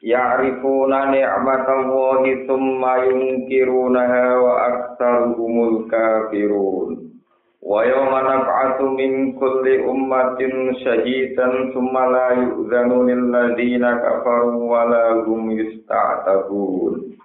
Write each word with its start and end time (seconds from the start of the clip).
Ya'rifuna 0.00 1.12
ni'matallahi 1.12 2.48
thumma 2.48 3.04
yunkirunaha 3.04 4.24
wa 4.40 4.52
aktsaruhumul 4.72 5.92
kafirun. 5.92 7.20
Wa 7.60 7.84
yawma 7.84 8.24
nab'atsu 8.24 8.96
min 8.96 9.36
kulli 9.36 9.84
ummatin 9.84 10.72
shahidan 10.80 11.76
thumma 11.76 12.08
la 12.08 12.26
yu'zanu 12.32 13.04
lil 13.12 13.28
ladzina 13.28 14.00
kafaru 14.00 14.72
wa 14.72 14.88
la 14.88 15.20
hum 15.28 15.52
yusta'tabun. 15.52 17.20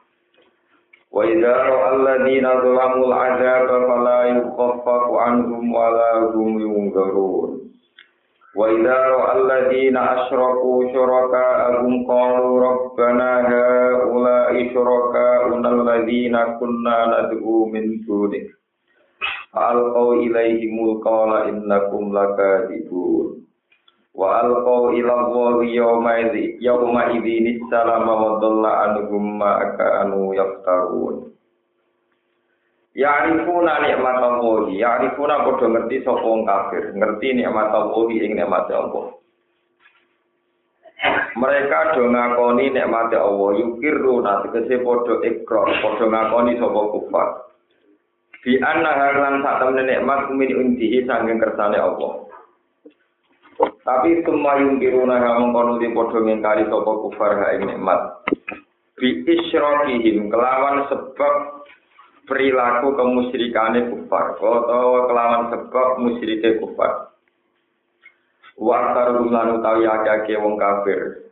Wa 1.16 1.24
idza 1.24 1.56
ra'a 1.56 1.96
alladzina 1.96 2.60
zalamul 2.60 3.08
'adzaba 3.16 3.78
fala 3.88 4.18
yukhaffafu 4.36 5.16
'anhum 5.16 5.64
wa 5.72 5.88
la 5.96 6.12
hum 6.36 6.60
yunzarun. 6.60 7.65
وإذا 8.57 8.95
رأى 8.95 9.33
الذين 9.43 9.97
أشركوا 9.97 10.93
شركاءهم 10.93 12.07
قالوا 12.09 12.61
ربنا 12.69 13.31
هؤلاء 13.49 14.75
شركاؤنا 14.75 15.69
الذين 15.69 16.37
كنا 16.61 16.99
ندعو 17.07 17.65
من 17.67 18.01
دونك 18.07 18.47
فألقوا 19.53 20.15
إليهم 20.15 20.89
القول 20.91 21.33
إنكم 21.49 22.19
لكاذبون 22.19 23.27
وألقوا 24.15 24.91
إلى 24.91 25.15
الله 25.15 25.65
يومئذ 25.65 26.35
يومئذ 26.63 27.27
السلام 27.57 28.09
وضل 28.09 28.67
عنهم 28.67 29.39
ما 29.39 29.55
كانوا 29.79 30.35
يفترون 30.35 31.31
Ya'rifuna 32.96 33.84
nikmat 33.84 34.24
Allah, 34.24 34.72
ya'rifuna 34.72 35.44
padha 35.44 35.68
ngerti 35.68 36.08
sapa 36.08 36.24
wong 36.24 36.48
kafir, 36.48 36.96
ngerti 36.96 37.36
nikmat 37.36 37.68
Allah 37.76 38.08
ing 38.08 38.40
nikmat 38.40 38.72
Allah. 38.72 39.20
Mereka 41.36 42.00
do 42.00 42.08
ngakoni 42.08 42.72
nikmat 42.72 43.12
Allah, 43.12 43.52
yukiruna 43.60 44.48
tegese 44.48 44.80
padha 44.80 45.14
ikrar, 45.28 45.68
padha 45.84 46.06
ngakoni 46.08 46.56
sapa 46.56 46.82
kufar. 46.96 47.28
Bi 48.40 48.64
anna 48.64 48.92
halan 48.96 49.44
sak 49.44 49.60
temene 49.60 49.84
nikmat 49.92 50.32
min 50.32 50.56
undihi 50.56 51.04
sanging 51.04 51.36
kersane 51.44 51.76
Allah. 51.76 52.32
Tapi 53.60 54.24
semua 54.24 54.56
yungkiruna 54.56 55.20
ha 55.20 55.36
mengkono 55.44 55.84
di 55.84 55.92
padha 55.92 56.24
ngingkari 56.24 56.64
sapa 56.72 56.92
kufar 57.04 57.44
ha 57.44 57.60
nikmat. 57.60 58.24
Bi 58.96 59.20
isyrokihim 59.28 60.32
kelawan 60.32 60.88
sebab 60.88 61.65
perilaku 62.26 62.98
kemusyrikane 62.98 63.90
kufar 63.94 64.38
atau 64.38 65.06
kelawan 65.10 65.54
sebab 65.54 65.88
musyrike 66.02 66.58
kufar 66.62 67.14
wa 68.58 68.80
lan 69.30 69.62
utawi 69.62 69.86
akeh 69.86 70.38
wong 70.42 70.58
kafir 70.58 71.30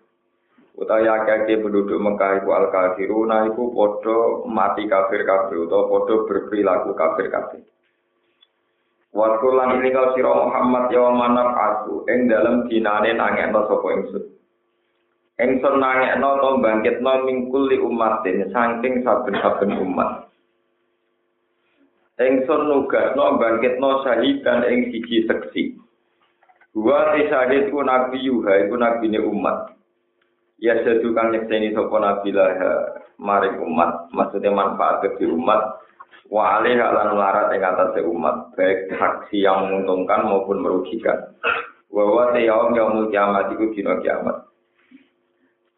utawi 0.78 1.10
akeh 1.10 1.60
penduduk 1.60 1.98
Mekah 1.98 2.42
iku 2.42 2.50
al 2.54 2.68
kafiruna 2.70 3.50
iku 3.50 3.74
padha 3.74 4.18
mati 4.50 4.86
kafir 4.86 5.26
kafir 5.26 5.66
utawa 5.66 5.90
padha 5.90 6.16
berperilaku 6.30 6.92
kafir 6.94 7.28
kafir 7.34 7.64
Waktu 9.14 9.46
lan 9.54 9.78
ini 9.78 9.94
kau 9.94 10.18
siro 10.18 10.50
Muhammad 10.50 10.90
ya 10.90 11.06
manap 11.14 11.54
aku, 11.54 12.02
ing 12.10 12.26
dalam 12.26 12.66
dinane 12.66 13.14
nangekno 13.14 13.70
sapa 13.70 13.88
ingsun. 13.94 14.26
Ingsun 15.38 15.76
nangekno 15.78 16.42
to 16.42 16.50
bangkitno 16.58 17.22
mingkuli 17.22 17.78
umatin 17.78 18.50
saking 18.50 19.06
saben-saben 19.06 19.78
umat. 19.86 20.33
Engson 22.22 22.70
nugasno 22.70 23.42
bangkitno 23.42 24.06
syahidan 24.06 24.70
ing 24.70 24.94
siji 24.94 25.26
seksi. 25.26 25.74
Wa 26.78 27.18
syahid 27.18 27.74
ku 27.74 27.82
nabi 27.82 28.22
yuha 28.22 28.70
iku 28.70 28.78
nabine 28.78 29.18
umat. 29.18 29.74
Ya 30.62 30.78
sedu 30.86 31.10
kang 31.18 31.34
nyekseni 31.34 31.74
sapa 31.74 31.98
nabi 31.98 32.30
lah 32.30 32.54
maring 33.18 33.58
umat, 33.66 34.14
maksudnya 34.14 34.54
manfaat 34.54 35.02
bagi 35.02 35.26
umat. 35.26 35.82
Wa 36.30 36.62
alih 36.62 36.78
lan 36.78 37.18
larat 37.18 37.50
ing 37.58 37.66
atase 37.66 38.06
umat, 38.06 38.54
baik 38.58 38.94
saksi 38.94 39.42
yang 39.42 39.70
menguntungkan 39.70 40.26
maupun 40.30 40.62
merugikan. 40.62 41.34
Wa 41.90 42.06
wa 42.06 42.34
yaum 42.38 42.78
yaumul 42.78 43.10
kiamat 43.10 43.54
iku 43.58 43.74
dina 43.74 43.98
kiamat. 44.06 44.54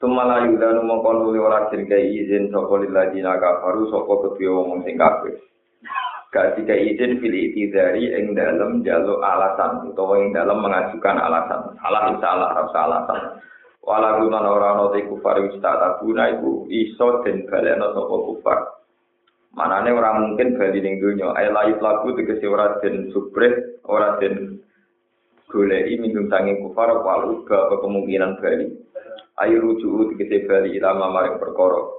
Tumala 0.04 0.44
yudhanu 0.52 0.84
mongkon 0.84 1.32
uli 1.32 1.40
ora 1.40 1.72
dirgai 1.72 2.12
izin 2.12 2.52
sapa 2.52 2.76
lilladina 2.84 3.40
kafaru 3.40 3.88
sapa 3.88 4.14
kedua 4.20 4.68
wong 4.68 4.84
kafir. 4.84 5.40
Tiga 6.60 6.76
izin 6.76 7.24
pilih 7.24 7.56
itidari 7.56 8.12
ing 8.12 8.36
dalam 8.36 8.84
jalur 8.84 9.24
alasan 9.24 9.88
utawa 9.88 10.20
ing 10.20 10.36
dalam 10.36 10.60
mengajukan 10.60 11.16
alasan. 11.16 11.80
Salah 11.80 12.04
salah 12.20 12.50
rasa 12.52 12.80
alasan. 12.84 13.20
Wala 13.80 14.20
guna 14.20 14.44
ora 14.44 14.76
ana 14.76 14.92
te 14.92 15.08
kufar 15.08 15.40
wis 15.48 15.56
tak 15.64 16.04
guna 16.04 16.36
iku 16.36 16.68
iso 16.68 17.24
den 17.24 17.48
baleno 17.48 17.96
sapa 17.96 18.16
kufar. 18.28 18.60
Manane 19.56 19.96
ora 19.96 20.20
mungkin 20.20 20.60
bali 20.60 20.84
ning 20.84 21.00
donya. 21.00 21.32
Ay 21.40 21.48
layu 21.48 21.80
lagu 21.80 22.12
tegese 22.20 22.44
ora 22.52 22.84
den 22.84 23.16
subret 23.16 23.80
ora 23.88 24.20
den 24.20 24.60
goleki 25.48 26.04
minum 26.04 26.28
sange 26.28 26.60
kufar 26.60 26.92
walu 27.00 27.48
ga 27.48 27.72
kemungkinan 27.80 28.44
bali. 28.44 28.76
Ayo 29.40 29.64
rujuk 29.64 30.20
tegese 30.20 30.44
bali 30.44 30.76
ilama 30.76 31.16
maring 31.16 31.40
perkara 31.40 31.95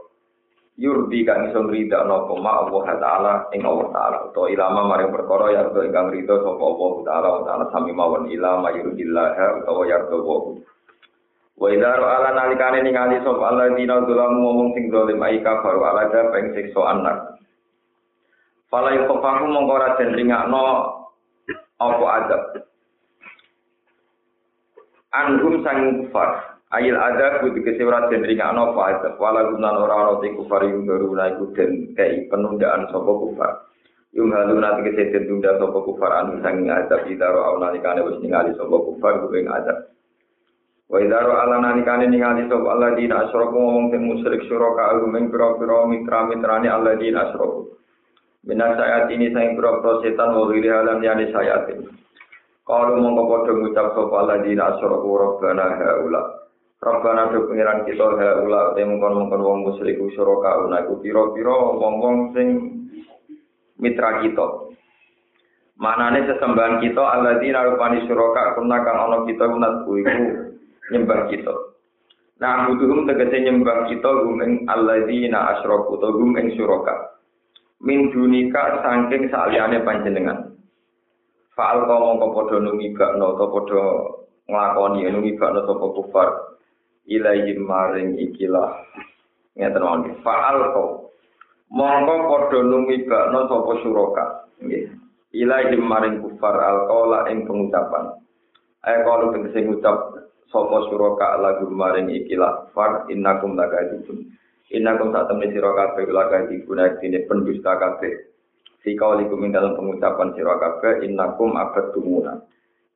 yurdi 0.76 1.24
kang 1.24 1.48
iso 1.48 1.64
ngrida 1.64 2.04
napa 2.04 2.36
ma 2.36 2.64
Allah 2.64 2.84
taala 3.00 3.32
ing 3.56 3.64
Allah 3.64 3.88
taala. 3.92 4.18
To 4.36 4.44
ilama 4.48 4.84
maring 4.92 5.12
perkara 5.12 5.46
ya 5.52 5.62
to 5.72 5.80
ingkang 5.80 6.12
rida 6.12 6.36
sapa 6.44 6.62
Allah 6.62 6.92
taala 7.08 7.28
taala. 7.48 7.64
Sami 7.72 7.92
mawon 7.96 8.28
ilama 8.28 8.68
yurdillah 8.76 9.26
utawa 9.64 9.82
ya 9.88 9.98
to 10.12 10.16
wa. 10.20 10.36
Wa 11.56 11.66
idza 11.72 11.96
ala 11.96 12.28
nalikane 12.36 12.84
ningali 12.84 13.24
sapa 13.24 13.42
Allah 13.48 13.72
dina 13.72 14.04
dolam 14.04 14.36
ngomong 14.36 14.76
sing 14.76 14.92
zalim 14.92 15.20
ai 15.24 15.40
kafir 15.40 15.76
ala 15.80 16.12
da 16.12 16.28
peng 16.28 16.52
siksa 16.52 16.80
anak. 16.92 17.40
Fala 18.68 18.92
yufahu 18.92 19.44
mongko 19.48 19.72
ora 19.72 19.96
den 19.96 20.12
ringakno 20.12 20.62
apa 21.80 22.06
adab 22.20 22.42
anhum 25.12 25.60
sang 25.64 26.04
kufar 26.04 26.55
Ayil 26.74 26.98
ada 26.98 27.38
kudu 27.46 27.62
kesewara 27.62 28.10
dan 28.10 28.26
ringan 28.26 28.58
apa 28.58 28.80
ada. 28.90 29.08
Walau 29.22 29.54
gunan 29.54 29.86
orang 29.86 30.18
orang 30.18 30.34
kufar 30.34 30.66
yang 30.66 30.82
baru 30.82 31.14
naik 31.14 31.38
dan 31.54 31.94
kei 31.94 32.26
penundaan 32.26 32.90
sopo 32.90 33.22
kufar. 33.22 33.70
Yung 34.18 34.34
halu 34.34 34.58
nanti 34.58 34.90
kesehatan 34.90 35.30
tunda 35.30 35.54
sopo 35.62 35.86
kufar 35.86 36.10
anu 36.10 36.42
sanging 36.42 36.66
adab 36.66 37.06
idaro 37.06 37.38
au 37.46 37.56
nalikane 37.62 38.02
wis 38.02 38.18
ningali 38.18 38.50
sopo 38.58 38.82
kufar 38.82 39.22
gue 39.22 39.46
adab. 39.46 39.94
Wa 40.90 40.98
idaro 40.98 41.38
ala 41.38 41.62
nalikane 41.62 42.10
ningali 42.10 42.50
sopo 42.50 42.66
Allah 42.66 42.98
di 42.98 43.06
asroku 43.06 43.54
ngomong 43.54 43.94
ten 43.94 44.02
musyrik 44.02 44.42
syuraka 44.50 44.90
alu 44.90 45.06
meng 45.06 45.30
pira-pira 45.30 45.86
mitra-mitrane 45.86 46.66
Allah 46.66 46.98
di 46.98 47.14
asroku. 47.14 47.78
Minas 48.42 48.74
sayat 48.74 49.06
ini 49.14 49.30
sayang 49.30 49.54
pira-pira 49.54 50.02
setan 50.02 50.34
wa 50.34 50.50
wili 50.50 50.66
halam 50.66 50.98
yani 50.98 51.30
sayat 51.30 51.70
ini. 51.70 51.86
Kalau 52.66 52.98
mongko 52.98 53.22
padha 53.30 53.52
ngucap 53.54 53.86
sapa 53.94 54.14
Allah 54.18 54.42
di 54.42 54.58
rabbana 54.58 55.66
haula. 55.78 56.45
Rabbana 56.86 57.34
do 57.34 57.50
pengiran 57.50 57.82
kita 57.82 58.06
ha 58.14 58.28
ula 58.46 58.78
te 58.78 58.86
mongkon-mongkon 58.86 59.42
wong 59.42 59.58
musyrik 59.66 59.98
syuraka 60.14 60.70
una 60.70 60.86
iku 60.86 61.02
pira-pira 61.02 61.50
wong-wong 61.82 62.30
sing 62.30 62.48
mitra 63.82 64.22
kita. 64.22 64.70
Manane 65.82 66.30
sesembahan 66.30 66.78
kita 66.78 67.02
alladzina 67.02 67.66
rupani 67.66 68.06
syuraka 68.06 68.54
kuna 68.54 68.86
kang 68.86 69.02
ana 69.02 69.18
kita 69.26 69.50
unat 69.50 69.82
iku 69.82 69.98
nyembah 70.94 71.26
kita. 71.26 71.54
Nah, 72.38 72.70
butuhum 72.70 73.02
tegese 73.10 73.34
nyembah 73.42 73.90
kita 73.90 74.10
gum 74.22 74.38
ing 74.46 74.70
alladzina 74.70 75.58
asyraku 75.58 75.98
to 75.98 76.08
gum 76.14 76.38
ing 76.38 76.54
syuraka. 76.54 77.18
Min 77.82 78.14
dunika 78.14 78.86
saking 78.86 79.26
saliyane 79.34 79.82
panjenengan. 79.82 80.54
Fa'al 81.58 81.82
kau 81.82 81.98
mongko 81.98 82.26
padha 82.30 82.56
numibakno 82.62 83.34
to 83.34 83.46
padha 83.50 83.82
nglakoni 84.46 85.10
numibakno 85.10 85.66
sapa 85.66 85.86
kufar 85.90 86.30
ilaihim 87.06 87.66
maring 87.66 88.18
ikilah. 88.18 88.82
Ngeten 89.56 89.82
mawon. 89.82 90.20
Faal 90.20 90.58
ko. 90.76 90.84
Mongko 91.72 92.14
padha 92.30 92.58
numibakno 92.62 93.50
sapa 93.50 93.72
suraka 93.82 94.24
nggih. 94.62 94.86
Ilaihim 95.34 95.82
maring 95.82 96.22
kufar 96.22 96.54
alqaula 96.54 97.26
ing 97.32 97.46
pengucapan. 97.46 98.14
Ayo 98.86 98.98
kalau 99.02 99.34
tegese 99.34 99.66
ngucap 99.66 99.96
sapa 100.50 100.78
suraka 100.90 101.40
lagu 101.42 101.66
maring 101.70 102.12
ikilah. 102.12 102.70
Far 102.70 103.10
innakum 103.10 103.58
lakadibun 103.58 104.36
Inna 104.74 104.98
kum 104.98 105.14
saat 105.14 105.30
temen 105.30 105.54
siro 105.54 105.78
kabeh 105.78 106.10
ulaka 106.10 106.50
digunakan 106.50 106.98
dini 106.98 107.22
pendusta 107.30 107.78
kabeh. 107.78 108.34
Sika 108.82 109.14
walikum 109.14 109.46
ing 109.46 109.54
dalam 109.54 109.78
pengucapan 109.78 110.34
siro 110.34 110.58
kabeh 110.58 111.06
inna 111.06 111.38
kum 111.38 111.54
abad 111.54 111.94
tumuna. 111.94 112.34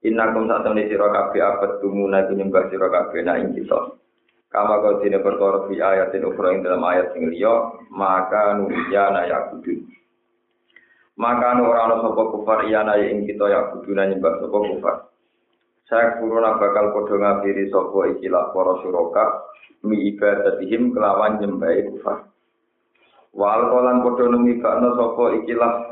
Inna 0.01 0.33
kum 0.33 0.49
saat 0.49 0.65
temen 0.65 0.89
siro 0.89 1.13
kabeh 1.13 1.45
abad 1.45 1.85
tumuna 1.85 2.25
nyembah 2.25 2.73
siro 2.73 2.89
kabeh 2.89 3.21
na 3.21 3.37
ing 3.37 3.53
kita. 3.53 4.01
Kama 4.49 4.81
kau 4.81 4.99
dini 5.05 5.21
perkara 5.21 5.69
fi 5.69 5.77
ayatin 5.77 6.25
ukhra 6.25 6.57
ing 6.57 6.65
dalam 6.65 6.83
ayat 6.83 7.13
sing 7.13 7.29
liya 7.29 7.77
maka 7.93 8.57
nuriyana 8.57 9.29
yakudun. 9.29 9.87
Maka 11.21 11.61
ora 11.61 11.85
ana 11.85 11.97
sapa 12.01 12.23
kufar 12.33 12.65
iyana 12.65 12.97
ing 12.97 13.29
kita 13.29 13.45
yakuduna 13.45 14.09
nyembah 14.09 14.41
sapa 14.41 14.57
kufar. 14.57 14.97
Saya 15.85 16.17
kuruna 16.17 16.57
bakal 16.57 16.97
padha 16.97 17.17
ngabiri 17.21 17.69
sapa 17.69 18.01
ikilah 18.17 18.57
para 18.57 18.75
suraka 18.81 19.25
mi 19.85 20.17
ibadatihim 20.17 20.97
kelawan 20.97 21.45
nyembah 21.45 21.77
kufar. 21.93 22.19
Wal 23.37 23.63
kolan 23.69 24.01
padha 24.01 24.25
numi 24.33 24.65
bakna 24.65 24.97
sapa 24.97 25.25
ikilah 25.45 25.90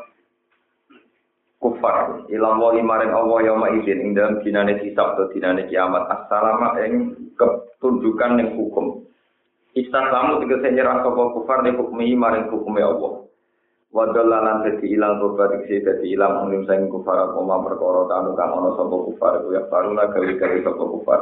kufar 1.59 2.27
ilang 2.31 2.63
wa 2.63 2.71
maring 2.75 3.11
Allah 3.11 3.39
yauma 3.43 3.75
idzin 3.75 3.99
ing 4.03 4.11
dalam 4.15 4.39
dinane 4.43 4.79
hisab 4.83 5.19
atau 5.19 5.31
dinane 5.35 5.67
kiamat 5.67 6.07
assalama 6.07 6.79
ing 6.87 7.15
ketunjukan 7.35 8.39
ning 8.39 8.49
hukum. 8.55 9.03
Istaslamu 9.75 10.43
tegese 10.43 10.75
nyerah 10.75 11.03
sapa 11.03 11.23
kufar 11.35 11.67
ning 11.67 11.79
hukmi 11.79 12.15
maring 12.15 12.47
hukume 12.51 12.83
Allah. 12.83 13.27
Wa 13.89 14.05
dalalan 14.15 14.69
dadi 14.69 14.95
ilang 14.95 15.19
tobat 15.19 15.55
diksi 15.59 15.83
dadi 15.83 16.15
ilang 16.15 16.47
mungkin 16.47 16.69
sing 16.69 16.87
kufar 16.93 17.27
apa 17.27 17.41
perkara 17.41 18.03
kanu 18.07 18.31
kang 18.37 18.51
ana 18.53 18.71
sapa 18.79 18.97
kufar 19.11 19.33
ku 19.43 19.49
ya 19.55 19.63
paruna 19.67 20.13
gawe-gawe 20.13 20.59
sapa 20.63 20.85
kufar. 20.85 21.21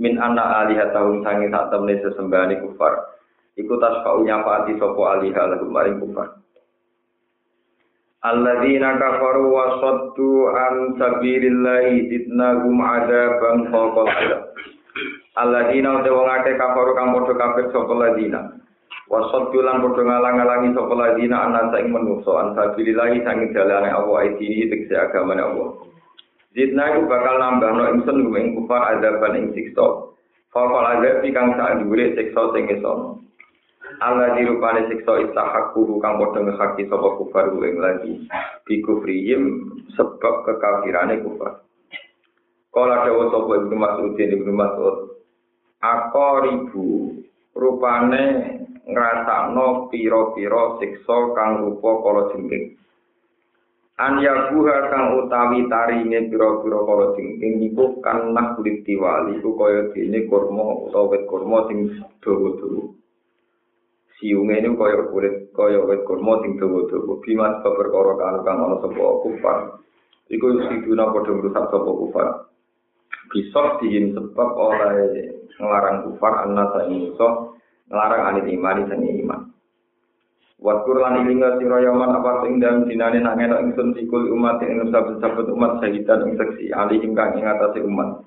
min 0.00 0.16
anna 0.16 0.64
alihatahum 0.64 1.20
sangi 1.20 1.52
sak 1.52 1.68
temne 1.68 2.00
sesembahane 2.00 2.58
kufar 2.64 3.12
iku 3.60 3.76
tasfa'u 3.76 4.24
nyafaati 4.24 4.80
sapa 4.80 5.02
aliha 5.14 5.42
lagu 5.52 5.68
maring 5.68 6.00
kufar 6.00 6.41
Alladzina 8.22 9.02
kafaru 9.02 9.50
wa 9.50 9.82
saddu 9.82 10.46
an 10.54 10.94
sabilillahi 10.94 12.06
zidnahum 12.06 12.78
adzaban 12.78 13.66
fawqa 13.66 14.02
adab 14.14 14.42
Alladzina 15.42 16.06
wong 16.06 16.28
akeh 16.30 16.54
kafaru 16.54 16.94
kang 16.94 17.18
padha 17.18 17.34
kafir 17.34 17.66
sapa 17.74 17.94
ladina 17.98 18.62
wa 19.10 19.26
saddu 19.26 19.58
lan 19.66 19.82
padha 19.82 20.06
ngalang-alangi 20.06 20.70
sapa 20.70 20.94
ladina 20.94 21.50
ana 21.50 21.74
ing 21.82 21.90
menungso 21.90 22.38
an 22.38 22.54
sabilillahi 22.54 23.26
sangi 23.26 23.50
dalane 23.50 23.90
Allah 23.90 24.18
iki 24.30 24.70
tegese 24.70 24.94
agamane 24.94 25.42
Allah 25.42 25.82
Zidna 26.54 26.94
iku 26.94 27.08
bakal 27.08 27.40
nambah 27.40 27.70
no 27.74 27.84
ingsun 27.96 28.28
ing 28.36 28.54
kufar 28.54 29.00
adaban 29.00 29.40
ing 29.40 29.46
siksa. 29.56 30.14
Fakal 30.52 30.84
adab 30.84 31.24
kang 31.24 31.56
sak 31.56 31.80
dhuwure 31.80 32.12
siksa 32.12 32.42
sing 32.52 32.68
isono. 32.68 33.24
Allah 34.00 34.38
dirupane 34.38 34.88
siksa 34.88 35.28
istahaqu 35.28 36.00
kang 36.00 36.16
padha 36.16 36.40
ngehaki 36.40 36.88
sapa 36.88 37.08
kufar 37.20 37.52
ing 37.52 37.76
lagi. 37.76 38.12
Bi 38.64 38.80
kufrihim 38.80 39.42
sebab 39.92 40.48
kekafirane 40.48 41.20
kufar. 41.20 41.66
Kala 42.72 43.04
dawa 43.04 43.24
sapa 43.28 43.52
Ibnu 43.60 43.76
Mas'ud 43.76 44.16
Ibnu 44.16 44.52
Mas'ud 44.56 44.96
akoribu 45.82 47.18
rupane 47.52 48.24
ngrasakno 48.86 49.92
pira-pira 49.92 50.78
siksa 50.80 51.18
kang 51.36 51.52
rupa 51.66 51.90
kala 52.00 52.22
jengking. 52.32 52.78
an 54.02 54.18
yabuha 54.24 54.88
kang 54.88 55.20
utawi 55.20 55.68
tarine 55.68 56.26
pira-pira 56.26 56.80
para 56.82 57.06
jengking 57.14 57.60
niku 57.60 58.00
kan 58.00 58.32
nah 58.32 58.56
diwali 58.58 59.38
iku 59.38 59.52
kaya 59.54 59.92
dene 59.92 60.26
kurma 60.26 60.88
utawa 60.88 61.12
wit 61.12 61.22
kurma 61.28 61.68
sing 61.68 62.00
dawa-dawa 62.24 63.01
siunge 64.22 64.54
niku 64.62 64.78
kaya 64.78 65.02
kulit 65.10 65.50
kaya 65.50 65.82
wit 65.82 66.06
kurma 66.06 66.38
sing 66.46 66.54
dawa-dawa 66.54 67.18
bimas 67.26 67.58
perkara 67.66 68.12
kang 68.14 68.38
kang 68.46 68.58
ana 68.62 68.76
sapa 68.78 69.02
kufar. 69.26 69.58
Iku 70.30 70.46
siduna 70.70 71.10
padha 71.10 71.34
ngrusak 71.34 71.64
sapa 71.66 71.90
kufar. 71.90 72.28
Bisa 73.34 73.82
diin 73.82 74.14
sebab 74.14 74.48
oleh 74.54 75.34
ngelarang 75.58 76.06
kufar 76.06 76.46
anak 76.46 76.70
saya 76.70 76.86
musuh 76.86 77.58
ngelarang 77.90 78.22
anit 78.30 78.46
iman 78.54 78.78
sing 78.86 79.02
iman. 79.26 79.40
Waskur 80.62 81.02
lan 81.02 81.26
ilinga 81.26 81.58
sira 81.58 81.82
yaman 81.82 82.22
apa 82.22 82.46
sing 82.46 82.62
dalem 82.62 82.86
dinane 82.86 83.18
nak 83.18 83.34
ngenok 83.34 83.62
ingsun 83.66 83.98
sikul 83.98 84.30
umat 84.30 84.62
ing 84.62 84.94
saben-saben 84.94 85.50
umat 85.58 85.82
sahidan 85.82 86.22
ing 86.30 86.38
seksi 86.38 86.70
ali 86.70 87.02
ing 87.02 87.18
kang 87.18 87.34
ing 87.34 87.42
atase 87.42 87.82
umat. 87.82 88.22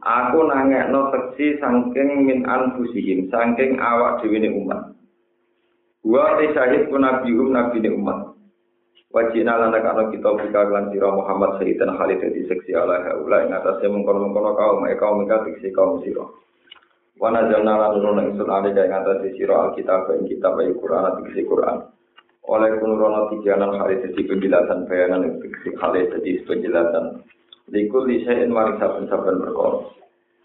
Aku 0.00 0.48
nangekno 0.48 1.12
seksi 1.12 1.60
saking 1.60 2.24
min 2.24 2.48
anfusihim 2.48 3.28
saking 3.28 3.76
awak 3.76 4.24
dhewe 4.24 4.48
umat. 4.48 4.96
Wa 6.00 6.40
te 6.40 6.48
syahid 6.56 6.88
ku 6.88 6.96
nabi 6.96 7.36
um 7.36 7.52
nabi 7.52 7.84
ne 7.84 7.92
umat. 7.92 8.32
Wajina 9.10 9.58
lan 9.58 9.74
kana 9.74 10.08
kita 10.08 10.30
buka 10.30 10.70
lan 10.70 10.88
sira 10.94 11.10
Muhammad 11.10 11.58
sahidan 11.58 11.98
Khalid 11.98 12.22
di 12.30 12.46
seksi 12.46 12.78
ala 12.78 13.02
haula 13.02 13.42
ing 13.42 13.50
atase 13.50 13.90
mengkono-mengkono 13.90 14.54
kaum 14.54 14.86
e 14.86 14.94
kaum 14.94 15.26
iki 15.26 15.74
kaum 15.74 15.98
sira. 16.06 16.24
Wana 17.20 17.50
jana 17.50 17.74
lan 17.76 18.00
nurun 18.00 18.32
ingsun 18.32 18.48
ale 18.48 18.72
kaya 18.72 18.88
ngatasi 18.88 19.36
siro 19.36 19.52
alkitab 19.52 20.08
ing 20.14 20.30
kitab 20.30 20.56
ayu 20.56 20.78
Quran 20.78 21.10
atau 21.10 21.26
kisi 21.28 21.44
Quran. 21.44 21.90
Oleh 22.48 22.72
kunurono 22.80 23.28
tijanan 23.34 23.76
hari 23.76 24.00
jadi 24.00 24.24
penjelasan 24.24 24.88
bayangan 24.88 25.28
yang 25.28 25.36
kisi 25.44 25.70
kali 25.76 26.08
jadi 26.08 26.30
penjelasan. 26.48 27.20
Likul 27.70 28.10
lisain 28.10 28.50
maring 28.50 28.82
saben-saben 28.82 29.38
perkara. 29.46 29.86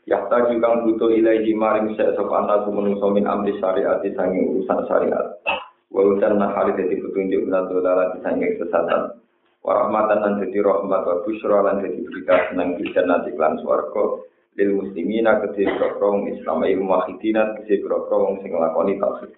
Yahta 0.06 0.54
juga 0.54 0.86
butuh 0.86 1.10
ilaihi 1.10 1.58
maring 1.58 1.98
saya 1.98 2.14
sopana 2.14 2.62
menungso 2.70 3.10
min 3.10 3.26
amri 3.26 3.58
syariat 3.58 3.98
sanging 4.06 4.54
urusan 4.54 4.86
syariat. 4.86 5.42
Wa 5.90 6.06
ujanna 6.06 6.54
hari 6.54 6.78
jadi 6.78 7.02
petunjuk 7.02 7.50
minat 7.50 7.66
dolala 7.74 8.14
sanging 8.22 8.54
sesatan. 8.62 9.18
Warahmatan 9.66 10.22
lan 10.22 10.34
jadi 10.46 10.62
rahmat 10.62 11.02
wa 11.02 11.16
busyra 11.26 11.66
lan 11.66 11.82
jadi 11.82 11.98
berita 12.06 12.54
senang 12.54 12.78
bisa 12.78 13.02
nanti 13.02 13.34
klan 13.34 13.58
suarga. 13.66 14.22
lil 14.56 14.72
muslimina 14.72 15.44
kedhe 15.44 15.68
prokrom 15.76 16.32
Islam 16.32 16.64
ayu 16.64 16.80
muwahhidina 16.80 17.60
kedhe 17.60 17.84
prokrom 17.84 18.40
sing 18.40 18.56
nglakoni 18.56 18.96
tauhid. 19.02 19.34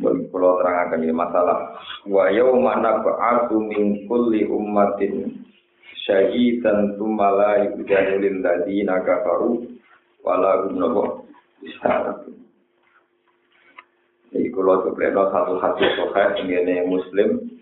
Bagi 0.00 0.26
pulau 0.32 0.58
terangkan 0.58 1.06
ini 1.06 1.14
masalah. 1.14 1.76
Wa 2.08 2.32
yawma 2.34 2.82
nab'atu 2.82 3.62
min 3.62 4.10
kulli 4.10 4.48
ummatin 4.50 5.38
syahidan 6.06 6.94
tumala 6.96 7.66
yudhanu 7.66 8.22
lil 8.22 8.38
ladina 8.40 9.02
kafaru 9.02 9.66
wala 10.22 10.70
hum 10.70 11.26
isyarat. 11.66 12.30
Jadi 14.30 14.48
kalau 14.54 14.86
sebenarnya 14.86 15.22
satu 15.34 15.54
hadis 15.58 15.90
sohail 15.98 16.30
ini 16.46 16.86
muslim 16.86 17.56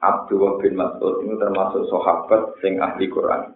Abdullah 0.00 0.56
bin 0.64 0.80
Mas'ud 0.80 1.20
itu 1.20 1.36
termasuk 1.36 1.84
sahabat 1.92 2.56
sing 2.64 2.80
ahli 2.80 3.04
Quran. 3.12 3.52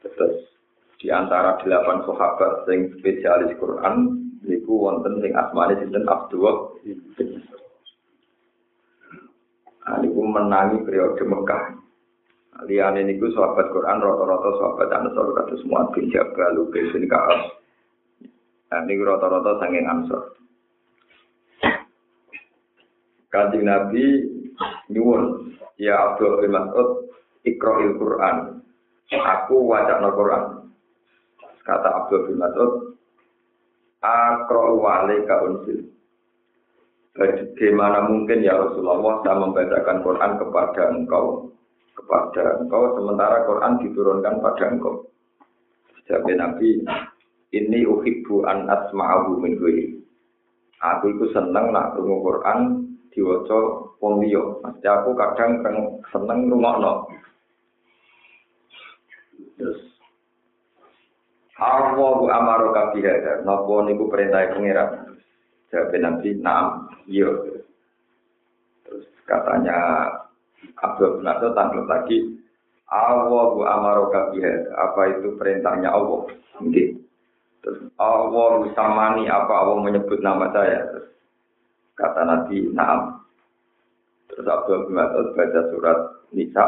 Terus 0.00 0.48
di 0.96 1.12
antara 1.12 1.60
delapan 1.60 2.02
sahabat 2.08 2.64
sing 2.64 2.88
spesialis 2.96 3.52
Quran 3.60 4.16
niku 4.48 4.88
wonten 4.88 5.20
sing 5.20 5.36
asmane 5.36 5.76
sinten 5.76 6.08
Abdullah 6.08 6.72
bin 7.16 7.44
Nah, 9.88 10.04
niku 10.04 10.20
menangi 10.20 10.84
periode 10.84 11.24
Mekah. 11.24 11.87
Nah, 12.58 12.66
Liane 12.66 13.06
niku 13.06 13.30
sahabat 13.30 13.70
Quran 13.70 14.02
rata-rata 14.02 14.50
sahabat 14.58 14.90
Ansor 14.90 15.30
kados 15.30 15.62
semua 15.62 15.86
bin 15.94 16.10
Jabal, 16.10 16.58
Ubay 16.58 16.90
bin 16.90 17.06
Ka'ab. 17.06 17.54
Nah, 18.74 18.80
niku 18.82 19.06
rata-rata 19.06 19.62
saking 19.62 19.86
Ansor. 19.86 20.34
Kanjeng 23.30 23.62
Nabi 23.62 24.26
nyuwun 24.90 25.54
ya 25.78 25.94
Abdul 25.94 26.42
bin 26.42 26.50
Mas'ud 26.50 27.12
Iqra'il 27.46 27.94
Quran 27.94 28.58
Aku 29.08 29.64
wajah 29.64 30.04
no 30.04 30.12
Quran. 30.12 30.44
Kata 31.64 31.88
Abdul 32.04 32.28
bin 32.28 32.36
Mas'ud, 32.42 32.72
Akro 34.04 34.82
wale 34.82 35.24
unsil. 35.24 35.88
Bagaimana 37.16 38.06
mungkin 38.06 38.46
ya 38.46 38.54
Rasulullah 38.54 39.24
saya 39.26 39.42
membacakan 39.42 40.04
Quran 40.06 40.32
kepada 40.38 40.82
engkau, 40.94 41.50
kepada 41.98 42.62
engkau 42.62 42.94
sementara 42.94 43.42
Quran 43.42 43.82
diturunkan 43.82 44.38
pada 44.38 44.64
engkau. 44.70 45.10
Jawab 46.06 46.30
Nabi, 46.30 46.86
ini 47.52 47.80
uhibbu 47.84 48.46
an 48.46 48.70
asma'ahu 48.70 49.42
min 49.42 49.58
Aku 50.78 51.10
itu 51.10 51.26
seneng 51.34 51.74
nak 51.74 51.98
rungu 51.98 52.22
Quran 52.22 52.86
diwaca 53.10 53.58
wong 53.98 54.22
liya. 54.22 54.62
Aku 54.62 55.10
kadang 55.18 55.58
seneng 56.14 56.46
rungokno. 56.46 57.10
Terus 59.58 59.82
Allahu 61.58 62.30
amaro 62.30 62.70
kabihada, 62.70 63.42
napa 63.42 63.74
niku 63.90 64.06
perintah 64.06 64.46
pengiran. 64.54 65.18
Jawab 65.74 65.92
Nabi, 65.98 66.38
"Na'am." 66.38 66.86
Iya. 67.10 67.30
Terus 68.86 69.04
katanya 69.26 69.76
Abdul 70.78 71.22
bin 71.22 71.26
Abdul 71.26 71.52
tanggal 71.54 71.84
lagi, 71.86 72.18
Allahu 72.88 73.62
amaro 73.66 74.08
kabihada. 74.08 74.72
Apa 74.74 75.18
itu 75.18 75.36
perintahnya 75.36 75.92
Allah? 75.92 76.30
Mungkin. 76.58 77.04
Terus 77.60 77.80
Allah 77.98 78.64
samani 78.72 79.26
apa 79.26 79.52
Allah 79.52 79.78
menyebut 79.82 80.22
nama 80.22 80.48
saya? 80.54 80.88
Terus 80.88 81.08
kata 81.98 82.22
Nabi, 82.24 82.70
"Na'am." 82.72 83.20
Terus 84.30 84.46
Abdul 84.46 84.88
bin 84.88 84.94
Mas'ud 84.96 85.34
baca 85.34 85.60
surat 85.74 85.98
Nisa 86.30 86.64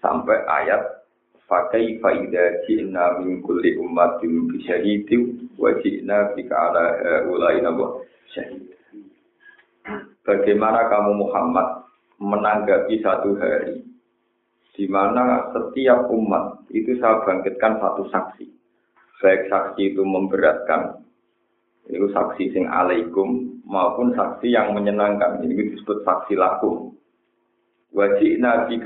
sampai 0.00 0.38
ayat 0.48 1.04
Fakai 1.44 2.00
faida 2.00 2.64
ji'na 2.64 3.20
min 3.20 3.44
kulli 3.44 3.76
ummatin 3.76 4.48
bi 4.48 4.64
syahidin 4.64 5.52
wa 5.60 5.76
ji'na 5.76 6.32
bika 6.32 6.56
ala 6.56 6.84
ulai 7.28 7.60
nabo 7.60 8.00
syahid. 8.32 8.64
Bagaimana 10.24 10.88
kamu 10.88 11.20
Muhammad 11.20 11.83
menanggapi 12.18 13.02
satu 13.02 13.34
hari 13.38 13.84
di 14.74 14.90
mana 14.90 15.54
setiap 15.54 16.10
umat 16.10 16.66
itu 16.74 16.98
saya 16.98 17.22
bangkitkan 17.22 17.78
satu 17.78 18.10
saksi. 18.10 18.46
Baik 19.22 19.48
saksi 19.48 19.94
itu 19.94 20.02
memberatkan, 20.04 21.00
itu 21.88 22.10
saksi 22.12 22.52
sing 22.52 22.66
alaikum 22.68 23.62
maupun 23.64 24.12
saksi 24.12 24.52
yang 24.52 24.74
menyenangkan. 24.76 25.40
Ini 25.40 25.72
disebut 25.72 26.04
saksi 26.04 26.36
lakum. 26.36 26.92
Wajib 27.94 28.42
nabi 28.42 28.82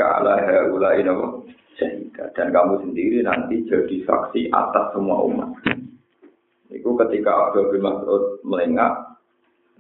ulai 0.69 1.01
nabo 1.01 1.49
sehingga 1.81 2.29
dan 2.37 2.53
kamu 2.53 2.85
sendiri 2.85 3.25
nanti 3.25 3.65
jadi 3.65 3.97
saksi 4.05 4.53
atas 4.53 4.93
semua 4.93 5.25
umat. 5.25 5.51
Itu 6.69 6.93
ketika 7.01 7.49
Abdul 7.49 7.73
bin 7.73 7.83
Mas'ud 7.89 8.45
melengak 8.45 9.17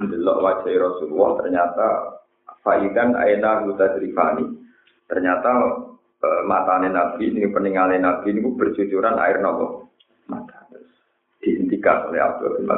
wajah 0.00 0.75
Rasulullah 0.81 1.45
ternyata 1.45 1.88
faidan 2.62 3.15
aina 3.19 3.65
mutadrifani. 3.65 4.45
Ternyata 5.09 5.53
e, 6.21 6.29
matane 6.45 6.88
Nabi 6.93 7.33
ini 7.33 7.49
peninggalan 7.49 8.00
Nabi 8.03 8.35
ini 8.35 8.45
bercucuran 8.45 9.17
air 9.19 9.41
nopo 9.41 9.88
mata. 10.29 10.69
Dihentikan 11.41 12.11
oleh 12.11 12.21
Abdul 12.21 12.61
bin. 12.61 12.71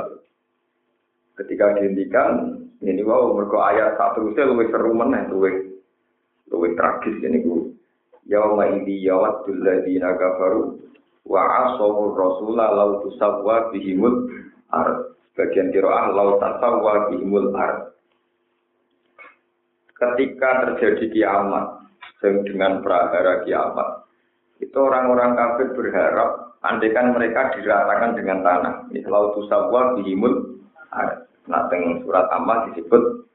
Ketika 1.40 1.80
dihentikan 1.80 2.60
ini 2.80 3.04
wow 3.04 3.36
mereka 3.36 3.58
ayat 3.72 3.90
satu 4.00 4.32
itu 4.32 4.40
lebih 4.40 4.72
seru 4.72 4.92
mana 4.96 5.28
lebih 5.28 5.84
lebih 6.48 6.72
tragis 6.80 7.16
ini 7.20 7.44
gue 7.44 7.76
yauma 8.26 8.72
idzi 8.72 9.04
yawaddul 9.04 9.60
ladzina 9.60 10.16
kafaru 10.16 10.80
wa 11.28 11.42
asawu 11.44 12.16
rasula 12.16 12.72
law 12.72 12.90
tusawwa 13.04 13.68
bihimul 13.70 14.32
ar 14.72 15.12
bagian 15.36 15.68
qiraah 15.70 16.08
law 16.10 16.40
tasawwa 16.40 17.12
bihimul 17.12 17.52
ar 17.52 17.92
ketika 20.00 20.50
terjadi 20.64 21.04
kiamat 21.12 21.84
dengan 22.24 22.80
prahara 22.80 23.44
kiamat 23.44 24.08
itu 24.60 24.76
orang-orang 24.76 25.36
kafir 25.36 25.68
berharap 25.76 26.56
andaikan 26.64 27.12
mereka 27.12 27.52
diratakan 27.56 28.16
dengan 28.16 28.40
tanah 28.40 28.74
ini 28.92 29.04
tusawwa 29.04 30.00
bihimul 30.00 30.60
nah 31.48 31.68
dengan 31.68 32.00
surat 32.04 32.26
amal 32.32 32.68
disebut 32.72 33.28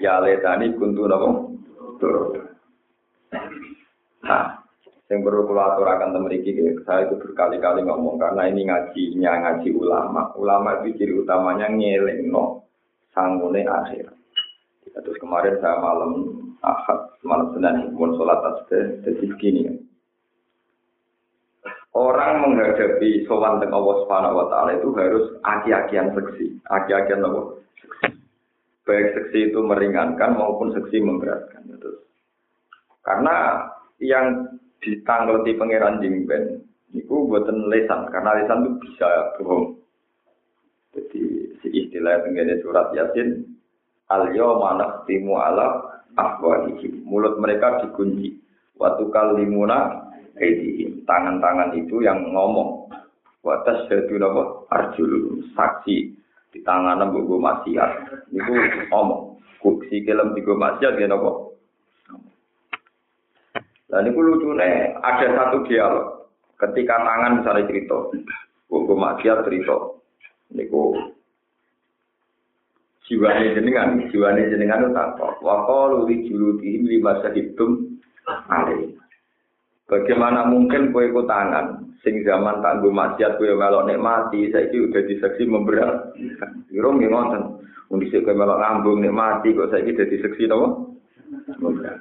ya 0.00 0.20
letani 0.20 0.72
kuntu 0.76 1.08
nabo 1.08 1.30
Nah, 4.24 4.56
yang 5.12 5.20
perlu 5.20 5.44
kalau 5.44 5.62
aturakan 5.68 6.16
memiliki 6.16 6.56
saya 6.88 7.04
itu 7.04 7.20
berkali-kali 7.20 7.84
ngomong 7.84 8.16
karena 8.16 8.48
ini 8.48 8.64
ngajinya 8.64 9.32
ngaji 9.44 9.68
ulama. 9.76 10.32
Ulama 10.40 10.80
itu 10.80 10.96
ciri 10.96 11.12
utamanya 11.20 11.68
ngeleng 11.68 12.32
no 12.32 12.64
sangune 13.12 13.68
akhir. 13.68 14.08
Terus 14.94 15.18
kemarin 15.18 15.58
saya 15.58 15.82
malam 15.82 16.12
ahad 16.62 17.18
malam 17.26 17.50
senin 17.52 17.92
pun 17.98 18.14
sholat 18.14 18.38
tasbih 18.40 19.02
jadi 19.02 19.24
begini. 19.34 19.62
Orang 21.94 22.42
menghadapi 22.42 23.22
sowan 23.26 23.62
dengan 23.62 23.78
Allah 23.78 23.96
Subhanahu 24.02 24.38
wa 24.38 24.46
taala 24.50 24.70
itu 24.74 24.90
harus 24.98 25.38
aki-akian 25.46 26.10
seksi, 26.14 26.58
aki-akian 26.66 27.22
apa? 27.22 27.40
Seksi. 27.78 28.06
Baik 28.82 29.08
seksi 29.14 29.38
itu 29.54 29.60
meringankan 29.62 30.34
maupun 30.34 30.74
seksi 30.74 30.98
memberatkan. 30.98 31.70
Terus 31.70 32.02
karena 33.06 33.66
yang 34.02 34.58
di 34.82 35.00
pangeran 35.54 36.02
jingben 36.02 36.60
itu 36.92 37.14
buatan 37.26 37.72
lesan 37.72 38.06
karena 38.12 38.30
lesan 38.38 38.58
itu 38.62 38.72
bisa 38.86 39.08
bohong 39.40 39.80
jadi 40.94 41.22
si 41.58 41.68
istilah 41.72 42.22
tenggene 42.22 42.62
surat 42.62 42.94
yasin 42.94 43.53
al 44.10 44.32
yawma 44.32 45.04
timu 45.08 45.38
ala 45.38 45.94
afwahihim. 46.18 47.04
Mulut 47.06 47.38
mereka 47.40 47.84
dikunci. 47.84 48.40
Waktu 48.74 49.06
kalimuna 49.14 50.10
aidihim 50.34 51.06
tangan-tangan 51.06 51.78
itu 51.78 52.02
yang 52.02 52.26
ngomong. 52.34 52.90
Watas 53.44 53.86
jadu 53.92 54.16
napa 54.16 54.64
arjul 54.72 55.44
saksi 55.52 56.16
di 56.50 56.58
tangan 56.64 57.04
mbok 57.12 57.38
maksiat. 57.38 57.90
Niku 58.32 58.52
ngomong. 58.90 59.38
Kuksi 59.60 60.04
kelem 60.04 60.36
digo 60.36 60.56
maksiat 60.56 60.96
ya 61.00 61.08
napa? 61.08 61.54
Dan 63.88 64.10
itu 64.10 64.18
lucunya 64.18 64.96
ada 65.00 65.28
satu 65.38 65.62
dialog. 65.70 66.26
Ketika 66.58 66.98
tangan 66.98 67.40
misalnya 67.40 67.68
cerita, 67.70 67.98
gue 68.66 68.96
maksiat 68.96 69.46
cerita, 69.46 69.76
niku 70.50 70.98
jiwane 73.04 73.52
jenengan, 73.52 74.00
jiwane 74.08 74.48
jenengan 74.48 74.88
itu 74.88 74.90
takut. 74.96 75.36
Wakol 75.44 76.04
uli 76.04 76.24
juludihim 76.28 76.88
lima 76.88 77.20
ale. 78.48 78.96
Bagaimana 79.84 80.48
mungkin 80.48 80.96
kue 80.96 81.12
ku 81.12 81.28
tangan, 81.28 81.92
sing 82.00 82.24
zaman 82.24 82.64
tangguh 82.64 82.88
maksiat 82.88 83.36
kue 83.36 83.52
melok 83.52 83.84
nikmati, 83.84 84.48
itu 84.48 84.88
udah 84.88 85.02
diseksi 85.04 85.44
memberat. 85.44 86.16
Irung 86.72 87.04
yang 87.04 87.12
ngonten, 87.12 87.60
undisik 87.92 88.24
kue 88.24 88.32
melok 88.32 88.64
ngambung 88.64 89.04
nikmati, 89.04 89.52
kok 89.52 89.68
saya 89.68 89.84
itu 89.84 90.00
udah 90.00 90.08
diseksi 90.08 90.42
nopo 90.48 90.96
memberat. 91.60 92.00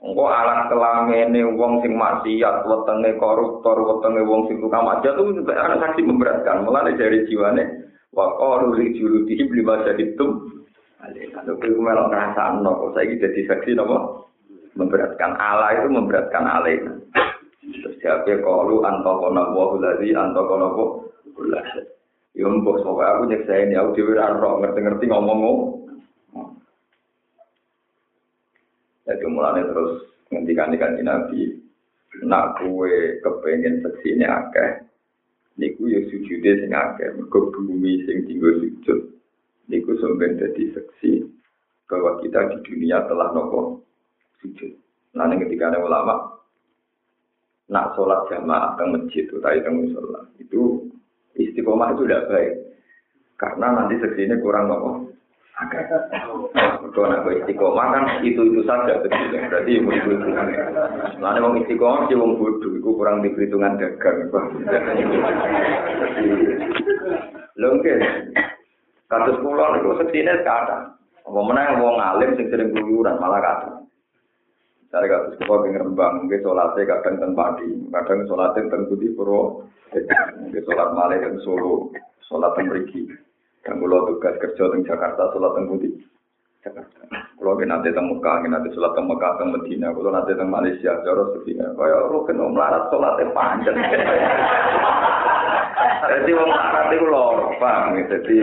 Engko 0.00 0.24
alat 0.24 0.72
kelamene 0.72 1.40
wong 1.52 1.84
sing 1.84 1.92
maksiat, 2.00 2.64
wetenge 2.64 3.20
koruptor, 3.20 3.76
wetenge 3.76 4.24
wong 4.24 4.48
sing 4.48 4.56
tukang 4.64 4.88
maksiat 4.88 5.20
itu 5.20 5.44
ana 5.52 5.76
saksi 5.76 6.00
memberatkan. 6.00 6.64
Mulane 6.64 6.96
dari 6.96 7.28
jiwane 7.28 7.85
wa 8.16 8.26
qalu 8.40 8.80
li 8.80 8.96
juludi 8.96 9.36
ibli 9.36 9.60
masaditum. 9.60 10.64
Ale 11.04 11.28
kalau 11.30 11.60
kowe 11.60 11.76
melok 11.76 12.08
ngrasakno 12.08 12.70
kok 12.72 12.92
saiki 12.96 13.20
dadi 13.20 13.40
saksi 13.44 13.76
napa? 13.76 14.24
Memberatkan 14.76 15.36
Allah 15.36 15.76
itu 15.76 15.88
memberatkan 15.92 16.44
Ale. 16.48 16.80
Terus 17.60 17.94
siapa 18.00 18.40
qalu 18.40 18.80
antaqana 18.80 19.52
wa 19.52 19.76
ladzi 19.76 20.16
antaqana 20.16 20.66
wa 20.72 21.04
Yo 22.36 22.52
mbok 22.52 22.84
sok 22.84 23.00
aku 23.00 23.32
nyekseni 23.32 23.72
aku 23.80 23.96
dhewe 23.96 24.12
ora 24.12 24.60
ngerti-ngerti 24.60 25.08
ngomong 25.08 25.72
Jadi 29.06 29.24
mulanya 29.30 29.70
terus 29.70 30.02
ngendikan 30.34 30.74
ikan 30.74 30.98
Nabi, 30.98 31.62
nak 32.26 32.58
kue 32.58 33.22
kepengen 33.22 33.78
seksi 33.86 34.18
ini 34.18 34.26
akeh, 34.26 34.82
niku 35.56 35.88
ya 35.88 36.00
sujudnya 36.08 36.52
sing 36.60 36.72
akeh, 36.72 37.08
mereka 37.16 37.38
bumi 37.52 38.04
sing 38.04 38.28
tinggal 38.28 38.56
sujud, 38.60 39.00
niku 39.68 39.96
sampai 40.00 40.36
jadi 40.36 40.62
seksi 40.76 41.24
bahwa 41.88 42.20
kita 42.20 42.52
di 42.52 42.58
dunia 42.66 43.04
telah 43.08 43.32
nopo 43.32 43.80
sujud. 44.44 44.72
Nah, 45.16 45.32
ketika 45.32 45.72
ada 45.72 45.80
ulama, 45.80 46.36
nak 47.66 47.96
sholat 47.98 48.28
jamaah 48.30 48.78
ke 48.78 48.84
masjid 48.84 49.24
itu 49.26 49.36
tadi 49.42 49.58
tentang 49.64 49.90
sholat 49.90 50.24
itu 50.38 50.86
istiqomah 51.34 51.98
itu 51.98 52.06
tidak 52.06 52.26
baik 52.30 52.54
karena 53.36 53.66
nanti 53.74 53.94
seksi 53.98 54.22
ini 54.22 54.38
kurang 54.38 54.70
nopo 54.70 55.15
kalau 55.56 57.08
nak 57.08 57.24
istiqomah 57.32 57.86
kan 57.88 58.04
itu 58.20 58.44
itu 58.44 58.60
saja 58.68 59.00
betul. 59.00 59.32
Berarti 59.32 59.70
ibu 59.80 59.88
itu 59.88 60.08
itu. 60.12 60.28
Lalu 61.16 61.38
mau 61.40 61.56
istiqomah 61.56 62.04
sih 62.12 62.16
wong 62.20 62.36
bodoh, 62.36 62.76
itu 62.76 62.84
kurang 62.84 63.24
di 63.24 63.32
perhitungan 63.32 63.80
dagang. 63.80 64.28
Lengke, 67.56 67.94
kasus 69.08 69.40
pulau 69.40 69.80
itu 69.80 69.96
seksine 70.04 70.44
sekarang. 70.44 70.92
Apa 71.24 71.40
mana 71.40 71.80
wong 71.80 71.96
alim 72.04 72.36
sing 72.36 72.52
sering 72.52 72.76
keluyuran 72.76 73.16
malah 73.16 73.40
kata. 73.40 73.80
Cari 74.92 75.08
kasus 75.08 75.40
pulau 75.40 75.64
yang 75.64 75.88
rembang, 75.88 76.20
mungkin 76.20 76.44
sholatnya 76.44 76.84
kadang 76.84 77.16
ten 77.16 77.32
padi, 77.32 77.68
kadang 77.96 78.28
sholatnya 78.28 78.68
ten 78.68 78.92
putih 78.92 79.16
puro, 79.16 79.64
mungkin 80.36 80.60
sholat 80.68 80.88
malah 80.92 81.16
dan 81.16 81.40
solo, 81.40 81.88
sholat 82.28 82.52
ten 82.60 82.68
yang 83.66 83.82
kalau 83.82 84.06
tugas 84.06 84.38
kerja 84.38 84.64
di 84.70 84.86
Jakarta, 84.86 85.34
sholat 85.34 85.58
di 85.58 85.66
Budi. 85.66 85.90
Jakarta. 86.62 87.02
Kalau 87.10 87.58
nanti 87.66 87.90
di 87.90 87.98
Mekah, 87.98 88.46
nanti 88.46 88.70
sholat 88.70 88.94
di 88.94 89.02
Mekah, 89.02 89.32
di 89.42 89.44
Medina. 89.50 89.90
Kalau 89.90 90.10
nanti 90.14 90.38
di 90.38 90.46
Malaysia, 90.46 91.02
jauh 91.02 91.34
seperti 91.34 91.58
Kayak 91.58 92.06
lu 92.14 92.22
kena 92.22 92.46
melarat 92.46 92.86
sholatnya 92.94 93.34
panjang. 93.34 93.74
Jadi 96.06 96.30
wong 96.30 96.46
melarat 96.46 96.94
itu 96.94 97.06
lor, 97.10 97.58
paham 97.58 97.98
Jadi, 97.98 98.36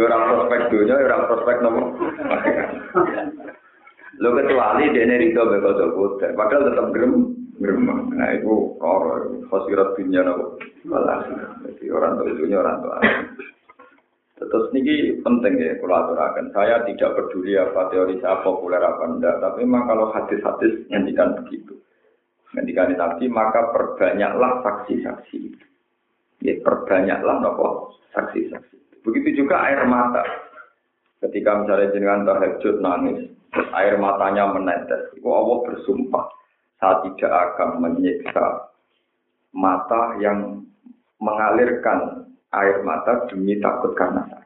orang 0.00 0.22
prospek 0.32 0.60
dunia, 0.72 0.96
orang 0.96 1.28
prospek 1.28 1.56
nomor. 1.60 1.84
Lo 4.22 4.30
kecuali 4.30 4.94
dia 4.94 5.04
ini 5.04 5.28
rito 5.28 5.42
bekal 5.42 5.74
Padahal 6.38 6.70
tetap 6.70 6.86
gerem. 6.94 7.43
Gremeng. 7.58 8.10
Nah 8.14 8.34
itu 8.34 8.74
koro, 8.82 9.30
khosirat 9.46 9.94
dunia 9.94 10.26
nopo. 10.26 10.58
Balas. 10.84 11.30
Jadi 11.64 11.84
orang 11.90 12.18
tua 12.18 12.34
dunia 12.34 12.58
orang 12.60 12.78
tua. 12.82 12.96
Terus 14.34 14.66
ini 14.74 15.22
penting 15.22 15.54
ya 15.62 15.78
kalau 15.78 15.94
aturakan. 15.94 16.50
Saya 16.50 16.82
tidak 16.84 17.14
peduli 17.14 17.54
apa 17.54 17.88
teori 17.94 18.18
saya 18.18 18.42
populer 18.42 18.82
apa 18.82 19.06
enggak, 19.06 19.38
tapi 19.38 19.62
memang 19.62 19.86
kalau 19.86 20.10
hadis-hadis 20.10 20.84
ngendikan 20.90 21.38
begitu. 21.38 21.78
Ngendikan 22.52 22.94
nabi 22.98 23.30
maka 23.30 23.70
perbanyaklah 23.70 24.62
saksi-saksi. 24.66 25.40
Ya 26.42 26.54
perbanyaklah 26.60 27.40
nopo 27.40 27.94
saksi-saksi. 28.12 29.06
Begitu 29.06 29.46
juga 29.46 29.62
air 29.62 29.86
mata. 29.86 30.26
Ketika 31.22 31.64
misalnya 31.64 31.92
jenengan 31.96 32.28
tahajud 32.28 32.76
nangis, 32.84 33.32
air 33.72 33.96
matanya 33.96 34.52
menetes, 34.52 35.08
itu 35.16 35.24
Allah 35.24 35.64
bersumpah, 35.64 36.28
saya 36.78 37.00
tidak 37.06 37.32
akan 37.32 37.70
menyiksa 37.80 38.70
mata 39.54 40.18
yang 40.18 40.66
mengalirkan 41.22 42.28
air 42.54 42.82
mata 42.82 43.26
demi 43.30 43.58
takut 43.62 43.94
karena 43.94 44.26
saya. 44.30 44.44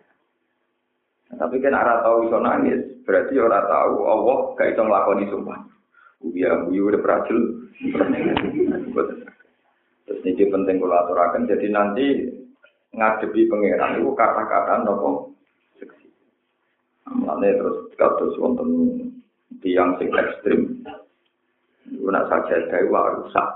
Nah, 1.28 1.36
tapi 1.44 1.60
kan 1.60 1.76
orang 1.76 2.00
tahu 2.00 2.16
iso 2.24 2.38
nangis, 2.40 2.80
berarti 3.04 3.34
orang 3.36 3.68
tahu 3.68 3.94
Allah 4.08 4.38
gak 4.56 4.68
iso 4.72 4.82
ngelakoni 4.84 5.24
sumpah. 5.28 5.60
Uya, 6.24 6.50
uya 6.66 6.82
udah 6.88 7.00
berhasil. 7.04 7.38
Terus 10.08 10.20
ini 10.24 10.44
penting 10.48 10.80
kalau 10.80 10.96
aturakan. 11.04 11.46
Jadi 11.46 11.66
nanti 11.68 12.06
ngadepi 12.96 13.46
pangeran 13.46 14.00
itu 14.00 14.10
kata-kata 14.16 14.82
nopo 14.82 15.36
seksi. 15.76 16.08
Mulane 17.12 17.54
terus 17.60 17.92
kados 18.00 18.34
wonten 18.40 18.70
tiang 19.60 20.00
sing 20.00 20.08
ekstrim. 20.10 20.80
Iku 21.92 22.06
nak 22.12 22.28
saja 22.28 22.56
gawe 22.68 23.22
rusak. 23.22 23.48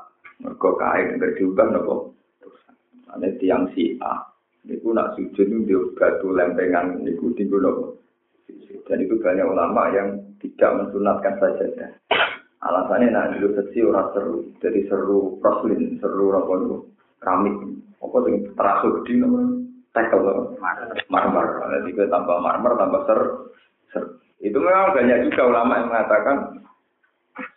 Mergo 0.42 0.74
kain 0.80 1.20
berdiubah 1.20 1.66
nopo. 1.70 2.16
Ane 3.12 3.36
tiang 3.38 3.68
si 3.76 3.96
A. 4.00 4.24
Niku 4.62 4.94
nak 4.94 5.18
sujud 5.18 5.46
itu 5.46 5.66
dia 5.66 5.78
batu 5.98 6.30
lempengan 6.30 7.02
niku 7.02 7.34
tinggal 7.34 7.60
nopo. 7.62 7.86
Dan 8.88 9.04
itu 9.04 9.18
banyak 9.20 9.46
ulama 9.46 9.92
yang 9.94 10.18
tidak 10.42 10.70
mensunatkan 10.74 11.38
saja. 11.38 11.86
Alasannya 12.62 13.10
nak 13.10 13.28
dulu 13.34 13.58
seksi 13.58 13.82
orang 13.82 14.08
seru, 14.14 14.38
jadi 14.62 14.86
seru 14.86 15.34
proslin, 15.42 15.98
seru 15.98 16.30
apa 16.30 16.52
itu 16.62 16.76
keramik, 17.18 17.56
apa 17.98 18.16
yang 18.30 18.36
terakhir 18.54 18.92
di 19.02 19.12
nama 19.18 19.42
tekel 19.90 20.22
marmer, 21.10 21.46
jadi 21.90 22.06
tambah 22.06 22.38
marmer 22.38 22.72
tambah 22.78 23.02
ser, 23.10 23.20
ser. 23.90 24.04
Itu 24.38 24.62
memang 24.62 24.94
banyak 24.94 25.26
juga 25.26 25.42
ulama 25.50 25.72
yang 25.82 25.88
mengatakan 25.90 26.36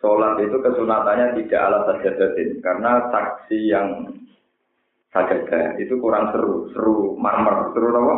sholat 0.00 0.40
itu 0.40 0.56
kesunatannya 0.56 1.36
tidak 1.42 1.60
ala 1.60 1.78
sajadatin 1.84 2.48
karena 2.64 2.92
saksi 3.12 3.58
yang 3.68 3.88
sajadah 5.12 5.76
itu 5.80 5.96
kurang 6.00 6.32
seru, 6.32 6.68
seru 6.72 7.16
marmer, 7.16 7.72
seru 7.72 7.88
apa? 7.92 8.16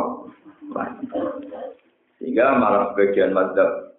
Sehingga 2.19 2.59
malah 2.59 2.91
sebagian 2.91 3.31
mazhab 3.31 3.95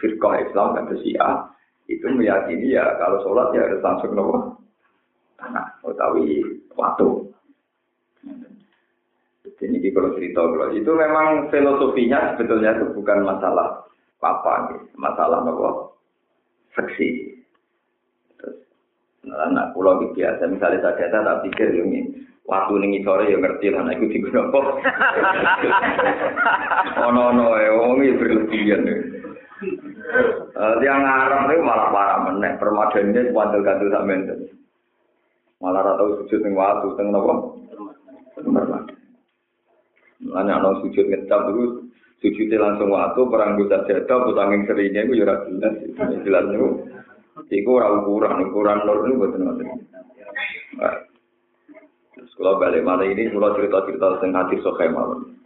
firqah 0.00 0.48
Islam 0.48 0.76
dan 0.76 0.96
Syiah 1.04 1.34
itu 1.90 2.06
meyakini 2.08 2.72
ya 2.72 2.96
kalau 2.96 3.20
sholat 3.20 3.52
ya 3.52 3.68
harus 3.68 3.84
langsung 3.84 4.16
nopo 4.16 4.36
tanah 5.36 5.66
utawi 5.84 6.40
waktu. 6.72 7.28
Ini 9.60 9.92
kalau 9.92 10.16
cerita 10.16 10.40
kalau 10.40 10.72
itu 10.72 10.88
memang 10.88 11.52
filosofinya 11.52 12.32
sebetulnya 12.32 12.80
itu 12.80 12.96
bukan 12.96 13.28
masalah 13.28 13.84
apa 14.24 14.72
masalah 14.96 15.44
nopo 15.44 15.89
seksi. 16.76 17.08
Terus, 18.38 18.56
nah, 19.26 19.48
anak 19.50 19.72
pulau 19.74 20.00
gitu 20.02 20.22
biasa. 20.22 20.48
Misalnya 20.50 20.82
saya 20.84 20.98
kata 20.98 21.18
tak 21.24 21.40
pikir 21.48 21.68
yang 21.74 21.90
ini 21.90 22.00
waktu 22.50 22.72
nengi 22.82 23.06
sore 23.06 23.30
ya 23.30 23.38
ngerti 23.38 23.70
lah, 23.70 23.86
nah 23.86 23.94
itu 23.94 24.10
tiga 24.10 24.28
nopo. 24.34 24.60
Oh 27.00 27.10
no 27.14 27.30
no, 27.30 27.54
ya 27.54 27.70
omi 27.70 28.10
berlebihan 28.18 28.82
Dia 30.80 30.90
eh, 30.90 30.98
ngarang 30.98 31.52
itu 31.52 31.62
malah 31.62 31.88
parah 31.92 32.18
menek 32.26 32.58
permadannya 32.58 33.30
sepanjang 33.30 33.62
gantul 33.62 33.88
sampai 33.92 34.18
itu. 34.24 34.34
Malah 35.60 35.80
rata 35.84 36.04
sujud 36.24 36.40
nengi 36.42 36.58
waktu 36.58 36.88
tengen 36.98 37.12
nopo. 37.14 37.32
Permadannya. 38.34 39.00
Nanya 40.20 40.60
ono 40.60 40.84
sujud 40.84 41.08
ngecap 41.08 41.40
terus, 41.48 41.72
sujudnya 42.20 42.58
langsung 42.60 42.92
waktu 42.92 43.20
perang 43.26 43.56
dosa 43.56 43.84
jatuh 43.88 44.28
putangin 44.28 44.68
seringnya 44.68 45.08
itu 45.08 45.24
ya 45.24 45.34
jelas. 45.48 45.74
Jelas 46.24 46.44
itu 46.52 46.68
itu 47.50 47.70
ora 47.72 47.88
ukuran 47.96 48.52
ukuran 48.52 48.84
nur 48.84 49.08
itu 49.08 49.16
betul 49.16 49.42
betul 49.48 49.68
terus 52.14 52.30
kalau 52.36 52.60
balik 52.60 52.84
malah 52.84 53.08
ini 53.08 53.32
kalau 53.32 53.56
cerita 53.56 53.80
cerita 53.88 54.06
tentang 54.20 54.36
hati 54.36 54.60
sokai 54.60 54.92
malam 54.92 55.40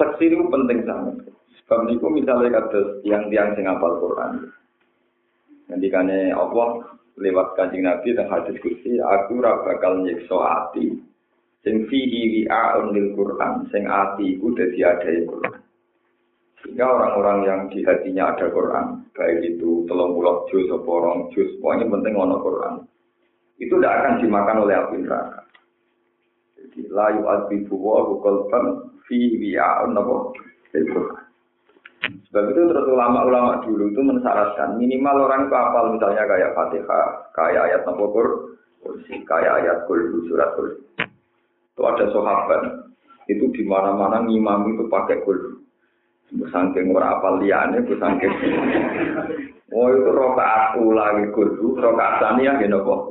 saksi 0.00 0.32
itu 0.32 0.40
penting 0.48 0.88
sangat. 0.88 1.16
Sebab 1.60 1.80
niku 1.86 2.08
misalnya 2.08 2.56
kata 2.56 3.04
yang 3.04 3.28
tiang 3.28 3.52
sing 3.52 3.68
apal 3.68 4.00
Quran. 4.00 4.48
Ngendikane 5.68 6.32
Allah 6.32 6.96
lewat 7.20 7.54
kanjeng 7.54 7.84
Nabi 7.84 8.16
dan 8.16 8.26
hadis 8.32 8.56
kursi, 8.64 8.96
aku 8.98 9.38
ora 9.38 9.60
bakal 9.62 10.02
nyiksa 10.02 10.34
ati. 10.34 10.98
Sing 11.60 11.84
fihi 11.92 12.40
wi'a'un 12.40 12.96
lil 12.96 13.12
Quran, 13.12 13.68
sing 13.68 13.84
ati 13.84 14.40
iku 14.40 14.56
dadi 14.56 14.80
adai 14.80 15.28
Quran. 15.28 15.60
Sehingga 16.60 16.88
orang-orang 16.88 17.38
yang 17.44 17.60
di 17.68 17.84
hatinya 17.84 18.32
ada 18.32 18.48
Quran, 18.48 19.04
baik 19.12 19.44
itu 19.44 19.84
telung 19.84 20.16
puluh 20.16 20.48
juz 20.48 20.68
juz, 21.32 21.50
pokoknya 21.60 21.88
penting 21.88 22.16
ono 22.16 22.36
Quran. 22.40 22.74
Itu 23.60 23.76
tidak 23.76 23.92
akan 23.92 24.14
dimakan 24.24 24.56
oleh 24.64 24.74
api 24.76 24.96
neraka. 25.04 25.40
Jadi 26.56 26.80
layu 26.88 27.28
adbibu 27.28 27.76
wa 27.76 28.08
qalban 28.24 28.64
fi 29.04 29.18
wi'a'un 29.36 29.92
Quran. 30.72 31.24
Sebab 32.00 32.44
itu 32.56 32.60
terus 32.72 32.86
ulama-ulama 32.88 33.60
dulu 33.68 33.92
itu 33.92 34.00
mensyaratkan 34.00 34.80
minimal 34.80 35.28
orang 35.28 35.44
itu 35.44 35.54
hafal 35.54 35.92
misalnya 35.92 36.24
kayak 36.24 36.56
Fatihah, 36.56 37.08
kayak 37.36 37.62
ayat 37.68 37.84
kursi, 38.80 39.20
kayak 39.28 39.60
ayat 39.60 39.84
Kulhu, 39.84 40.24
surat 40.24 40.56
Kulhu. 40.56 40.80
Itu 41.80 41.88
ada 41.88 42.12
sahabat, 42.12 42.92
itu 43.24 43.48
di 43.56 43.64
mana-mana 43.64 44.20
ngimam 44.28 44.68
itu 44.68 44.84
pakai 44.92 45.24
Kulhu. 45.24 45.64
Sangking 46.52 46.92
ora 46.92 47.16
apal 47.16 47.40
liane, 47.40 47.80
sangking. 47.96 48.28
Oh 49.72 49.88
itu 49.88 50.12
rokaat 50.12 50.76
lagi 50.76 51.32
Kulhu, 51.32 51.80
rokaat 51.80 52.20
saniyah 52.20 52.60
gitu 52.60 52.84
kok. 52.84 53.02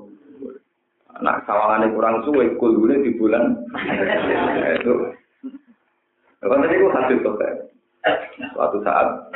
Nah, 1.26 1.42
sawangannya 1.50 1.98
kurang 1.98 2.22
suwe, 2.22 2.54
Kulhunya 2.62 3.02
di 3.02 3.18
bulan. 3.18 3.58
itu. 4.78 5.18
Lepas 6.46 6.60
tadi 6.62 6.78
gue 6.78 6.94
hasil 6.94 7.18
kok 7.26 7.42
Suatu 8.54 8.78
saat 8.86 9.34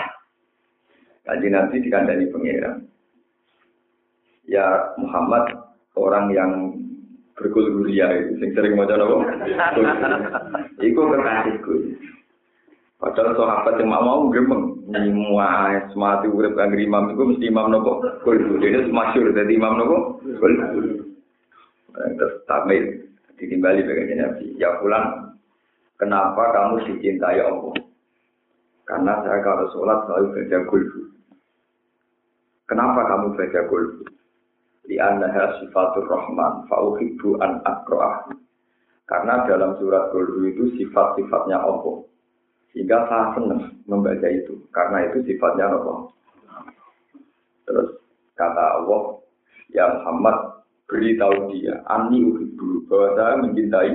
kaji 1.26 1.48
nanti 1.50 1.82
dikandani 1.82 2.30
pengiran. 2.30 2.86
Ya 4.46 4.94
Muhammad 5.02 5.58
orang 5.98 6.30
yang 6.30 6.83
berkulguria 7.34 8.08
itu, 8.14 8.32
sing 8.38 8.50
sering 8.54 8.78
mau 8.78 8.86
apa? 8.86 9.18
Iku 10.82 11.02
kekasihku. 11.02 11.74
Padahal 13.04 13.36
sahabat 13.36 13.84
yang 13.84 13.92
mau 13.92 14.32
gemeng, 14.32 14.80
semua 14.88 15.76
semati 15.92 16.32
urip 16.32 16.56
kang 16.56 16.72
imam 16.72 17.12
itu 17.12 17.24
mesti 17.28 17.46
imam 17.52 17.68
nopo. 17.68 18.00
Kulgu 18.24 18.64
ini 18.64 18.88
masyur 18.88 19.36
jadi 19.36 19.60
imam 19.60 19.76
nopo. 19.76 20.24
Kulgu. 20.24 21.04
Terus 21.92 22.34
tamil 22.48 23.04
ditimbali 23.36 23.84
bagian 23.84 24.24
Nabi. 24.24 24.56
Ya 24.56 24.80
pulang, 24.80 25.36
kenapa 26.00 26.56
kamu 26.56 26.96
dicintai 26.96 27.44
Allah? 27.44 27.76
Karena 28.88 29.20
saya 29.20 29.40
kalau 29.44 29.68
sholat 29.76 30.00
selalu 30.08 30.28
baca 30.40 30.58
kulhu. 30.72 31.02
Kenapa 32.72 33.02
kamu 33.04 33.36
baca 33.36 33.60
kulhu? 33.68 34.04
Di 34.84 35.00
annaha 35.00 35.64
sifatur 35.64 36.06
rahman, 36.12 36.68
fa'uhibbu 36.68 37.40
an 37.40 37.64
akro'ah. 37.64 38.28
Karena 39.08 39.48
dalam 39.48 39.80
surat 39.80 40.12
kulhu 40.12 40.48
itu 40.48 40.76
sifat-sifatnya 40.80 41.60
Allah. 41.60 42.04
Sehingga 42.72 43.06
saya 43.08 43.38
senang 43.38 43.62
membaca 43.88 44.28
itu. 44.28 44.60
Karena 44.76 45.08
itu 45.08 45.24
sifatnya 45.28 45.72
Allah. 45.72 46.12
Terus 47.64 47.90
kata 48.36 48.84
Allah, 48.84 49.24
Ya 49.72 49.90
Muhammad, 49.90 50.68
beritahu 50.86 51.50
dia, 51.56 51.80
Ani 51.88 52.22
uhibbu, 52.28 52.86
bahwa 52.92 53.08
saya 53.16 53.34
mencintai. 53.40 53.92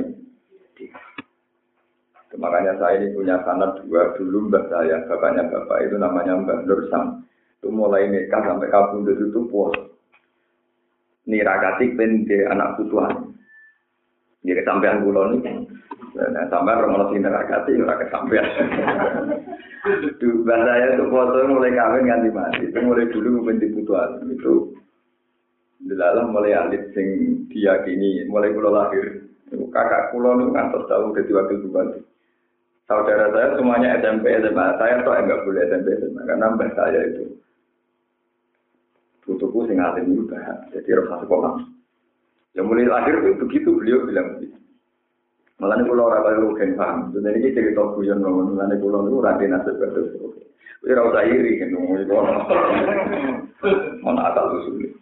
Makanya 2.39 2.79
saya 2.79 3.03
ini 3.03 3.17
punya 3.19 3.41
sanat 3.43 3.83
dua 3.83 4.15
dulu 4.15 4.47
mbak 4.47 4.71
saya, 4.71 5.03
bapaknya 5.11 5.51
bapak 5.51 5.91
itu 5.91 5.97
namanya 5.99 6.39
Mbak 6.39 6.71
Nur 6.71 6.87
Sam. 6.87 7.27
Itu 7.59 7.75
mulai 7.75 8.07
nikah 8.07 8.45
sampai 8.47 8.71
kabundut 8.71 9.19
itu 9.19 9.43
puas. 9.51 9.88
Nirakati 11.29 11.93
pende 11.93 12.49
anak 12.49 12.81
putuan. 12.81 13.37
Jadi 14.41 14.65
sampean 14.65 15.05
kulo 15.05 15.37
ini, 15.37 15.67
nah, 16.17 16.47
sampean 16.49 16.89
orang 16.89 17.13
sing 17.13 17.21
nirakati 17.21 17.73
ora 17.85 18.01
kesampean. 18.01 18.47
Mbak 20.19 20.61
saya 20.65 20.97
itu 20.97 21.05
foto 21.13 21.37
mulai 21.47 21.77
kawin 21.77 22.09
ganti 22.09 22.31
mati. 22.33 22.73
Itu 22.73 22.81
mulai 22.81 23.13
dulu 23.13 23.29
mungkin 23.45 23.61
diputuan 23.61 24.25
itu 24.27 24.73
dalam 25.87 26.35
mulai 26.35 26.59
alit 26.59 26.91
sing 26.91 27.07
diyakini 27.49 28.27
mulai 28.27 28.51
kula 28.51 28.71
lahir 28.75 29.31
kakak 29.71 30.11
kula 30.11 30.35
niku 30.35 30.51
ngantos 30.53 30.85
tahu 30.91 31.15
dadi 31.15 31.33
wakil 31.33 31.57
bupati 31.69 32.01
saudara 32.91 33.31
saya 33.31 33.55
semuanya 33.55 33.97
SMP 34.03 34.27
SMA 34.43 34.67
saya 34.77 35.07
tuh 35.07 35.15
enggak 35.15 35.43
boleh 35.47 35.63
SMP 35.71 35.89
SMA 36.03 36.23
karena 36.27 36.47
mbah 36.51 36.71
saya 36.75 37.01
itu 37.07 37.25
tutupu 39.29 39.69
sing 39.69 39.77
alim 39.77 40.17
juga 40.25 40.65
jadi 40.73 41.05
rasa 41.05 41.29
sekolah 41.29 41.61
ya 42.57 42.65
mulai 42.65 42.89
lahir 42.89 43.21
itu 43.21 43.37
begitu 43.45 43.77
beliau 43.77 44.09
bilang 44.09 44.41
begitu 44.41 44.59
Malah 45.59 45.75
nih 45.75 45.91
kalau 45.91 46.07
orang 46.07 46.23
kaya 46.23 46.39
rugen 46.39 46.79
paham, 46.79 47.11
jadi 47.11 47.35
ini 47.35 47.51
cerita 47.51 47.83
guyon 47.91 48.23
ngomong, 48.23 48.55
malah 48.55 48.71
nih 48.71 48.79
kalau 48.79 49.03
nih 49.03 49.19
rapi 49.19 49.45
nasib 49.51 49.75
betul. 49.83 50.07
Ini 50.87 50.95
rasa 50.95 51.21
iri 51.27 51.59
kan, 51.59 51.75
ngomong 51.75 51.99
itu 51.99 52.15
sulit. 54.63 54.93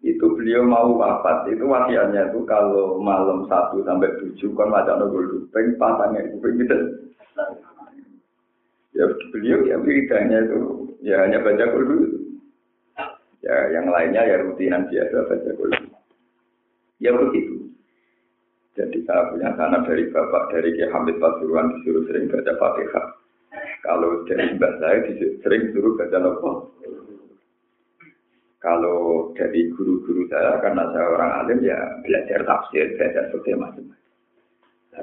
Itu 0.00 0.24
beliau 0.32 0.64
mau 0.64 0.96
wafat, 0.96 1.52
itu 1.52 1.68
wasiatnya 1.68 2.32
itu 2.32 2.48
kalau 2.48 2.96
malam 2.96 3.44
satu 3.44 3.84
sampai 3.84 4.08
tujuh 4.24 4.56
kan 4.56 4.72
baca 4.72 4.96
nogol 4.96 5.28
dupeng, 5.28 5.76
pasangnya 5.76 6.24
itu 6.24 6.40
gitu. 6.40 6.76
Ya 8.96 9.04
beliau 9.36 9.68
ya 9.68 9.76
wiridanya 9.84 10.48
itu 10.48 10.60
ya 11.04 11.28
hanya 11.28 11.44
baca 11.44 11.64
dulu. 11.76 12.23
Ya 13.44 13.56
yang 13.76 13.92
lainnya 13.92 14.24
ya 14.24 14.40
rutinan 14.40 14.88
biasa 14.88 15.28
baca 15.28 15.50
dulu. 15.52 15.76
Ya 16.96 17.12
begitu. 17.12 17.68
Jadi 18.74 19.04
saya 19.04 19.30
punya 19.30 19.52
tanah 19.54 19.84
dari 19.84 20.08
bapak 20.08 20.50
dari 20.50 20.74
Kiai 20.74 20.90
Hamid 20.90 21.20
Pasuruan 21.20 21.76
disuruh 21.78 22.08
sering 22.08 22.26
baca 22.26 22.56
Fatihah. 22.56 23.06
Kalau 23.84 24.24
dari 24.24 24.56
mbak 24.56 24.80
saya 24.80 25.04
sering 25.44 25.62
suruh 25.76 25.92
baca 25.94 26.18
apa? 26.24 26.52
Kalau 28.64 29.28
dari 29.36 29.68
guru-guru 29.76 30.24
saya 30.32 30.56
karena 30.64 30.88
saya 30.88 31.06
orang 31.12 31.32
alim 31.44 31.60
ya 31.68 31.76
belajar 32.00 32.48
tafsir, 32.48 32.96
belajar 32.96 33.28
seperti 33.28 33.60
macam-macam. 33.60 34.00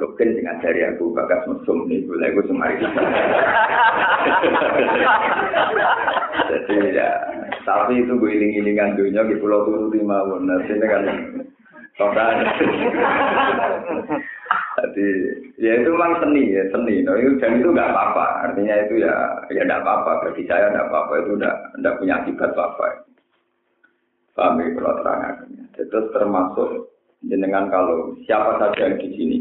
Rukin 0.01 0.33
sing 0.33 0.47
ngajari 0.47 0.81
aku 0.87 1.11
bagas 1.11 1.43
mesum 1.51 1.83
nih, 1.85 2.01
gue 2.07 2.15
lagi 2.15 2.41
semari. 2.47 2.79
Jadi 6.49 6.95
ya, 6.95 7.11
tapi 7.67 8.01
itu 8.01 8.13
gue 8.17 8.31
iling-ilingan 8.31 8.97
dunia 8.97 9.21
di 9.25 9.35
pulau 9.37 9.65
turu 9.67 9.87
lima 9.93 10.23
Nah, 10.41 10.59
sini 10.65 10.85
kan 10.85 11.03
Total. 11.99 12.39
Jadi 14.81 15.07
ya 15.59 15.71
itu 15.83 15.89
memang 15.91 16.23
seni 16.23 16.55
ya 16.55 16.63
seni. 16.71 17.03
Itu, 17.03 17.37
dan 17.37 17.59
itu 17.59 17.69
nggak 17.69 17.91
apa-apa. 17.91 18.25
Artinya 18.49 18.75
itu 18.87 19.03
ya 19.03 19.13
ya 19.51 19.61
nggak 19.67 19.83
apa-apa. 19.83 20.11
Bagi 20.25 20.47
saya 20.47 20.71
nggak 20.71 20.87
apa-apa. 20.87 21.13
Itu 21.21 21.31
nggak 21.37 21.55
nggak 21.83 21.97
punya 21.99 22.13
akibat 22.23 22.51
apa-apa. 22.55 22.87
Paham 24.33 24.63
ya 24.63 24.67
kalau. 24.73 25.35
Itu 25.75 25.99
termasuk 26.15 26.69
dengan 27.21 27.67
kalau 27.67 28.15
siapa 28.23 28.57
saja 28.57 28.87
yang 28.87 28.97
di 28.97 29.09
sini. 29.13 29.37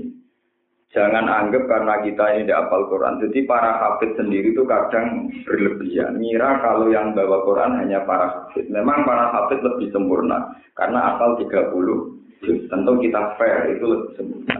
Jangan 0.91 1.31
anggap 1.31 1.71
karena 1.71 2.03
kita 2.03 2.25
ini 2.35 2.51
tidak 2.51 2.67
hafal 2.67 2.91
Quran. 2.91 3.23
Jadi 3.23 3.47
para 3.47 3.79
hafid 3.79 4.11
sendiri 4.19 4.51
itu 4.51 4.67
kadang 4.67 5.31
berlebihan. 5.47 6.19
Ngira 6.19 6.59
kalau 6.59 6.91
yang 6.91 7.15
bawa 7.15 7.47
Quran 7.47 7.79
hanya 7.79 8.03
para 8.03 8.27
hafid. 8.27 8.67
Memang 8.75 9.07
para 9.07 9.31
hafid 9.31 9.63
lebih 9.63 9.95
sempurna. 9.95 10.51
Karena 10.75 11.15
hafal 11.15 11.39
30 11.39 12.19
Tentu 12.41 12.93
kita 13.05 13.23
fair 13.39 13.71
itu 13.71 13.87
lebih 13.87 14.11
sempurna. 14.19 14.55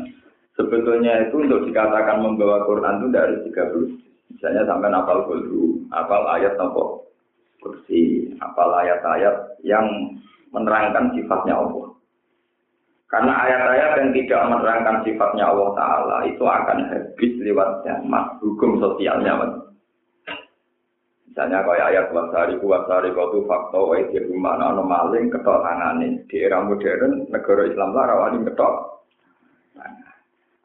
Sebetulnya 0.55 1.13
itu 1.27 1.35
untuk 1.41 1.67
dikatakan 1.67 2.23
membawa 2.23 2.63
Quran 2.63 3.03
itu 3.03 3.09
dari 3.11 3.35
30. 3.51 4.37
Misalnya 4.39 4.63
sampai 4.71 4.95
apal 4.95 5.27
dulu, 5.27 5.83
apal 5.91 6.23
ayat 6.31 6.55
nopo 6.55 7.11
kursi, 7.61 8.31
apal 8.41 8.73
ayat-ayat 8.73 9.61
yang 9.67 9.85
menerangkan 10.55 11.13
sifatnya 11.13 11.59
Allah. 11.59 11.93
Karena 13.11 13.43
ayat-ayat 13.43 13.91
yang 13.99 14.11
tidak 14.15 14.43
menerangkan 14.47 15.03
sifatnya 15.03 15.51
Allah 15.51 15.75
Ta'ala 15.75 16.17
itu 16.31 16.47
akan 16.47 16.79
habis 16.95 17.33
lewat 17.43 17.83
zaman 17.83 18.39
hukum 18.39 18.79
sosialnya. 18.79 19.35
Misalnya 21.27 21.67
kayak 21.67 21.89
ayat 21.91 22.07
wasari 22.15 22.55
wasari 22.63 23.11
kau 23.11 23.35
tuh 23.35 23.43
fakta 23.51 23.79
wa 23.83 23.99
itu 23.99 24.31
mana 24.39 24.79
no 24.79 24.87
maling 24.87 25.27
ketok 25.27 25.63
di 26.31 26.37
era 26.39 26.63
modern 26.63 27.27
negara 27.31 27.67
Islam 27.67 27.91
lah 27.99 28.05
rawani 28.15 28.47
ketok. 28.47 28.75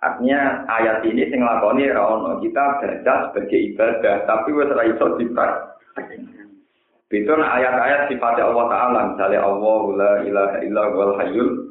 Artinya 0.05 0.69
ayat 0.69 1.01
ini 1.01 1.25
sing 1.33 1.41
lakoni 1.41 1.89
rawono 1.89 2.37
kita 2.45 2.77
baca 2.77 3.13
sebagai 3.33 3.73
ibadah 3.73 4.21
tapi 4.29 4.53
wes 4.53 4.69
ra 4.69 4.85
iso 4.85 5.17
Itu 7.09 7.33
ayat-ayat 7.33 8.09
sifatnya 8.13 8.53
Allah 8.53 8.65
Taala 8.69 8.99
misalnya 9.13 9.41
Allah 9.41 9.81
la 9.97 10.13
ilaha 10.29 10.57
illa 10.61 10.83
wal 10.93 11.13
hayyul. 11.17 11.64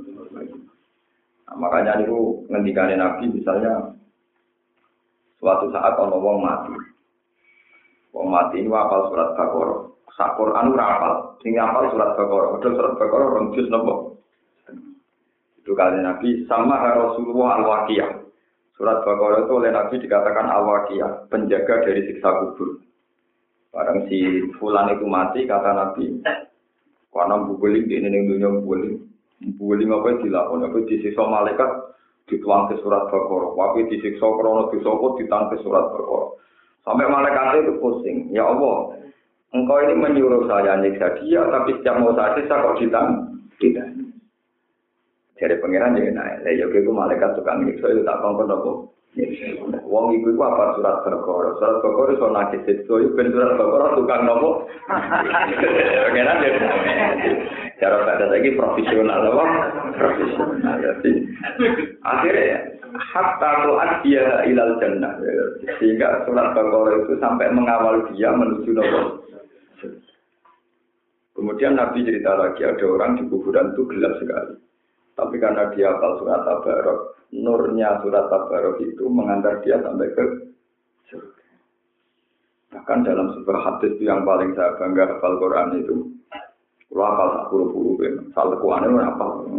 Nah, 1.54 1.70
makanya 1.70 2.02
itu 2.02 2.42
ngendikane 2.50 2.98
Nabi 2.98 3.30
misalnya 3.30 3.94
suatu 5.38 5.70
saat 5.70 5.94
ono 5.94 6.18
wong 6.18 6.42
mati. 6.42 6.74
Wong 8.10 8.26
mati 8.26 8.58
ini 8.58 8.66
wafal 8.66 9.06
surat 9.06 9.38
Baqarah. 9.38 9.86
Sak 10.18 10.34
Quran 10.34 10.74
ora 10.74 10.84
hafal. 10.90 11.14
Sing 11.46 11.54
hafal 11.54 11.94
surat 11.94 12.18
Baqarah. 12.18 12.58
Padahal 12.58 12.74
surat 12.74 12.94
Baqarah 12.98 13.28
rong 13.38 13.46
juz 13.54 13.70
napa? 13.70 13.94
Itu 15.62 15.78
kali 15.78 16.02
Nabi 16.02 16.42
sama 16.50 16.82
Rasulullah 16.90 17.62
Al-Waqiyah. 17.62 18.10
Surat 18.74 19.06
Baqarah 19.06 19.46
itu 19.46 19.52
oleh 19.54 19.70
Nabi 19.70 19.94
dikatakan 20.02 20.50
Al-Waqiyah, 20.50 21.30
penjaga 21.30 21.86
dari 21.86 22.02
siksa 22.10 22.34
kubur. 22.34 22.82
Barang 23.70 24.10
si 24.10 24.42
fulan 24.58 24.90
itu 24.90 25.06
mati, 25.06 25.46
kata 25.46 25.70
Nabi, 25.70 26.18
karena 27.14 27.46
bukuling 27.46 27.86
di 27.86 27.94
ini 27.98 28.26
dunia 28.26 28.50
bukuling. 28.58 29.13
Bukuling 29.44 29.92
apa 29.92 30.24
dilakukan? 30.24 30.72
Apa 30.72 30.78
disiksa 30.88 31.22
malaikat, 31.24 31.70
dituang 32.32 32.72
ke 32.72 32.80
surat 32.80 33.04
Baqarah. 33.12 33.52
Tapi 33.52 33.92
disiksa 33.92 34.24
krono 34.24 34.72
disokot, 34.72 35.20
ditang 35.20 35.52
ke 35.52 35.60
surat 35.60 35.92
Baqarah. 35.92 36.40
Sampai 36.84 37.08
malaikat 37.08 37.64
itu 37.64 37.76
pusing. 37.80 38.28
Ya 38.32 38.48
Allah, 38.48 38.96
engkau 39.52 39.80
ini 39.84 39.94
menyuruh 39.96 40.48
saya 40.48 40.80
nyiksa 40.80 41.20
dia, 41.20 41.44
tapi 41.48 41.76
setiap 41.80 42.00
mau 42.00 42.16
saya 42.16 42.36
siksa 42.36 42.60
kok 42.60 42.76
ditang? 42.80 43.08
Tidak. 43.60 43.88
Jadi 45.34 45.60
pangeran 45.60 45.98
jadi 45.98 46.12
naik. 46.14 46.46
Yo 46.56 46.70
itu 46.70 46.90
malaikat 46.94 47.34
tukang 47.34 47.66
nyiksa 47.66 47.90
itu 47.90 48.06
tak 48.06 48.20
kongkon 48.22 48.54
apa? 48.54 48.72
Wong 49.86 50.10
iku 50.10 50.34
iku 50.34 50.42
apa 50.42 50.74
surat 50.78 50.96
Baqarah. 51.06 51.52
Surat 51.58 51.74
Baqarah 51.82 52.12
iso 52.14 52.26
nakis 52.30 52.66
itu 52.66 52.94
ben 53.14 53.30
surat 53.30 53.54
Baqarah 53.58 53.98
tukang 53.98 54.22
nopo? 54.26 54.66
Pangeran 56.10 56.42
jadi 56.42 56.58
cara 57.82 58.06
baca 58.06 58.26
lagi 58.30 58.50
profesional 58.54 59.20
apa? 59.34 59.44
Profesional. 59.98 60.76
Jadi 60.78 61.10
akhirnya 62.06 62.58
hatta 62.94 63.50
tu'ad 63.66 63.92
dia 64.06 64.46
ilal 64.46 64.78
jannah. 64.78 65.18
Sehingga 65.82 66.22
surat 66.26 66.54
Baqarah 66.54 67.06
itu 67.06 67.14
sampai 67.18 67.50
mengawal 67.50 68.06
dia 68.14 68.30
menuju 68.30 68.70
neraka. 68.70 69.02
Kemudian 71.34 71.74
Nabi 71.74 72.06
cerita 72.06 72.38
lagi 72.38 72.62
ada 72.62 72.86
orang 72.86 73.18
di 73.18 73.26
kuburan 73.26 73.74
itu 73.74 73.82
gelap 73.90 74.14
sekali. 74.22 74.54
Tapi 75.14 75.34
karena 75.38 75.70
dia 75.74 75.90
hafal 75.94 76.22
surat 76.22 76.46
Tabarok, 76.46 77.18
nurnya 77.34 77.98
surat 78.02 78.30
Tabarok 78.30 78.78
itu 78.82 79.04
mengantar 79.10 79.58
dia 79.66 79.82
sampai 79.82 80.14
ke. 80.14 80.24
Bahkan 82.74 83.06
dalam 83.06 83.34
sebuah 83.34 83.60
hadis 83.62 83.94
yang 84.02 84.26
paling 84.26 84.54
saya 84.58 84.74
bangga 84.78 85.18
hafal 85.18 85.38
Quran 85.38 85.68
itu, 85.78 86.13
kalau 86.94 87.10
hafal 87.10 87.28
tak 87.34 87.46
puluh-puluh, 87.50 87.98
salah 88.30 88.54
kuannya 88.62 89.02
hafal. 89.02 89.50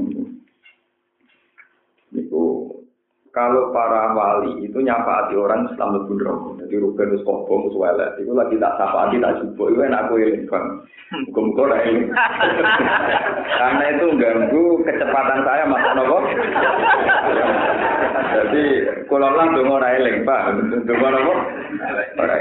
Niku 2.15 2.71
kalau 3.35 3.75
para 3.75 4.15
wali 4.15 4.63
itu 4.63 4.79
nyafaati 4.79 5.35
orang 5.35 5.67
Islam 5.67 5.99
lebih 5.99 6.23
rokok. 6.23 6.63
Jadi 6.63 6.79
Ruben 6.79 7.11
wis 7.11 7.25
kobong 7.27 7.67
wis 7.67 7.75
welek. 7.75 8.15
Iku 8.23 8.31
lagi 8.31 8.55
tak 8.55 8.79
sapaati 8.79 9.19
tak 9.19 9.43
jupuk. 9.43 9.75
Iku 9.75 9.83
enak 9.83 10.07
aku 10.07 10.23
eling 10.23 10.47
bang. 10.47 10.65
Muga-muga. 11.27 11.75
Karena 13.59 13.83
itu 13.91 14.05
ganggu 14.15 14.79
kecepatan 14.87 15.43
saya 15.43 15.67
masuk 15.67 15.91
nopo. 15.99 16.17
Jadi 18.31 18.63
kalau 19.11 19.35
lah 19.35 19.47
dongo 19.51 19.83
ora 19.83 19.99
eling, 19.99 20.23
Pak. 20.23 20.41
Dongo 20.87 21.07
nopo? 21.11 21.33
Ora 22.15 22.35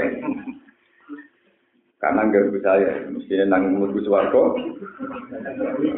Karena 2.05 2.21
ganggu 2.29 2.61
saya, 2.61 3.01
mestinya 3.09 3.57
nang 3.57 3.73
mlebu 3.73 3.97
swarga. 4.05 4.53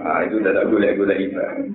Ah 0.08 0.24
itu 0.24 0.40
tidak 0.40 0.72
gula-gula 0.72 1.12
ibadah. 1.20 1.68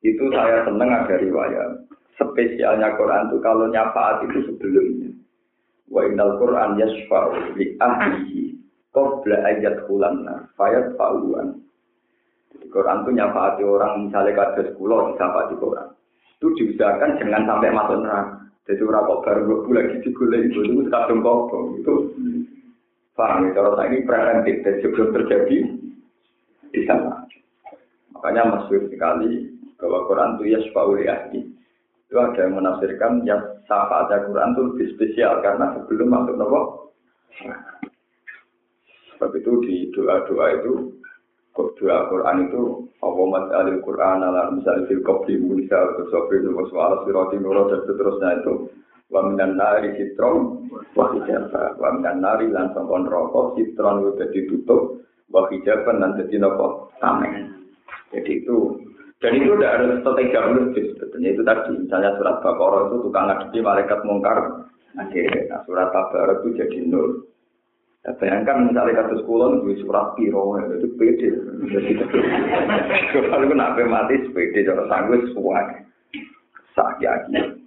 Itu 0.00 0.24
saya 0.32 0.64
seneng 0.64 0.88
ada 0.88 1.20
riwayat. 1.20 1.84
Spesialnya 2.16 2.96
Quran 2.96 3.28
itu 3.28 3.44
kalau 3.44 3.68
nyafaat 3.68 4.24
itu 4.24 4.48
sebelumnya. 4.48 5.12
Wa 5.92 6.08
innal 6.08 6.40
Quran 6.40 6.80
yasfa'u 6.80 7.60
li 7.60 7.76
ahlihi 7.76 8.56
qabla 8.96 9.36
ayat 9.52 9.84
hulanna 9.84 10.48
fayat 10.56 10.96
fa'uan. 10.96 11.60
Quran 12.72 13.04
itu 13.04 13.10
nyafaati 13.20 13.62
orang 13.68 14.08
misalnya 14.08 14.32
kados 14.32 14.72
kula 14.80 15.12
di 15.12 15.56
Quran. 15.60 15.88
Itu 16.40 16.56
diusahakan 16.56 17.20
jangan 17.20 17.44
sampai 17.44 17.68
masuk 17.68 18.00
neraka. 18.00 18.42
Jadi 18.62 18.78
orang 18.86 19.04
kok 19.10 19.22
baru 19.26 19.66
gue 19.66 19.74
lagi 19.74 19.96
digulai 20.06 20.46
itu 20.46 20.62
itu 20.62 20.86
kadung 20.86 21.18
kok 21.26 21.50
itu 21.82 21.94
paham 23.12 23.48
ya 23.48 23.50
kalau 23.56 23.76
ini 23.84 24.04
preventif 24.08 24.56
dan 24.64 24.74
sebelum 24.80 25.08
terjadi 25.12 25.58
di 26.72 26.80
sana. 26.88 27.28
Makanya 28.16 28.42
masyhur 28.48 28.88
sekali 28.88 29.52
bahwa 29.76 30.06
Quran 30.08 30.30
itu 30.38 30.44
ya 30.56 30.60
li 30.62 31.04
ahli. 31.10 31.40
Itu 32.08 32.14
ada 32.20 32.44
yang 32.44 32.60
menafsirkan 32.60 33.24
ya 33.24 33.36
syafaat 33.68 34.12
Quran 34.28 34.52
itu 34.52 34.62
lebih 34.72 34.86
spesial 34.96 35.40
karena 35.40 35.76
sebelum 35.76 36.08
masuk 36.12 36.34
nopo. 36.36 36.60
Sebab 39.12 39.30
itu 39.38 39.52
di 39.64 39.76
doa-doa 39.94 40.46
itu 40.60 40.72
doa 41.52 41.98
Quran 42.08 42.48
itu 42.48 42.62
Allahumma 43.02 43.50
alil 43.52 43.82
Quran 43.84 44.18
ala 44.24 44.54
misalnya 44.54 44.88
fil 44.88 45.04
qabli 45.04 45.36
Musa 45.36 45.74
atau 45.74 46.08
Sobri 46.08 46.40
wa 46.46 46.64
su'ala 46.70 47.04
sirati 47.04 47.36
nurah 47.42 47.68
dan 47.68 47.80
seterusnya 47.84 48.40
itu 48.40 48.54
wa 49.12 49.20
minan 49.28 49.60
nari 49.60 49.92
sitron 50.00 50.66
wa 50.96 51.12
hijabah 51.12 51.76
wa 51.76 51.88
minan 52.00 52.24
nari 52.24 52.48
lan 52.48 52.72
sangkon 52.72 53.04
rokok 53.04 53.60
sitron 53.60 54.08
udah 54.08 54.28
ditutup 54.32 55.04
wa 55.28 55.44
hijaban 55.52 56.00
dan 56.00 56.16
jadi 56.16 56.40
nopo 56.40 56.88
tameng. 56.98 57.52
Jadi 58.10 58.42
itu 58.44 58.80
dan 59.20 59.38
itu 59.38 59.54
tidak 59.54 59.72
harus 59.78 59.92
strategi 60.02 60.34
harus 60.34 60.64
sebetulnya 60.74 61.28
itu 61.30 61.42
tadi 61.46 61.72
misalnya 61.78 62.10
surat 62.18 62.36
Baqarah 62.42 62.80
itu 62.90 62.96
tukang 63.06 63.24
ngadepi 63.30 63.58
malaikat 63.62 64.00
mungkar. 64.02 64.38
Akhirnya 64.92 65.56
surat 65.64 65.88
Tabarak 65.88 66.44
itu 66.44 66.48
jadi 66.60 66.78
nol 66.84 67.24
Ya, 68.02 68.10
bayangkan 68.18 68.66
misalnya 68.66 69.06
kasus 69.06 69.22
kulon 69.30 69.62
di 69.62 69.78
surat 69.78 70.18
piro 70.18 70.58
itu 70.58 70.90
pede. 70.98 71.38
Kalau 73.30 73.46
nak 73.54 73.78
mati 73.78 74.26
sepede 74.26 74.66
cara 74.66 74.90
sanggup 74.90 75.22
suai. 75.30 75.86
Sakit 76.74 77.61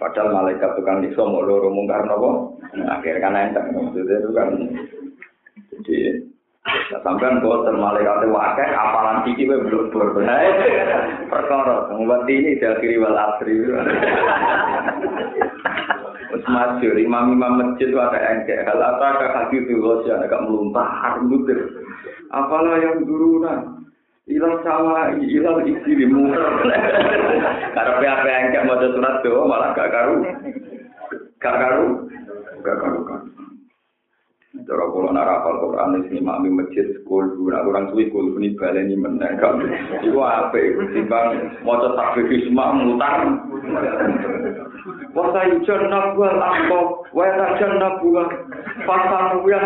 Padahal 0.00 0.32
malaikat 0.32 0.80
tukang 0.80 1.04
nyiksa 1.04 1.20
mau 1.28 1.44
loro 1.44 1.68
mungkar 1.68 2.08
nopo. 2.08 2.56
Akhirnya 2.72 3.20
kan 3.20 3.36
enteng 3.36 3.66
maksudnya 3.76 4.16
itu 4.16 4.30
kan. 4.32 4.48
Jadi 5.70 5.96
Nah, 6.60 7.00
sampean 7.00 7.40
boten 7.40 7.80
malaikat 7.80 8.28
wakai 8.28 8.68
apalan 8.68 9.24
iki 9.32 9.48
kowe 9.48 9.64
blur-blur. 9.64 10.12
Perkara 11.32 11.88
ngomong 11.88 12.28
ini 12.28 12.60
diakhiri 12.60 13.00
wal 13.00 13.16
asri. 13.16 13.64
Wes 16.30 16.44
masyhur 16.46 17.00
imam-imam 17.00 17.58
masjid 17.58 17.90
wae 17.96 18.20
engke 18.20 18.54
hal 18.60 18.76
apa 18.76 19.08
ka 19.18 19.26
hadis 19.34 19.64
itu 19.66 19.82
agak 20.12 20.42
melumpah 20.44 21.16
muter. 21.24 21.58
Apalah 22.28 22.76
yang 22.78 23.08
duruna 23.08 23.80
ilang 24.30 24.62
sama 24.62 25.16
ilang 25.16 25.64
isi 25.66 25.90
limu 25.96 26.30
Karena 27.70 28.02
apa 28.02 28.26
yang 28.26 28.50
kayak 28.50 28.66
mau 28.66 28.76
surat 28.82 29.14
doa 29.22 29.42
malah 29.46 29.70
gak 29.78 29.90
karu, 29.94 30.16
gak 31.38 31.56
karu, 31.56 31.86
gak 32.66 32.78
karu 32.78 33.00
kan. 33.06 33.22
Jadi 34.50 34.66
kalau 34.66 35.14
narapal 35.14 35.62
Quran 35.62 35.94
ini 36.02 36.08
sih 36.10 36.18
mami 36.18 36.50
masjid 36.50 36.82
sekolah, 36.98 37.38
nah 37.54 37.62
orang 37.62 37.86
suwi 37.94 38.10
sekolah 38.10 38.34
ini 38.34 38.58
balik 38.58 38.82
ini 38.82 38.98
menengkap. 38.98 39.62
Itu 40.02 40.18
apa? 40.18 40.58
Simbang 40.90 41.38
mau 41.62 41.78
cetak 41.78 42.18
gigi 42.18 42.50
mutar. 42.50 43.30
Wasa 45.14 45.40
ijen 45.54 45.80
nak 45.86 46.18
buat 46.18 46.34
apa? 46.34 46.80
Wasa 47.14 47.44
ijen 47.54 47.78
nak 47.78 48.02
buat 48.02 48.26
pasar 48.90 49.38
buat. 49.38 49.64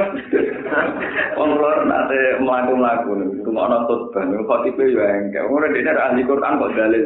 Allah 1.40 1.74
nanti 1.88 2.20
melakukan 2.44 2.84
lagu. 2.84 3.12
Kemana 3.40 3.88
tuh? 3.88 4.12
Kau 4.12 4.62
tipe 4.68 4.84
yang 4.92 5.32
kayak 5.32 5.48
orang 5.48 5.72
ini 5.80 5.88
ada 5.88 6.12
ahli 6.12 6.28
Quran 6.28 6.60
kok 6.60 6.72
dalil. 6.76 7.04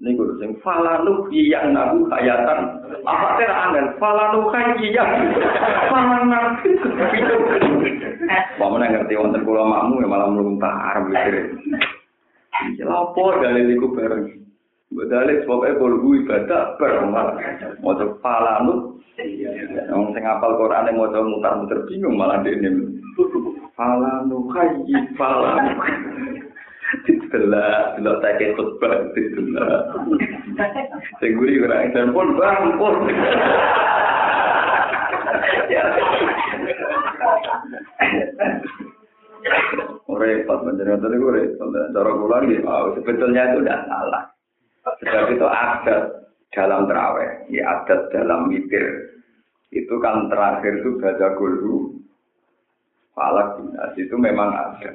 Ini 0.00 0.16
gue 0.16 0.32
sing 0.40 0.56
falanu 0.64 1.28
yang 1.28 1.76
nabu 1.76 2.08
hayatan. 2.08 2.88
Apa 3.04 3.36
tera 3.36 3.68
angin? 3.68 3.92
Falanu. 4.00 4.48
Falanu 4.48 6.32
itu. 6.64 6.88
Mau 8.56 8.80
ngerti 8.80 9.12
wonten 9.20 9.44
kula 9.44 9.60
makmu 9.60 10.00
ya 10.00 10.08
malah 10.08 10.32
meluntah 10.32 10.72
arep 10.72 11.04
mikir. 11.04 11.36
Ya 12.80 12.88
dalil 13.44 13.76
iku 13.76 13.92
bareng. 13.92 14.40
Mbak 14.88 15.06
dalil 15.12 15.36
sebabnya 15.44 15.76
kalau 15.76 16.00
gue 16.00 16.24
bareng 16.80 17.06
malah. 17.12 17.36
Mau 17.84 17.92
falanu. 18.24 18.96
Yang 19.20 20.16
sing 20.16 20.24
apal 20.24 20.56
Quran 20.56 20.88
yang 20.88 20.96
mau 20.96 21.12
mutar-mutar 21.12 21.84
bingung 21.84 22.16
malah 22.16 22.40
dia 22.40 22.56
ini. 22.56 23.04
Falanu 23.76 24.48
hayyi 24.48 24.96
falanu. 25.20 25.76
Ditelah, 26.90 27.94
delok 27.94 28.18
take 28.18 28.50
khutbah 28.58 29.14
ditelah. 29.14 29.94
Sing 31.22 31.38
guri 31.38 31.62
ora 31.62 31.86
dan 31.94 32.10
pun 32.10 32.34
bang 32.34 32.64
pun. 32.74 32.94
Repot 40.20 40.60
menjadi 40.66 41.00
tadi 41.00 41.16
gue 41.16 41.32
repot. 41.32 41.68
Cara 41.70 42.10
pulang 42.12 42.44
di 42.50 42.58
oh, 42.66 42.92
sebetulnya 42.98 43.54
itu 43.54 43.62
tidak 43.62 43.86
salah. 43.86 44.22
Sebab 45.00 45.24
itu 45.32 45.46
adat 45.46 46.02
dalam 46.50 46.90
terawih, 46.90 47.30
ya 47.48 47.62
adat 47.80 48.10
dalam 48.10 48.50
mikir. 48.50 49.14
Itu 49.70 50.02
kan 50.02 50.26
terakhir 50.26 50.82
itu 50.82 50.98
baca 50.98 51.38
gulu, 51.38 51.94
falak 53.14 53.62
itu 53.94 54.16
memang 54.18 54.50
ada. 54.50 54.90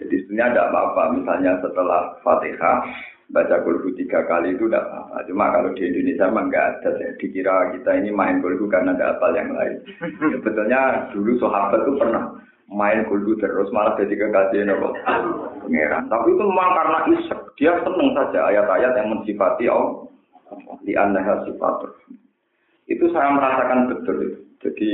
Jadi 0.00 0.14
sebenarnya 0.24 0.52
tidak 0.56 0.68
apa-apa. 0.72 1.02
Misalnya 1.20 1.52
setelah 1.60 2.00
Fatihah 2.24 2.78
baca 3.30 3.56
kulhu 3.62 3.94
tiga 3.94 4.26
kali 4.26 4.56
itu 4.56 4.66
tidak 4.66 4.88
apa-apa. 4.90 5.16
Cuma 5.28 5.52
kalau 5.54 5.70
di 5.76 5.82
Indonesia 5.86 6.26
memang 6.32 6.46
nggak 6.50 6.66
ada. 6.80 6.90
Ya. 6.98 7.10
Dikira 7.20 7.54
kita 7.76 7.90
ini 8.00 8.10
main 8.10 8.40
kulhu 8.40 8.64
karena 8.66 8.96
ada 8.96 9.14
apa 9.14 9.26
yang 9.36 9.52
lain. 9.52 9.76
Ya, 10.02 10.36
betulnya 10.40 10.80
dulu 11.12 11.36
sahabat 11.38 11.80
itu 11.84 11.92
pernah 12.00 12.24
main 12.70 13.04
kulhu 13.06 13.36
terus 13.38 13.68
malah 13.70 13.94
jadi 14.00 14.14
kekasih 14.16 14.66
nopo 14.66 14.96
pangeran. 15.04 16.08
Tapi 16.08 16.28
itu 16.32 16.42
memang 16.42 16.70
karena 16.74 16.98
isek. 17.14 17.40
Dia 17.60 17.72
senang 17.84 18.10
saja 18.16 18.40
ayat-ayat 18.50 18.92
yang 18.96 19.08
mensifati 19.14 19.68
Allah. 19.68 20.08
Di 20.82 20.98
anda 20.98 21.22
sifat 21.46 21.86
itu 22.90 23.06
saya 23.14 23.30
merasakan 23.30 23.86
betul 23.86 24.16
itu. 24.18 24.40
Jadi 24.66 24.90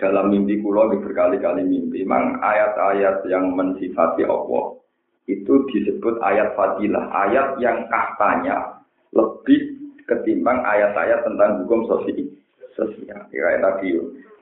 dalam 0.00 0.32
mimpi 0.32 0.58
kulo 0.64 0.88
berkali-kali 0.96 1.62
mimpi, 1.62 2.02
memang 2.02 2.40
ayat-ayat 2.40 3.28
yang 3.28 3.52
mensifati 3.52 4.24
Allah 4.24 4.80
itu 5.28 5.54
disebut 5.70 6.18
ayat 6.24 6.56
fadilah, 6.56 7.06
ayat 7.12 7.60
yang 7.60 7.86
katanya 7.86 8.80
lebih 9.12 9.78
ketimbang 10.08 10.64
ayat-ayat 10.64 11.22
tentang 11.22 11.62
hukum 11.62 11.86
sosial. 11.86 12.26
Sosial, 12.74 13.20
kira 13.28 13.60
tadi 13.60 13.94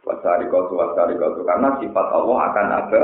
wasari 0.06 0.46
kotu 0.46 0.78
wasari 0.78 1.18
kotu 1.18 1.42
karena 1.42 1.74
sifat 1.82 2.06
Allah 2.14 2.38
akan 2.48 2.66
ada. 2.70 3.02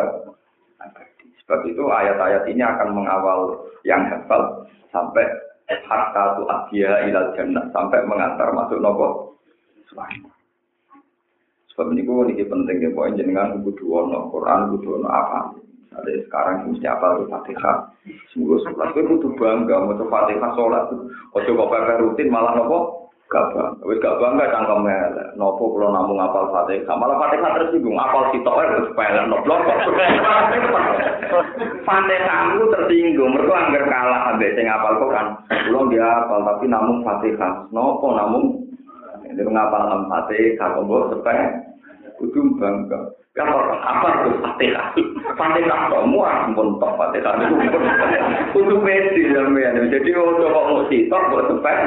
Sebab 1.44 1.60
itu 1.68 1.84
ayat-ayat 1.84 2.48
ini 2.48 2.64
akan 2.64 2.88
mengawal 2.96 3.68
yang 3.84 4.08
hafal 4.08 4.64
sampai 4.88 5.28
hatta 5.68 6.40
tu 6.40 6.44
ilal 6.80 7.28
jannah 7.36 7.68
sampai 7.72 8.00
mengantar 8.08 8.48
masuk 8.56 8.80
nopo. 8.80 9.36
Sebab 11.74 11.90
ini 11.90 12.06
gue 12.06 12.30
ini 12.30 12.46
penting 12.46 12.86
ya, 12.86 12.90
poin 12.94 13.18
jenengan 13.18 13.58
kudu 13.66 13.82
ono 13.90 14.30
Quran, 14.30 14.70
kudu 14.78 15.02
ono 15.02 15.10
apa. 15.10 15.50
Ada 15.94 16.22
sekarang 16.26 16.70
mesti 16.70 16.86
apa 16.86 17.18
Fatihah. 17.26 17.76
Semoga 18.30 18.62
sholat, 18.62 18.94
gue 18.94 19.10
kudu 19.10 19.34
bangga, 19.34 19.82
mau 19.82 19.98
tuh 19.98 20.06
Fatihah 20.06 20.54
sholat. 20.54 20.86
Ojo 21.34 21.50
kok 21.50 21.70
pakai 21.74 21.98
rutin 21.98 22.30
malah 22.30 22.54
nopo 22.54 23.10
gak 23.26 23.50
bangga. 23.50 23.82
Wis 23.90 23.98
gak 23.98 24.22
bangga 24.22 24.54
cangkemnya. 24.54 25.34
Nopo 25.34 25.74
kalau 25.74 25.90
namun 25.90 26.22
apal 26.22 26.46
Fatihah, 26.54 26.94
malah 26.94 27.18
Fatihah 27.18 27.50
tersinggung. 27.58 27.98
Apal 27.98 28.30
kita 28.30 28.50
harus 28.54 28.86
sepele 28.90 29.22
nopo. 29.26 29.54
Fatihah 31.82 32.38
itu 32.54 32.64
tersinggung. 32.70 33.30
Mereka 33.34 33.50
anggar 33.50 33.84
kalah 33.90 34.30
ambek 34.30 34.54
sing 34.54 34.70
apal 34.70 34.94
kok 35.02 35.10
kan. 35.10 35.26
Belum 35.66 35.90
dia 35.90 36.06
apal 36.06 36.38
tapi 36.42 36.70
namun 36.70 37.02
Fatihah. 37.02 37.66
Nopo 37.74 38.14
namun 38.14 38.63
Jadi 39.34 39.50
mengapa 39.50 39.76
alam 39.82 40.06
sate 40.06 40.54
kalau 40.54 40.86
mau 40.86 41.10
sepeh, 41.10 41.38
kudu 42.22 42.54
bangga. 42.62 43.10
Kalau 43.34 43.66
apa 43.82 44.22
itu 44.22 44.30
sate 44.38 44.66
lah, 44.70 44.94
semua 44.94 45.66
lah 45.66 45.80
kamu 45.90 46.18
harus 46.22 46.46
mentok 46.54 46.92
sate. 46.94 47.18
Kudu 48.54 48.78
mesti 48.78 49.34
jamian. 49.34 49.90
Jadi 49.90 50.10
oh, 50.14 50.38
untuk 50.38 50.54
kamu 50.54 50.86
sitok 50.86 51.22
buat 51.34 51.46
sepeh, 51.50 51.78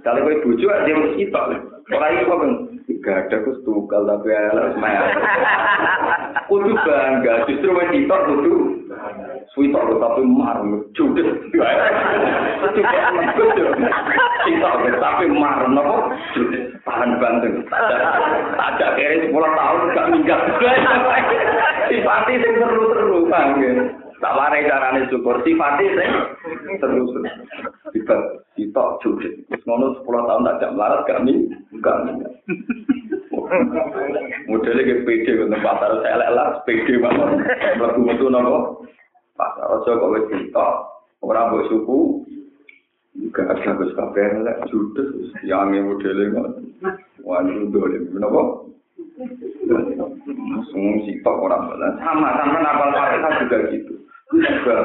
kalau 0.00 0.24
kau 0.24 0.40
bujuk 0.48 0.72
dia 0.88 0.96
mesti 0.96 1.28
sitok. 1.28 1.44
Orang 1.92 2.12
itu 2.16 2.24
kau 2.24 2.44
kok 2.98 3.06
gak 3.06 3.30
ada 3.30 3.36
kus 3.46 3.62
tukal 3.62 4.02
tapi 4.10 4.34
ala 4.34 4.74
semuanya. 4.74 5.02
Kudu 6.50 6.72
bangga, 6.82 7.46
justru 7.46 7.70
wong 7.70 7.88
sitok 7.94 8.20
kudu 8.26 8.54
Suitok 9.54 9.86
lho 9.90 9.96
tapi 10.02 10.22
mar 10.26 10.58
judes. 10.92 11.28
Sitok 14.46 14.74
tapi 14.98 15.24
mar 15.30 15.60
nopo 15.70 16.10
judes. 16.34 16.74
Tahan 16.82 17.20
banting. 17.22 17.64
Ada 18.58 18.86
kere 18.98 19.30
10 19.30 19.34
tahun 19.34 19.80
gak 19.94 20.08
minggat. 20.14 20.40
Sifati 21.88 22.34
sing 22.42 22.54
seru-seru 22.58 23.28
bang. 23.30 23.48
tak 24.18 24.34
warai 24.34 24.66
carane 24.66 25.06
syukur. 25.10 25.40
Sifate 25.46 25.86
sing 25.94 26.10
terus 26.82 27.10
kita 27.94 28.16
kita 28.58 28.82
cuci 29.02 29.30
ngono 29.64 29.98
10 30.02 30.06
tahun 30.06 30.46
tak 30.46 30.58
jam 30.62 30.72
larat 30.74 31.02
kami 31.06 31.46
bukan 31.74 32.26
modelnya 34.48 34.82
ke 34.82 34.94
PD 35.06 35.26
ke 35.38 35.44
pasar 35.62 36.02
saya 36.02 36.16
lelah 36.18 36.60
PD 36.66 36.98
banget. 36.98 37.30
Lagu 37.78 38.00
itu 38.04 38.26
nopo 38.28 38.84
pasar 39.38 39.66
aja 39.78 39.90
kok 39.94 40.10
wes 40.12 40.24
kita 40.28 40.66
orang 41.22 41.50
bos 41.54 41.66
suku. 41.70 41.98
Juga 43.18 43.50
ada 43.50 43.74
bos 43.74 43.90
kafe 43.98 44.22
judes 44.70 44.70
cutus 44.70 45.10
yang 45.42 45.74
ini 45.74 45.82
modelnya 45.82 46.42
wanita 47.22 47.66
boleh 47.70 48.00
nopo 48.14 48.42
Semua 50.70 50.94
sifat 51.02 51.34
orang 51.42 51.74
sama 51.98 52.28
sama 52.38 52.58
nakal 52.62 52.90
pasar 52.94 53.32
juga 53.42 53.58
gitu. 53.74 54.07
Juga 54.28 54.76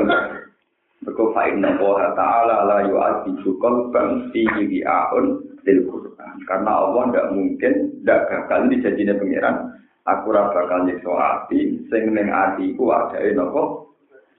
Mergo 1.03 1.35
fa 1.35 1.51
inna 1.51 1.75
Allah 1.75 2.15
ta'ala 2.15 2.55
la 2.63 2.77
yu'adzibu 2.87 3.59
qalban 3.59 4.31
fihi 4.31 4.63
bi'aun 4.71 5.43
lil 5.67 5.79
Qur'an. 5.83 6.35
Karena 6.47 6.71
Allah 6.79 7.11
tidak 7.11 7.27
mungkin 7.35 7.73
tidak 7.99 8.19
bakal 8.31 8.59
dijanjine 8.71 9.13
pangeran 9.19 9.55
aku 10.07 10.31
ora 10.31 10.51
bakal 10.51 10.87
nyiksa 10.87 11.11
ati 11.11 11.59
sing 11.91 12.03
ning 12.15 12.31
atiku 12.31 12.91
adae 12.95 13.35
napa 13.35 13.63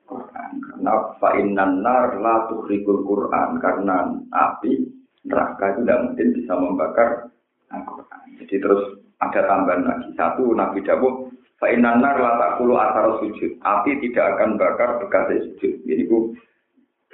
Quran. 0.09 0.53
Karena 0.61 0.93
fa 1.21 1.31
innan 1.37 1.85
nar 1.85 2.17
la 2.21 2.49
tuhrikul 2.49 3.05
Quran 3.05 3.61
karena 3.61 3.97
api 4.33 4.73
neraka 5.25 5.64
itu 5.73 5.81
tidak 5.85 6.01
mungkin 6.05 6.29
bisa 6.37 6.53
membakar 6.57 7.09
Al-Quran. 7.73 8.25
Jadi 8.45 8.55
terus 8.61 8.83
ada 9.21 9.40
tambahan 9.49 9.85
lagi 9.88 10.11
satu 10.17 10.53
Nabi 10.53 10.85
Dawud 10.85 11.33
fa 11.59 11.67
innan 11.71 12.03
nar 12.03 12.19
la 12.19 12.33
taqulu 12.40 12.75
athar 12.75 13.23
sujud. 13.23 13.59
Api 13.62 14.03
tidak 14.03 14.37
akan 14.37 14.59
bakar 14.59 14.99
bekas 15.03 15.31
sujud. 15.53 15.73
Jadi 15.87 16.03
bu 16.11 16.35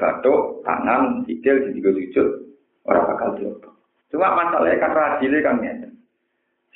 batuk, 0.00 0.64
tangan, 0.64 1.28
sikil, 1.28 1.60
juga 1.76 1.92
sujud, 1.92 2.28
orang 2.88 3.04
bakal 3.12 3.28
diopo. 3.36 3.68
Cuma 4.10 4.32
masalahnya 4.32 4.80
kan 4.80 4.92
rajile 4.96 5.38
kan 5.44 5.60
ya. 5.60 5.74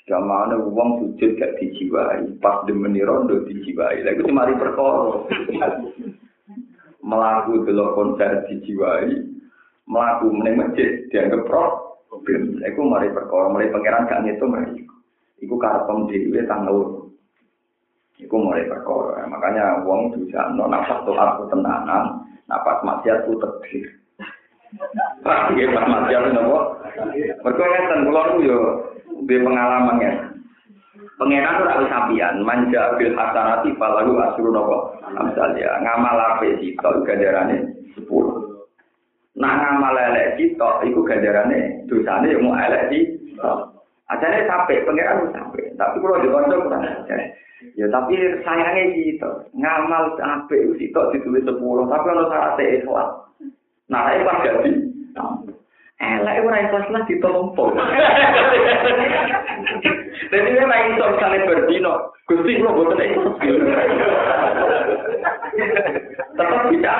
Jika 0.04 0.20
mana 0.20 0.60
uang 0.60 1.00
sujud 1.00 1.40
gak 1.40 1.56
dijiwai, 1.56 2.36
pas 2.44 2.60
demeni 2.68 3.00
rondo 3.00 3.40
dijiwai. 3.48 4.04
Lalu 4.04 4.28
cuma 4.28 4.44
di 4.44 4.54
perkara. 4.60 5.24
Melaku 7.04 7.64
delok 7.64 7.96
konser 7.96 8.44
dijiwai, 8.48 9.08
melaku 9.88 10.26
meneng 10.28 10.60
masjid 10.60 11.08
dianggap 11.08 11.48
problem. 11.48 12.60
Lalu 12.60 12.80
mari 12.84 13.08
perkara, 13.16 13.48
mari 13.48 13.72
pangeran 13.72 14.08
gak 14.08 14.22
ngitung 14.28 14.52
mari. 14.52 14.84
Iku 15.40 15.56
karpem 15.56 16.06
dhewe 16.12 16.40
tanggal 16.44 17.03
Iku 18.22 18.34
mulai 18.38 18.70
perkara. 18.70 19.26
Makanya 19.26 19.82
uang 19.82 20.14
bisa 20.14 20.54
no 20.54 20.70
nafas 20.70 21.02
tuh 21.02 21.18
aku 21.18 21.50
tenanan, 21.50 22.22
Nah 22.46 22.60
maksiat 22.62 23.26
tegir. 23.26 23.90
Pak, 25.22 25.54
iya 25.54 25.70
pas 25.70 25.86
maksiat 25.86 26.34
nopo. 26.34 26.78
Mereka 27.14 27.62
ngeten 27.62 28.06
kula 28.06 28.22
nu 28.30 28.36
yo 28.42 28.58
duwe 29.26 29.38
pengalaman 29.42 30.02
ya. 30.02 30.12
Pengenan 31.14 31.62
ora 31.62 31.78
wis 31.78 31.90
sampeyan, 31.94 32.42
manja 32.42 32.98
bil 32.98 33.14
hasanati 33.14 33.70
falahu 33.78 34.18
asru 34.18 34.50
nopo. 34.50 34.98
Amsalnya 35.14 35.78
ngamal 35.82 36.18
ape 36.38 36.58
sito 36.58 36.90
ganjarane 37.06 37.56
10. 37.98 38.06
Nah 39.38 39.52
ngamal 39.58 39.94
elek 39.94 40.38
sito 40.38 40.70
iku 40.86 41.00
ganjarane 41.06 41.86
dosane 41.86 42.34
yo 42.34 42.38
mau 42.42 42.58
elek 42.58 42.90
sito. 42.90 43.73
Ajane 44.04 44.44
sampai 44.44 44.84
pengenan 44.84 45.32
sampai, 45.32 45.72
tapi 45.80 45.96
kalau 45.96 46.20
di 46.20 46.28
kantor 46.28 46.60
kurang 46.68 46.84
Ya 47.72 47.88
tapi 47.88 48.20
sayangnya 48.44 48.92
gitu, 48.92 49.30
ngamal 49.56 50.12
sampai 50.20 50.68
itu 50.76 51.00
ditulis 51.16 51.48
sepuluh, 51.48 51.88
tapi 51.88 52.12
kalau 52.12 52.28
syarat 52.28 52.60
ikhlas. 52.60 53.08
Nah, 53.88 54.12
itu 54.12 54.28
pas 54.28 54.44
jadi. 54.44 54.72
Elek 56.04 56.44
ora 56.44 56.60
ikhlas 56.60 56.92
lah 56.92 57.02
ditompo. 57.08 57.72
Jadi 60.28 60.48
ini 60.52 60.60
ora 60.60 60.76
iso 60.92 61.04
misalnya 61.16 61.48
berdino, 61.48 62.12
Gusti 62.28 62.60
kula 62.60 62.76
boten 62.76 63.00
ikhlas. 63.00 63.40
Tetap 66.36 66.62
bisa. 66.68 66.96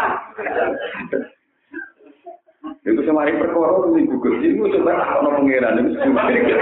Iku 2.84 3.00
semari 3.00 3.32
perkara 3.40 3.88
ning 3.96 4.04
ibu 4.04 4.20
gusti 4.20 4.52
ku 4.60 4.68
sebab 4.68 4.92
ana 4.92 5.28
pangeran 5.32 5.72
ning 5.80 5.96
sing 5.96 6.12
kene. 6.12 6.56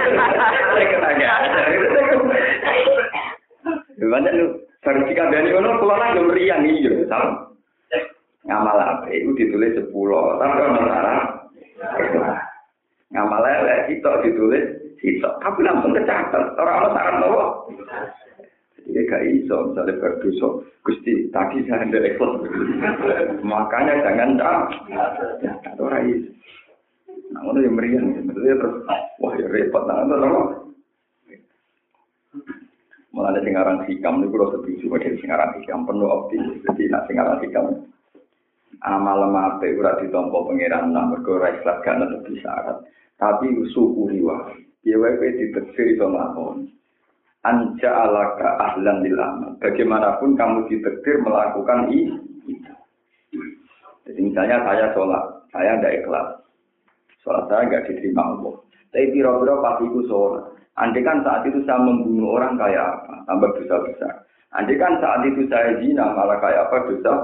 Lha 4.02 4.30
lu, 4.30 4.46
sarjika 4.86 5.26
kabeh 5.26 5.38
ning 5.42 5.50
ngono 5.50 5.82
kula 5.82 5.98
nang 5.98 6.30
ngriyan 6.30 6.62
iki 6.62 6.86
yo, 6.86 6.92
sal. 7.10 7.50
Ngamal 8.46 8.78
ape 8.78 9.18
iku 9.18 9.34
ditulis 9.34 9.74
10, 9.74 9.90
tapi 9.90 10.58
ora 10.62 10.70
masalah. 10.78 11.18
Ngamal 13.10 13.42
lek 13.42 13.90
itu 13.90 14.10
ditulis 14.22 14.64
sitok, 15.02 15.34
tapi 15.42 15.66
langsung 15.66 15.90
kecatet. 15.90 16.44
Ora 16.54 16.70
ana 16.70 16.88
saran 16.94 17.26
apa. 17.26 17.44
Jadi 18.82 19.00
gak 19.06 19.24
iso, 19.30 19.56
misalnya 19.70 20.00
berdosa, 20.02 20.48
Gusti, 20.82 21.30
tadi 21.30 21.62
saya 21.66 21.86
hendak 21.86 22.02
ikhlas. 22.02 22.42
Makanya 23.52 24.02
jangan 24.02 24.30
dah. 24.38 24.62
Ya, 25.42 25.52
orang 25.78 26.04
iso. 26.10 26.30
Nah, 27.32 27.48
ono 27.48 27.58
yang 27.64 27.74
meriang, 27.78 28.12
sebetulnya 28.12 28.60
terus, 28.60 28.76
wah 29.22 29.32
ya 29.40 29.46
repot, 29.48 29.88
nah, 29.88 30.04
itu 30.04 30.16
Malah 33.12 33.28
ada 33.36 33.40
singaran 33.44 33.84
hikam, 33.88 34.24
ini 34.24 34.32
kalau 34.32 34.52
setuju 34.56 34.88
dengan 34.88 35.20
singaran 35.20 35.52
hikam, 35.60 35.84
penuh 35.84 36.08
optimis. 36.08 36.60
Jadi, 36.64 36.88
nak 36.88 37.04
singaran 37.08 37.40
hikam, 37.44 37.66
amal 38.82 39.30
mate 39.30 39.70
ora 39.78 40.00
ditompo 40.00 40.48
pangeran 40.50 40.90
nak 40.90 41.14
mergo 41.14 41.38
ora 41.38 41.54
ikhlas 41.54 41.84
gak 41.86 42.02
netepi 42.02 42.40
syarat. 42.42 42.82
Tapi 43.20 43.54
syukuri 43.70 44.18
wae. 44.24 44.66
Ya 44.82 44.98
wae 44.98 45.14
kowe 45.14 45.30
diteksir 45.30 45.94
iso 45.94 46.10
nglakoni. 46.10 46.66
Anja 47.42 47.90
alaka 47.90 48.54
ahlan 48.70 49.02
lil 49.02 49.18
amal. 49.18 49.58
Bagaimanapun 49.58 50.38
kamu 50.38 50.70
ditektir 50.70 51.18
melakukan 51.26 51.90
itu. 51.90 52.14
Jadi 54.06 54.20
misalnya 54.22 54.62
saya 54.62 54.94
sholat, 54.94 55.24
saya 55.50 55.78
tidak 55.78 55.94
ikhlas. 56.02 56.28
Sholat 57.22 57.44
saya 57.50 57.66
nggak 57.66 57.86
diterima 57.90 58.22
Allah. 58.22 58.54
Tapi 58.94 59.10
piro-piro 59.10 59.58
pasti 59.58 59.84
itu 59.90 60.00
sholat. 60.06 60.44
Andai 60.78 61.04
kan 61.04 61.20
saat 61.20 61.42
itu 61.44 61.60
saya 61.68 61.82
membunuh 61.84 62.38
orang 62.38 62.56
kayak 62.56 62.80
apa, 62.80 63.14
tambah 63.28 63.50
dosa 63.58 63.76
besar. 63.84 64.14
Andai 64.56 64.80
kan 64.80 64.96
saat 65.02 65.20
itu 65.28 65.44
saya 65.50 65.76
zina, 65.82 66.16
malah 66.16 66.40
kayak 66.40 66.70
apa 66.70 66.76
dosa 66.88 67.14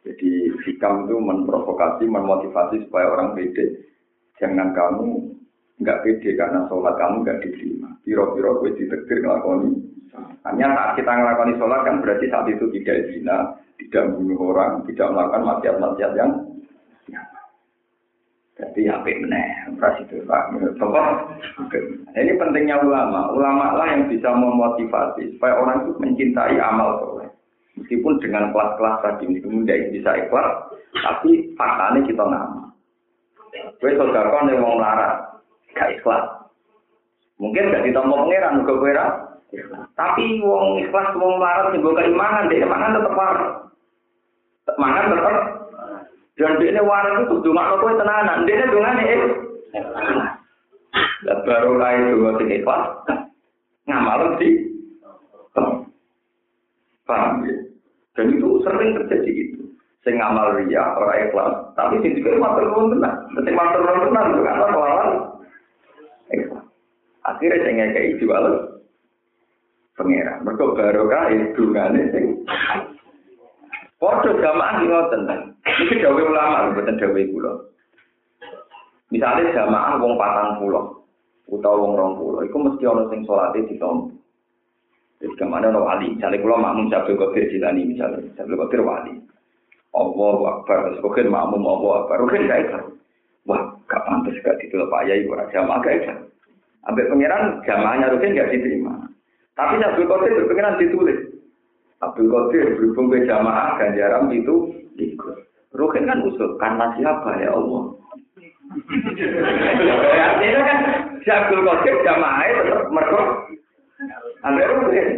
Jadi 0.00 0.48
hikam 0.64 1.04
itu 1.04 1.16
memprovokasi, 1.20 2.08
memotivasi 2.08 2.88
supaya 2.88 3.12
orang 3.12 3.36
pede. 3.36 3.84
Jangan 4.40 4.72
kamu 4.72 5.29
nggak 5.80 6.00
pede 6.04 6.30
karena 6.36 6.68
sholat 6.68 6.94
kamu 7.00 7.16
nggak 7.24 7.40
diterima. 7.44 7.88
Piro-piro 8.04 8.60
gue 8.60 8.76
ditektir 8.76 9.24
ngelakoni. 9.24 9.70
Hanya 10.44 10.66
saat 10.76 10.90
kita 11.00 11.08
ngelakoni 11.08 11.52
sholat 11.56 11.80
kan 11.88 12.04
berarti 12.04 12.26
saat 12.28 12.46
itu 12.52 12.68
tidak 12.80 13.08
zina, 13.12 13.36
tidak 13.80 14.12
membunuh 14.12 14.52
orang, 14.52 14.84
tidak 14.88 15.08
melakukan 15.12 15.42
maksiat-maksiat 15.48 16.12
yang 16.16 16.32
jadi 18.60 18.92
HP 18.92 19.24
meneh, 19.24 19.72
operasi 19.72 20.04
itu 20.04 20.20
Pak. 20.28 20.52
Ini 22.12 22.32
pentingnya 22.36 22.76
ulama. 22.84 23.32
Ulama 23.32 23.72
lah 23.72 23.88
yang 23.88 24.12
bisa 24.12 24.36
memotivasi 24.36 25.32
supaya 25.36 25.56
orang 25.56 25.88
itu 25.88 25.96
mencintai 25.96 26.60
amal 26.60 27.00
soleh. 27.00 27.28
Meskipun 27.80 28.20
dengan 28.20 28.52
kelas-kelas 28.52 29.00
tadi 29.00 29.32
meskipun 29.32 29.64
tidak 29.64 29.96
bisa 29.96 30.10
ikhlas, 30.12 30.48
tapi 30.92 31.56
faktanya 31.56 32.00
kita 32.04 32.24
nama. 32.28 32.68
Gue 33.80 33.96
saudara 33.96 34.44
yang 34.44 34.60
mau 34.60 34.76
melarat, 34.76 35.29
gak 35.76 35.90
ikhlas. 35.98 36.24
Mungkin 37.40 37.72
gak 37.72 37.84
ditompo 37.86 38.26
pangeran, 38.26 38.62
juga 38.62 38.74
gue 38.78 38.92
Tapi 39.98 40.24
wong 40.42 40.84
ikhlas, 40.86 41.14
wong 41.18 41.38
melarat, 41.38 41.74
gue 41.74 41.98
keimanan, 41.98 42.50
dia 42.50 42.66
mangan 42.66 42.96
tetap 42.98 43.14
marah. 43.14 43.50
Mangan 44.78 45.10
tetap 45.10 45.60
dan 46.40 46.56
dia 46.56 46.72
ini 46.72 46.80
waras 46.80 47.28
itu 47.28 47.36
cuma 47.44 47.76
kue 47.76 47.92
tenanan, 48.00 48.48
dia 48.48 48.56
ini 48.56 48.72
dengan 48.72 48.96
ini. 49.04 49.16
Dan 51.20 51.38
baru 51.44 51.76
kaya 51.76 52.16
dua 52.16 52.32
tiga 52.40 52.54
ikhlas, 52.64 52.84
ngamal 53.84 54.40
sih. 54.40 54.52
Paham 57.04 57.44
ya? 57.44 57.54
Dan 58.16 58.40
itu 58.40 58.48
sering 58.64 58.96
terjadi 58.96 59.28
gitu. 59.28 59.68
Saya 60.00 60.16
ngamal 60.16 60.64
ria, 60.64 60.80
orang 60.96 61.28
ikhlas. 61.28 61.52
Tapi 61.76 62.00
sih 62.00 62.16
juga 62.16 62.40
matur 62.40 62.72
nuwun 62.72 62.96
tenan. 62.96 63.14
Nanti 63.36 63.50
matur 63.52 63.84
nuwun 63.84 64.00
tenan 64.08 64.32
itu 64.32 64.40
kan 64.40 64.56
lawan 64.64 64.72
ikhlas. 64.72 65.10
Akhirnya 67.36 67.62
saya 67.62 67.72
ngekei 67.78 68.18
jual 68.18 68.44
pangeran. 69.94 70.42
Mereka 70.42 70.64
baru 70.74 71.02
kaya 71.06 71.44
dungane 71.54 72.00
sing 72.10 72.24
Podo 74.00 74.32
jamaah 74.40 74.80
ngoten. 74.80 75.28
Iki 75.60 76.00
dawuh 76.00 76.24
ulama 76.24 76.72
mboten 76.72 76.96
dawuh 76.96 77.20
kula. 77.20 77.52
Misalnya 79.12 79.52
jamaah 79.52 80.00
wong 80.00 80.16
patang 80.16 80.56
pulau, 80.56 81.04
utawa 81.50 81.76
wong 81.82 81.92
rong 81.98 82.12
pulau, 82.16 82.40
itu 82.46 82.56
mesti 82.56 82.84
ono 82.86 83.10
sing 83.12 83.26
salate 83.26 83.66
ditompo. 83.68 84.14
Jadi 85.20 85.36
kemana 85.36 85.68
ono 85.68 85.84
wali, 85.84 86.16
misalnya 86.16 86.40
kalau 86.40 86.62
makmum 86.62 86.88
Sabtu 86.88 87.12
Qadir 87.12 87.52
Jilani 87.52 87.92
misalnya, 87.92 88.24
Sabtu 88.40 88.56
Qadir 88.56 88.80
wali. 88.80 89.20
Allah 89.92 90.38
Akbar, 90.48 90.96
Qadir 90.96 91.28
makmum 91.28 91.60
Allah 91.60 91.92
Akbar, 92.06 92.24
Qadir 92.24 92.48
gak 92.48 92.60
ikhlas. 92.64 92.86
Wah, 93.44 93.60
gak 93.84 94.00
pantas 94.08 94.38
gak 94.40 94.56
ditolak 94.64 94.88
Pak 94.88 95.02
Yai, 95.10 95.28
ora 95.28 95.44
jamaah 95.52 95.82
gak. 95.84 96.24
Ambek 96.88 97.12
pangeran 97.12 97.60
jamaahnya 97.68 98.08
Rukin 98.16 98.32
nggak 98.32 98.50
diterima. 98.56 98.94
Tapi 99.52 99.76
Abdul 99.84 100.08
Qadir 100.08 100.32
berpengiran 100.40 100.80
ditulis. 100.80 101.18
Abdul 102.00 102.32
Qadir 102.32 102.80
berhubung 102.80 103.12
ke 103.12 103.28
jamaah 103.28 103.76
ganjaran 103.76 104.32
itu 104.32 104.72
ikut. 104.96 105.36
Rukin 105.76 106.08
kan 106.08 106.24
usul 106.24 106.56
karena 106.56 106.96
siapa 106.96 107.30
ya 107.44 107.52
Allah. 107.52 107.82
Artinya 110.16 110.60
kan 110.64 110.78
si 111.20 111.28
Abdul 111.28 111.62
Qadir 111.68 111.94
jamaahnya 112.00 112.58
tetap 112.64 112.82
mereka. 112.88 113.22
Ambek 114.48 114.70
Rukin. 114.72 115.08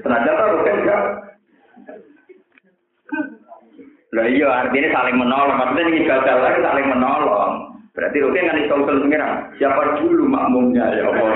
Senajan 0.00 0.56
Rukin 0.56 0.76
enggak 0.80 1.02
Lah 4.08 4.24
iya 4.24 4.48
artinya 4.64 4.88
saling 4.96 5.16
menolong. 5.20 5.56
Maksudnya 5.60 5.84
ini 5.92 6.08
gagal 6.08 6.38
lagi 6.40 6.60
saling 6.64 6.86
menolong. 6.88 7.67
Berarti 7.98 8.22
oke 8.22 8.38
kan 8.38 8.62
iso 8.62 8.74
usul 8.78 9.02
pengiran. 9.02 9.50
Siapa 9.58 9.98
dulu 9.98 10.30
makmumnya 10.30 10.86
ya 10.94 11.10
Allah. 11.10 11.34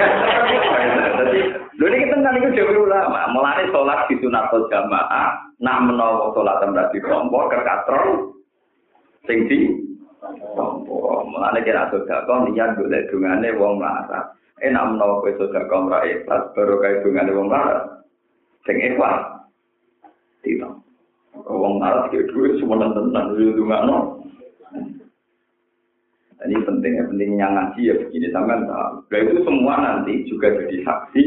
Jadi, 1.18 1.40
lho 1.74 1.86
ini 1.90 2.06
kita 2.06 2.30
itu 2.38 2.48
jauh 2.54 2.86
ulama. 2.86 3.26
Mulai 3.34 3.66
sholat 3.74 4.06
di 4.06 4.14
sunat 4.22 4.46
jamaah. 4.70 5.42
Nak 5.58 5.90
menolong 5.90 6.30
sholat 6.38 6.62
tempat 6.62 6.94
di 6.94 7.02
kelompok 7.02 7.50
ke 7.50 7.58
katron. 7.66 8.30
Sing 9.26 9.50
di 9.50 9.74
kelompok. 10.22 11.26
Mulai 11.34 11.66
kira 11.66 11.90
sodako 11.90 12.46
niat 12.46 12.78
golek 12.78 13.10
dungane 13.10 13.58
wong 13.58 13.82
larat. 13.82 14.30
Eh 14.62 14.70
nak 14.70 14.94
menolong 14.94 15.18
kue 15.26 15.34
sodako 15.34 15.90
mra 15.90 16.06
ikhlas. 16.06 16.46
Baru 16.54 16.78
kaya 16.78 17.02
dungane 17.02 17.30
wong 17.34 17.50
larat. 17.50 18.06
Sing 18.70 18.78
ikhlas. 18.78 19.50
Tidak. 20.46 20.74
Wong 21.42 21.82
larat 21.82 22.14
kayak 22.14 22.30
duit 22.30 22.54
semua 22.62 22.86
tenan 22.86 23.34
itu 23.34 23.50
dungano. 23.58 24.21
Ini 26.43 26.59
pentingnya 26.66 27.07
pentingnya 27.07 27.47
ngaji 27.55 27.80
ya 27.86 27.95
begini 28.03 28.28
sampai 28.34 28.66
tahu. 28.66 28.93
Nah, 29.07 29.18
itu 29.22 29.40
semua 29.47 29.74
nanti 29.78 30.12
juga 30.26 30.51
jadi 30.51 30.76
saksi 30.82 31.22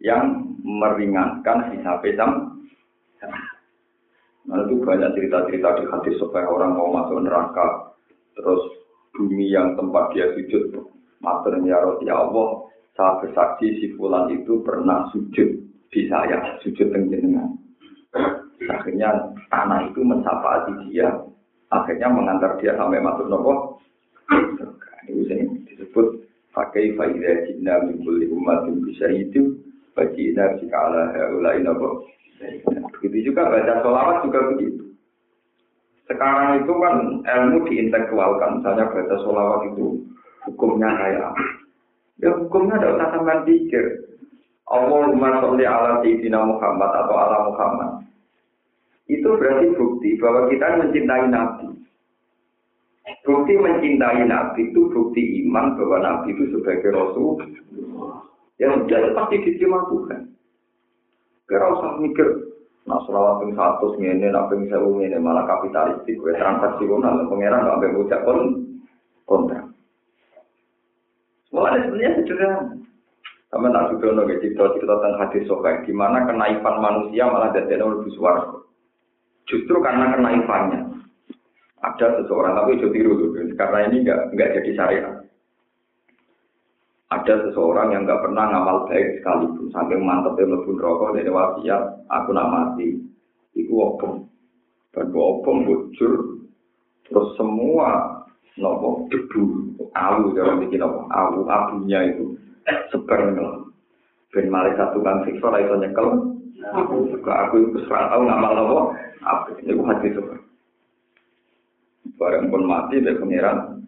yang 0.00 0.56
meringankan 0.64 1.76
hisab 1.76 2.00
hitam. 2.00 2.54
Nah 4.44 4.60
itu 4.68 4.76
banyak 4.84 5.16
cerita-cerita 5.16 5.80
di 5.80 5.84
hadis 5.88 6.20
supaya 6.20 6.44
orang 6.44 6.76
mau 6.76 6.92
masuk 6.92 7.24
neraka, 7.24 7.96
terus 8.36 8.60
bumi 9.16 9.48
yang 9.48 9.72
tempat 9.72 10.12
dia 10.12 10.28
sujud, 10.36 10.84
maternya 11.24 11.80
roti 11.80 12.04
ya 12.04 12.20
Allah, 12.20 12.68
saya 12.92 13.24
bersaksi 13.24 13.80
si 13.80 13.86
fulan 13.96 14.28
itu 14.36 14.60
pernah 14.60 15.08
sujud 15.16 15.48
di 15.88 16.00
saya, 16.12 16.60
sujud 16.60 16.92
dengan 16.92 17.56
Akhirnya 18.64 19.10
tanah 19.48 19.88
itu 19.92 20.00
mensapati 20.04 20.92
dia, 20.92 21.08
akhirnya 21.72 22.08
mengantar 22.12 22.60
dia 22.60 22.76
sampai 22.76 23.00
masuk 23.00 23.26
nopo. 23.28 23.80
Ini 25.10 25.66
disebut 25.68 26.06
pakai 26.54 26.94
faidah 26.94 27.36
jinna 27.50 27.84
min 27.84 28.00
kulli 28.06 28.30
ummatin 28.30 28.80
bisa 28.86 29.10
itu 29.10 29.58
bagi 29.92 30.34
jika 30.34 30.76
ala 30.76 31.12
haulai 31.12 31.60
nopo. 31.60 32.08
Begitu 32.98 33.30
juga 33.32 33.48
baca 33.48 33.80
sholawat 33.80 34.26
juga 34.26 34.40
begitu. 34.54 34.84
Sekarang 36.04 36.60
itu 36.60 36.72
kan 36.76 36.96
ilmu 37.24 37.58
diintelektualkan, 37.68 38.60
misalnya 38.60 38.90
baca 38.92 39.16
sholawat 39.24 39.60
itu 39.72 40.04
hukumnya 40.44 40.90
kayak 41.00 41.32
Ya 42.22 42.30
hukumnya 42.30 42.78
ada 42.78 42.94
usah 42.94 43.08
sampai 43.10 43.42
pikir. 43.42 44.06
Allahumma 44.70 45.42
sholli 45.42 45.66
ala 45.66 45.98
sayyidina 46.00 46.46
Muhammad 46.46 46.90
atau 46.94 47.14
ala 47.18 47.38
Muhammad. 47.50 47.90
Itu 49.10 49.34
berarti 49.34 49.74
bukti 49.74 50.16
bahwa 50.22 50.46
kita 50.48 50.78
mencintai 50.78 51.26
Nabi. 51.28 51.73
Bukti 53.24 53.56
mencintai 53.56 54.28
Nabi 54.28 54.68
itu 54.68 54.84
bukti 54.92 55.40
iman 55.48 55.80
bahwa 55.80 55.96
Nabi 56.04 56.36
itu 56.36 56.52
sebagai 56.52 56.92
Rasul. 56.92 57.40
Ya 58.60 58.68
sudah 58.68 59.16
pasti 59.16 59.40
diterima 59.40 59.80
Tuhan. 59.88 60.28
Kira 61.48 61.72
usah 61.72 62.00
mikir, 62.00 62.28
nah 62.84 63.00
selawat 63.04 63.44
yang 63.44 63.52
satu 63.56 63.96
ini, 64.00 64.28
nah 64.28 64.48
yang 64.48 64.64
sewu 64.68 65.00
ini 65.04 65.16
malah 65.20 65.44
kapitalistik, 65.44 66.16
gue 66.16 66.32
transaksional, 66.36 67.28
pangeran 67.28 67.68
nggak 67.68 67.76
sampai 67.84 68.00
ucap 68.00 68.20
kon 68.24 68.40
kontrak. 69.28 69.64
Soalnya 71.52 71.84
sebenarnya 71.84 72.10
sederhana. 72.16 72.60
Sama 73.52 73.70
tak 73.70 73.86
sudah 73.94 74.10
nongol 74.18 74.40
cerita-cerita 74.42 74.94
tentang 74.98 75.14
hadis 75.20 75.46
sokai, 75.46 75.86
di 75.86 75.94
mana 75.94 76.26
kenaifan 76.26 76.76
manusia 76.82 77.28
malah 77.28 77.54
jadi 77.54 77.78
lebih 77.78 78.10
suara. 78.18 78.50
Justru 79.46 79.78
karena 79.78 80.10
kenaifannya. 80.10 80.80
Ada 81.84 82.24
seseorang, 82.24 82.56
tapi 82.56 82.80
itu 82.80 82.88
tiru 82.96 83.12
karena 83.60 83.78
ini 83.92 83.96
enggak, 84.08 84.20
enggak 84.32 84.52
jadi 84.56 84.70
syariat. 84.72 85.14
Ada 87.12 87.34
seseorang 87.48 87.92
yang 87.92 88.08
enggak 88.08 88.24
pernah 88.24 88.44
ngamal 88.48 88.88
baik 88.88 89.20
sekalipun, 89.20 89.68
sampai 89.68 90.00
mantep 90.00 90.40
yang 90.40 90.56
lebih 90.56 90.80
rokok 90.80 91.12
dari 91.12 91.28
wasiat, 91.28 92.08
aku 92.08 92.30
nak 92.32 92.48
mati. 92.48 93.04
Iku 93.54 93.74
opong. 93.76 94.26
Dan 94.96 95.12
opong 95.12 95.68
bocor, 95.68 96.12
terus 97.06 97.28
semua 97.36 98.22
nopo 98.56 99.06
debu, 99.10 99.74
awu, 99.92 100.32
jangan 100.34 100.62
bikin 100.62 100.86
apa, 100.86 101.00
awu, 101.10 101.42
abunya 101.46 102.14
itu 102.14 102.38
sebar 102.94 103.34
Ben 104.34 104.50
malah 104.50 104.74
satu 104.74 104.98
kan 105.02 105.22
siksa, 105.22 105.62
itu 105.62 105.74
nyekel, 105.78 106.34
Aku 106.74 107.12
juga 107.12 107.44
aku 107.46 107.60
itu 107.60 107.78
serang 107.84 108.08
tahu 108.08 108.22
ngamal 108.24 108.52
nopo. 108.56 108.78
Apa 109.20 109.52
ini 109.60 109.76
hati 109.76 110.08
itu. 110.10 110.22
Barang 112.14 112.46
pun 112.50 112.62
mati 112.66 113.02
dari 113.02 113.18
pangeran. 113.18 113.82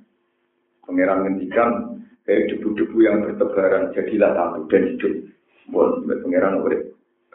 Pangeran 0.83 1.19
ngendikan 1.23 1.71
kayak 2.27 2.51
debu-debu 2.51 2.97
yang 3.03 3.23
bertebaran 3.23 3.95
jadilah 3.95 4.35
satu 4.35 4.67
dan 4.67 4.83
hidup. 4.95 5.15
Bon, 5.71 6.03
pangeran 6.07 6.63
urip. 6.63 6.83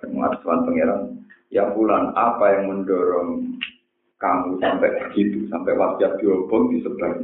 Mengatakan 0.01 0.67
pangeran, 0.67 1.01
ya 1.53 1.71
bulan 1.71 2.11
apa 2.17 2.45
yang 2.57 2.63
mendorong 2.73 3.59
kamu 4.19 4.61
sampai 4.61 4.89
begitu, 5.07 5.47
sampai 5.49 5.73
wasiat 5.77 6.19
diobong 6.19 6.73
disebar. 6.75 7.21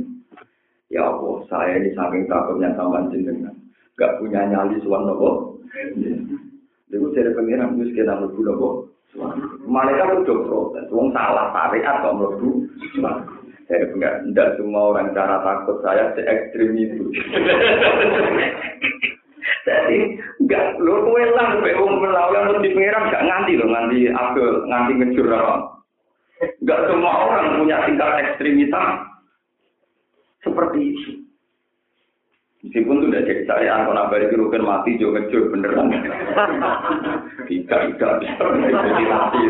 Ya 0.87 1.03
Allah, 1.03 1.35
saya 1.51 1.83
ini 1.83 1.91
saking 1.91 2.31
takutnya 2.31 2.71
sama 2.79 3.05
jenengan. 3.11 3.53
Gak 3.99 4.23
punya 4.23 4.47
nyali 4.47 4.79
suan 4.81 5.03
nopo. 5.03 5.59
Lalu 6.87 7.07
jadi 7.15 7.35
pengiran 7.35 7.75
itu 7.75 7.91
sekitar 7.91 8.23
mlebu 8.23 8.41
nopo. 8.45 8.69
Malaikat 9.67 10.23
itu 10.23 10.35
protes, 10.45 10.87
wong 10.93 11.11
salah 11.11 11.51
syariat 11.51 12.05
kok 12.05 12.15
mlebu. 12.15 12.49
Saya 13.67 13.83
enggak, 13.91 14.23
enggak 14.23 14.55
semua 14.55 14.95
orang 14.95 15.11
cara 15.11 15.43
takut 15.43 15.83
saya 15.83 16.15
se 16.15 16.23
ekstrim 16.23 16.71
itu. 16.79 17.11
Jadi 19.67 19.99
enggak, 20.39 20.79
lo 20.79 21.03
kowe 21.03 21.23
lah 21.35 21.59
kowe 21.59 21.71
wong 21.83 21.99
melawan 21.99 22.55
mesti 22.55 22.71
pengiran 22.71 23.11
enggak 23.11 23.25
nganti 23.27 23.59
lo 23.59 23.65
nganti 23.67 23.99
aku 24.07 24.43
nganti 24.71 24.91
ngejur 24.95 25.27
apa. 25.35 25.55
Enggak 26.63 26.79
semua 26.87 27.11
orang 27.27 27.59
punya 27.59 27.83
tingkat 27.83 28.11
ekstremitas 28.23 28.89
seperti 30.47 30.79
itu. 30.95 31.11
Meskipun 32.67 32.99
sudah 32.99 33.21
jadi 33.23 33.43
syariat, 33.47 33.85
kalau 33.85 33.95
nabar 33.95 34.19
itu 34.27 34.35
rukun 34.35 34.65
mati, 34.65 34.99
juga 34.99 35.23
ngejur 35.23 35.55
beneran. 35.55 35.87
Tidak, 37.47 37.79
tidak, 37.95 38.13
jadi 38.19 39.03
mati. 39.07 39.41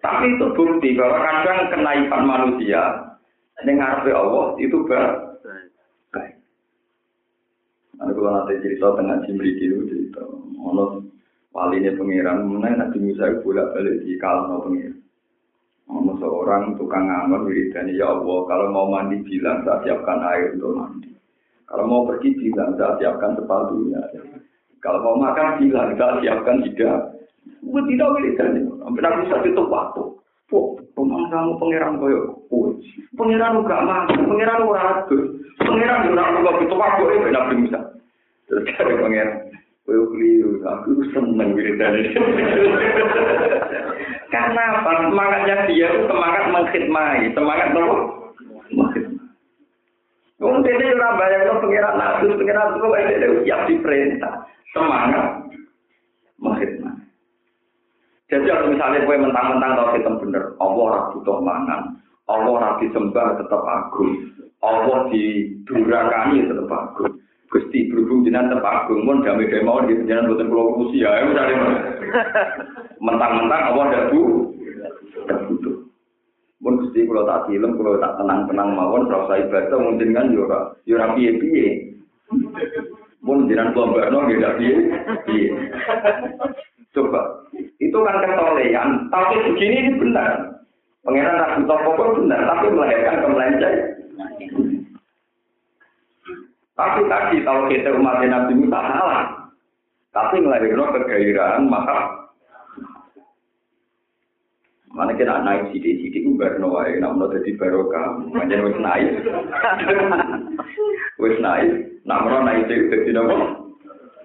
Tapi 0.00 0.24
itu 0.36 0.46
bukti 0.56 0.88
bahwa 0.96 1.20
kadang 1.20 1.60
kenaikan 1.74 2.22
manusia, 2.24 3.13
dengan 3.62 4.02
Allah 4.02 4.58
itu 4.58 4.82
baik. 6.10 6.34
Nah, 7.94 8.10
kalau 8.10 8.30
nanti 8.34 8.58
cerita 8.58 8.98
tengah 8.98 9.22
cimri 9.22 9.54
itu 9.54 9.86
cerita, 9.86 10.26
ono 10.58 11.06
wali 11.54 11.78
ini 11.78 11.94
pengiran, 11.94 12.42
mana 12.42 12.74
nanti 12.74 12.98
Musa 12.98 13.38
bolak 13.38 13.70
balik 13.78 14.02
di 14.02 14.18
kalam 14.18 14.58
pengiran. 14.66 14.98
Ono 15.86 16.18
seorang 16.18 16.74
tukang 16.74 17.06
ngamar 17.06 17.46
wiridani 17.46 17.94
ya 17.94 18.10
Allah, 18.10 18.38
kalau 18.50 18.66
mau 18.74 18.90
mandi 18.90 19.22
bilang 19.22 19.62
saya 19.62 19.84
siapkan 19.86 20.18
air 20.26 20.58
untuk 20.58 20.74
mandi. 20.74 21.14
Kalau 21.64 21.90
mau 21.90 22.06
pergi 22.06 22.38
bilang, 22.38 22.78
saya 22.78 22.94
siapkan 23.02 23.34
sepatunya. 23.34 23.98
Kalau 24.78 25.00
mau 25.02 25.16
makan 25.16 25.58
bilang, 25.58 25.96
saya 25.98 26.22
siapkan 26.22 26.62
tidak. 26.62 27.18
Gue 27.66 27.82
tidak. 27.90 28.14
Sampai 28.78 29.02
aku 29.02 29.16
bisa 29.26 29.36
itu 29.42 29.64
waktu. 29.66 30.04
Pemang 30.94 31.26
kamu 31.26 31.58
pangeran 31.58 31.98
koyo 31.98 32.38
kowe. 32.46 32.70
Pangeran 33.18 33.66
gak 33.66 33.82
mampu, 33.82 34.14
pangeran 34.26 34.62
ora 34.62 35.02
adus. 35.02 35.26
Pangeran 35.58 36.14
ora 36.14 36.38
kok 36.38 36.62
itu 36.62 36.74
waktu 36.78 37.02
e 37.02 37.16
benar 37.24 37.44
bisa. 37.50 37.80
Terus 38.46 38.78
ada 38.78 38.94
pangeran. 39.02 39.38
Kowe 39.84 39.98
keliru, 40.14 40.62
aku 40.62 40.90
seneng 41.10 41.58
wiridane. 41.58 42.02
Karena 44.34 44.82
apa? 44.82 45.06
Semangatnya 45.06 45.70
dia 45.70 45.86
itu 45.94 46.10
semangat 46.10 46.50
mengkhidmati, 46.50 47.30
semangat 47.38 47.70
nopo? 47.70 47.96
Wong 50.44 50.60
dene 50.60 50.92
ora 50.92 51.16
pengiran 51.62 51.96
nabi, 51.96 52.36
pengiran 52.36 52.76
itu 52.76 52.86
wae 52.92 53.08
dene 53.08 53.26
siap 53.48 53.64
diperintah. 53.64 54.44
Semangat 54.76 55.40
menghidmat. 56.36 56.83
Jadi 58.32 58.48
kalau 58.48 58.72
misalnya 58.72 59.04
kue 59.04 59.20
mentang-mentang 59.20 59.72
tahu 59.76 59.88
kita 60.00 60.10
bener, 60.16 60.44
Allah 60.56 60.82
ora 60.88 61.00
butuh 61.12 61.38
mangan, 61.44 62.00
Allah 62.24 62.50
ora 62.56 62.70
disembah 62.80 63.36
tetap 63.36 63.60
agung, 63.60 64.32
Allah 64.64 65.12
didurakani 65.12 66.48
tetap 66.48 66.72
agung. 66.72 67.20
Gusti 67.54 67.86
berhubung 67.86 68.26
jenengan 68.26 68.58
terpagung 68.58 69.06
mun 69.06 69.22
damai 69.22 69.46
damai 69.46 69.62
mau 69.62 69.78
di 69.86 69.94
jenengan 69.94 70.26
boten 70.26 70.50
kula 70.50 70.74
urusi 70.74 71.06
ya 71.06 71.22
wis 71.22 71.38
ada 71.38 71.54
mentang-mentang 72.98 73.62
apa 73.70 73.80
ndak 73.86 74.04
bu 74.10 74.20
terbutuh. 75.30 75.86
Mun 76.58 76.82
Gusti 76.82 77.06
kula 77.06 77.22
tak 77.22 77.46
film 77.46 77.78
kula 77.78 78.02
tak 78.02 78.18
tenang-tenang 78.18 78.74
mawon 78.74 79.06
ora 79.06 79.30
usah 79.30 79.38
ibadah 79.38 79.78
mun 79.78 80.02
jenengan 80.02 80.34
yo 80.34 80.50
ora 80.50 80.74
yo 80.82 80.98
ora 80.98 81.14
piye-piye. 81.14 81.94
Mun 83.22 83.46
jenengan 83.46 83.70
kelompokno 83.70 84.18
nggih 84.26 84.38
ndak 84.42 84.56
piye 84.58 84.76
piye. 85.22 85.48
Coba 86.98 87.43
itu 87.82 87.98
kan 88.00 88.22
ketolehan, 88.22 88.88
tapi 89.10 89.34
begini 89.50 89.76
ini 89.86 89.92
benar. 89.98 90.30
Pengiran 91.04 91.64
butuh 91.64 91.78
pokok 91.84 92.08
benar, 92.22 92.40
tapi 92.48 92.66
melahirkan 92.72 93.20
kemelenceng. 93.20 93.76
Tapi 96.74 97.00
tadi 97.06 97.36
kalau 97.44 97.70
kita 97.70 97.92
umat 97.94 98.24
Nabi 98.24 98.52
Musa 98.56 98.80
salah. 98.80 99.24
Tapi 100.14 100.40
melahirkan 100.40 100.94
kegairahan 100.94 101.66
maka 101.66 102.24
Mana 104.94 105.10
kita 105.18 105.42
naik 105.42 105.74
sidik-sidik 105.74 106.22
ubar 106.22 106.54
no 106.62 106.70
wae, 106.70 107.02
nak 107.02 107.18
mau 107.18 107.26
jadi 107.26 107.58
barokah, 107.58 108.14
macam 108.30 108.62
wis 108.62 108.78
naik, 108.78 109.10
wis 111.22 111.34
naik, 111.42 111.98
nak 112.06 112.22
mau 112.22 112.46
naik 112.46 112.70
jadi 112.70 113.02
jadi 113.02 113.10
nopo. 113.18 113.63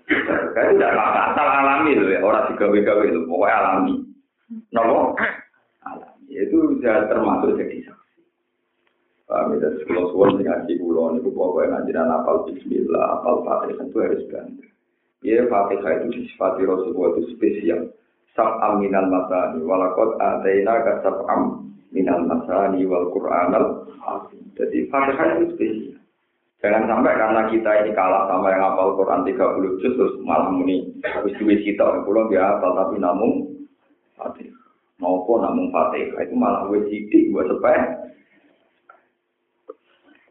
Kayak 0.10 0.70
tidak 0.74 0.92
asal 0.98 1.48
alami 1.48 1.94
loh 1.94 2.10
ya, 2.10 2.20
orang 2.26 2.50
digawe-gawe 2.50 3.04
itu, 3.06 3.20
pokoknya 3.30 3.58
alami. 3.62 3.94
Nopo? 4.74 5.14
Alami, 5.86 6.34
itu 6.34 6.58
sudah 6.82 7.06
termasuk 7.06 7.62
jadi 7.62 7.94
Kami 9.30 9.62
dari 9.62 9.78
sekolah 9.86 10.10
suwon 10.10 10.42
sing 10.42 10.50
ngaji 10.50 10.74
kula 10.82 11.14
niku 11.14 11.30
pokoke 11.30 11.70
ngajian 11.70 12.10
apal 12.10 12.50
bismillah, 12.50 13.22
apal 13.22 13.46
Fatihah 13.46 13.86
itu 13.86 13.98
harus 14.02 14.26
bantu. 14.26 14.66
Ya 15.22 15.46
Fatihah 15.46 16.02
itu 16.02 16.08
disifati 16.18 16.66
Rasulullah 16.66 17.14
itu 17.14 17.38
spesial. 17.38 17.94
Sab'am 18.34 18.82
minal 18.82 19.06
masani 19.06 19.62
walakot 19.62 20.18
ataina 20.18 20.82
ka 20.82 21.06
sab'am 21.06 21.62
minal 21.94 22.26
masani 22.26 22.82
wal 22.90 23.14
Qur'anal 23.14 23.86
Jadi 24.58 24.90
Fatihah 24.90 25.28
itu 25.38 25.46
spesial. 25.54 25.99
Jangan 26.60 26.92
sampai 26.92 27.16
karena 27.16 27.42
kita 27.48 27.72
ini 27.88 27.92
kalah 27.96 28.28
sama 28.28 28.52
yang 28.52 28.60
hafal 28.68 29.00
Quran 29.00 29.24
30 29.24 29.80
juz 29.80 29.96
terus 29.96 30.14
malah 30.28 30.52
muni 30.52 30.92
wis 31.24 31.32
duwe 31.40 31.56
cita 31.64 32.04
kula 32.04 32.28
dia 32.28 32.44
hafal 32.44 32.76
tapi 32.76 33.00
namun 33.00 33.48
Fatihah. 34.20 34.60
Nopo 35.00 35.40
namun 35.40 35.72
Fatihah 35.72 36.20
itu 36.20 36.36
malah 36.36 36.68
wis 36.68 36.84
sithik 36.92 37.32
buat 37.32 37.48
sepeh 37.48 37.80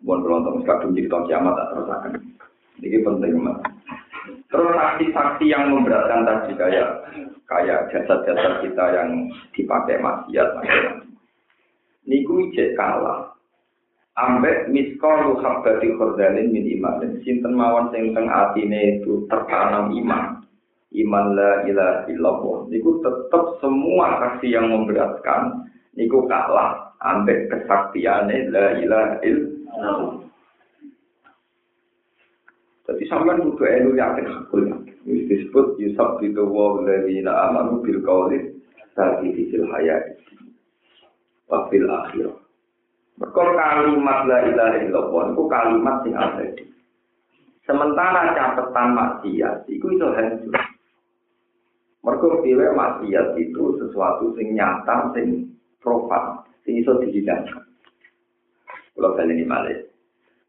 Bukan 0.05 0.23
beruntung 0.23 0.63
kadung 0.63 0.95
cerita 0.95 1.19
kiamat 1.27 1.59
tak 1.59 1.69
terusakan. 1.75 2.13
Ini 2.79 3.03
penting 3.03 3.35
mas. 3.43 3.59
Terus 4.47 4.71
saksi-saksi 4.71 5.45
yang 5.51 5.75
memberatkan 5.75 6.23
tadi 6.23 6.55
kayak 6.55 6.89
kayak 7.49 7.89
jasad-jasad 7.91 8.63
kita 8.63 8.85
yang 8.95 9.27
dipakai 9.57 9.99
maksiat 9.99 10.49
macam 10.55 11.09
Niku 12.09 12.49
ijek 12.49 12.73
kalah. 12.79 13.37
Ambek 14.19 14.67
miskol 14.75 15.39
habati 15.39 15.95
khordalin 15.95 16.51
min 16.51 16.67
iman. 16.79 17.07
Sinten 17.23 17.55
mawon 17.55 17.95
sing 17.95 18.11
teng 18.11 18.27
atine 18.27 18.99
itu 18.99 19.23
tertanam 19.31 19.95
iman. 19.95 20.43
Iman 20.91 21.39
la 21.39 21.63
ilaha 21.69 22.11
illallah. 22.11 22.67
Niku 22.67 22.99
tetap 22.99 23.63
semua 23.63 24.19
saksi 24.19 24.51
yang 24.51 24.75
memberatkan. 24.75 25.71
Niku 25.95 26.27
kalah. 26.27 26.99
Ambek 26.99 27.47
kesaktiane 27.47 28.51
la 28.51 28.75
ilaha 28.83 29.23
illallah. 29.23 30.27
Jadi 32.89 33.05
sampean 33.05 33.45
kudu 33.45 33.69
elu 33.69 34.01
yakin 34.01 34.27
hakul 34.27 34.65
Wis 35.05 35.29
disebut 35.29 35.77
yusab 35.77 36.21
itu 36.25 36.41
wa 36.41 36.81
ladina 36.81 37.53
amanu 37.53 37.85
bil 37.85 38.01
qawli 38.01 38.57
tadi 38.97 39.33
fil 39.53 39.69
hayat 39.69 40.21
wa 41.49 41.69
fil 41.69 41.85
akhirah. 41.85 42.48
Mereka 43.19 43.43
kalimat 43.59 44.19
la 44.31 44.39
ilaha 44.47 44.77
illallah 44.79 45.25
itu 45.35 45.43
kalimat 45.51 45.97
sing 46.07 46.15
abadi. 46.15 46.65
Sementara 47.67 48.33
catatan 48.33 48.89
maksiat 48.95 49.67
itu 49.67 49.87
itu 49.91 50.07
hancur. 50.07 50.55
Mereka 52.07 52.73
maksiat 52.73 53.27
itu 53.37 53.63
sesuatu 53.83 54.33
sing 54.39 54.55
nyata, 54.55 55.13
sing 55.13 55.51
profan, 55.83 56.47
sing 56.63 56.79
iso. 56.79 56.95
Kalau 58.99 59.15
kalian 59.15 59.39
ini 59.39 59.45
malah. 59.47 59.79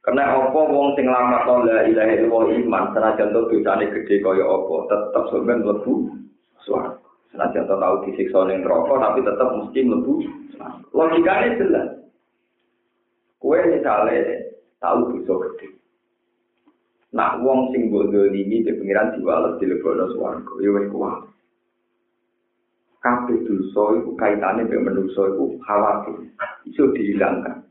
Karena 0.02 0.32
apa 0.32 0.58
wong 0.58 0.98
sing 0.98 1.06
lama 1.06 1.46
la 1.68 1.86
ilaha 1.86 2.12
illallah 2.18 2.50
iman 2.66 2.84
senajan 2.96 3.30
to 3.30 3.46
dosane 3.52 3.86
gede 3.94 4.26
kaya 4.26 4.42
apa 4.42 4.76
tetep 4.90 5.24
sampean 5.30 5.62
mlebu 5.62 6.10
swarga. 6.66 6.98
Senajan 7.30 7.68
to 7.70 7.76
tau 7.78 7.96
disiksa 8.08 8.48
ning 8.50 8.66
neraka 8.66 8.96
tapi 8.96 9.20
tetep 9.22 9.50
mesti 9.54 9.80
mlebu 9.86 10.14
Logikane 10.96 11.62
jelas. 11.62 11.99
Kue 13.40 13.60
misalnya 13.72 14.52
tahu 14.84 15.16
dosa 15.16 15.34
gede. 15.48 15.68
Nah, 17.16 17.42
wong 17.42 17.74
sing 17.74 17.90
bodoh 17.90 18.30
ini 18.30 18.62
di 18.62 18.70
pengiran 18.70 19.18
diwales 19.18 19.58
di 19.58 19.66
lebono 19.66 20.14
swarga, 20.14 20.54
ya 20.62 20.70
wis 20.70 20.92
kuat. 20.94 21.26
Kabeh 23.00 23.40
dosa 23.48 23.84
iku 24.04 24.12
kaitane 24.20 24.68
mbek 24.68 24.84
manusa 24.84 25.24
iku 25.34 25.58
khawatir 25.64 26.30
iso 26.68 26.92
dihilangkan. 26.94 27.66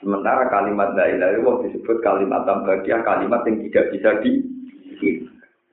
Sementara 0.00 0.48
kalimat 0.48 0.96
la 0.96 1.12
ilaha 1.12 1.32
illallah 1.36 1.56
disebut 1.68 2.00
kalimat 2.00 2.48
tambagia, 2.48 3.04
kalimat 3.04 3.44
yang 3.44 3.56
tidak 3.68 3.86
bisa 3.92 4.10
di 4.24 4.32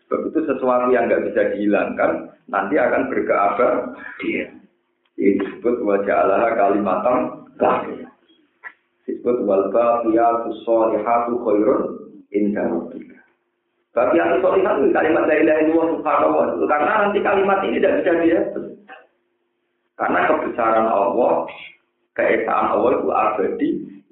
Sebab 0.08 0.32
itu 0.32 0.40
sesuatu 0.48 0.88
yang 0.92 1.08
nggak 1.08 1.32
bisa 1.32 1.42
dihilangkan 1.52 2.32
nanti 2.48 2.76
akan 2.80 3.12
berkeabar 3.12 3.92
dia. 4.24 4.52
Ini 5.20 5.36
disebut 5.40 5.84
wajah 5.84 6.16
Allah 6.28 6.56
kalimat 6.56 6.98
tambagia. 7.04 8.08
Disebut 9.08 9.48
wal 9.48 9.72
baqiyatu 9.72 10.52
sholihatu 10.68 11.40
khairun 11.48 11.82
inda 12.36 12.68
rabbika. 12.68 13.18
Baqiyatu 13.96 14.44
sholihatu 14.44 14.92
kalimat 14.92 15.24
la 15.32 15.36
ilaha 15.40 15.60
illallah 15.64 15.88
subhanallah 15.96 16.44
karena 16.68 16.94
nanti 17.08 17.20
kalimat 17.24 17.60
ini 17.64 17.80
tidak 17.80 17.94
bisa 18.04 18.12
dihapus. 18.20 18.66
Karena 19.98 20.20
kebesaran 20.30 20.88
Allah, 20.92 21.50
keesaan 22.14 22.66
Allah 22.70 22.92
itu 23.02 23.10
abadi, 23.10 23.70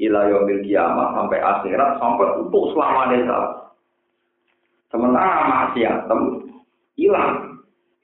ila 0.07 0.19
yaumil 0.33 0.61
kiamah 0.65 1.13
sampai 1.13 1.39
akhirat 1.43 1.91
sampai 2.01 2.27
untuk 2.41 2.73
selamanya 2.73 3.37
Sementara 4.89 5.43
maksiatem 5.45 6.21
hilang. 6.95 7.54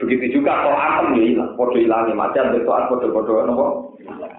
Begitu 0.02 0.41
juga 0.41 0.66
kalau 0.66 0.76
ya 1.14 1.22
hilang. 1.22 1.54
Podo 1.54 1.78
hilangnya 1.78 2.18
macam 2.18 2.58
itu 2.58 2.66
podo-podo 2.66 3.45
nopo. 3.45 3.68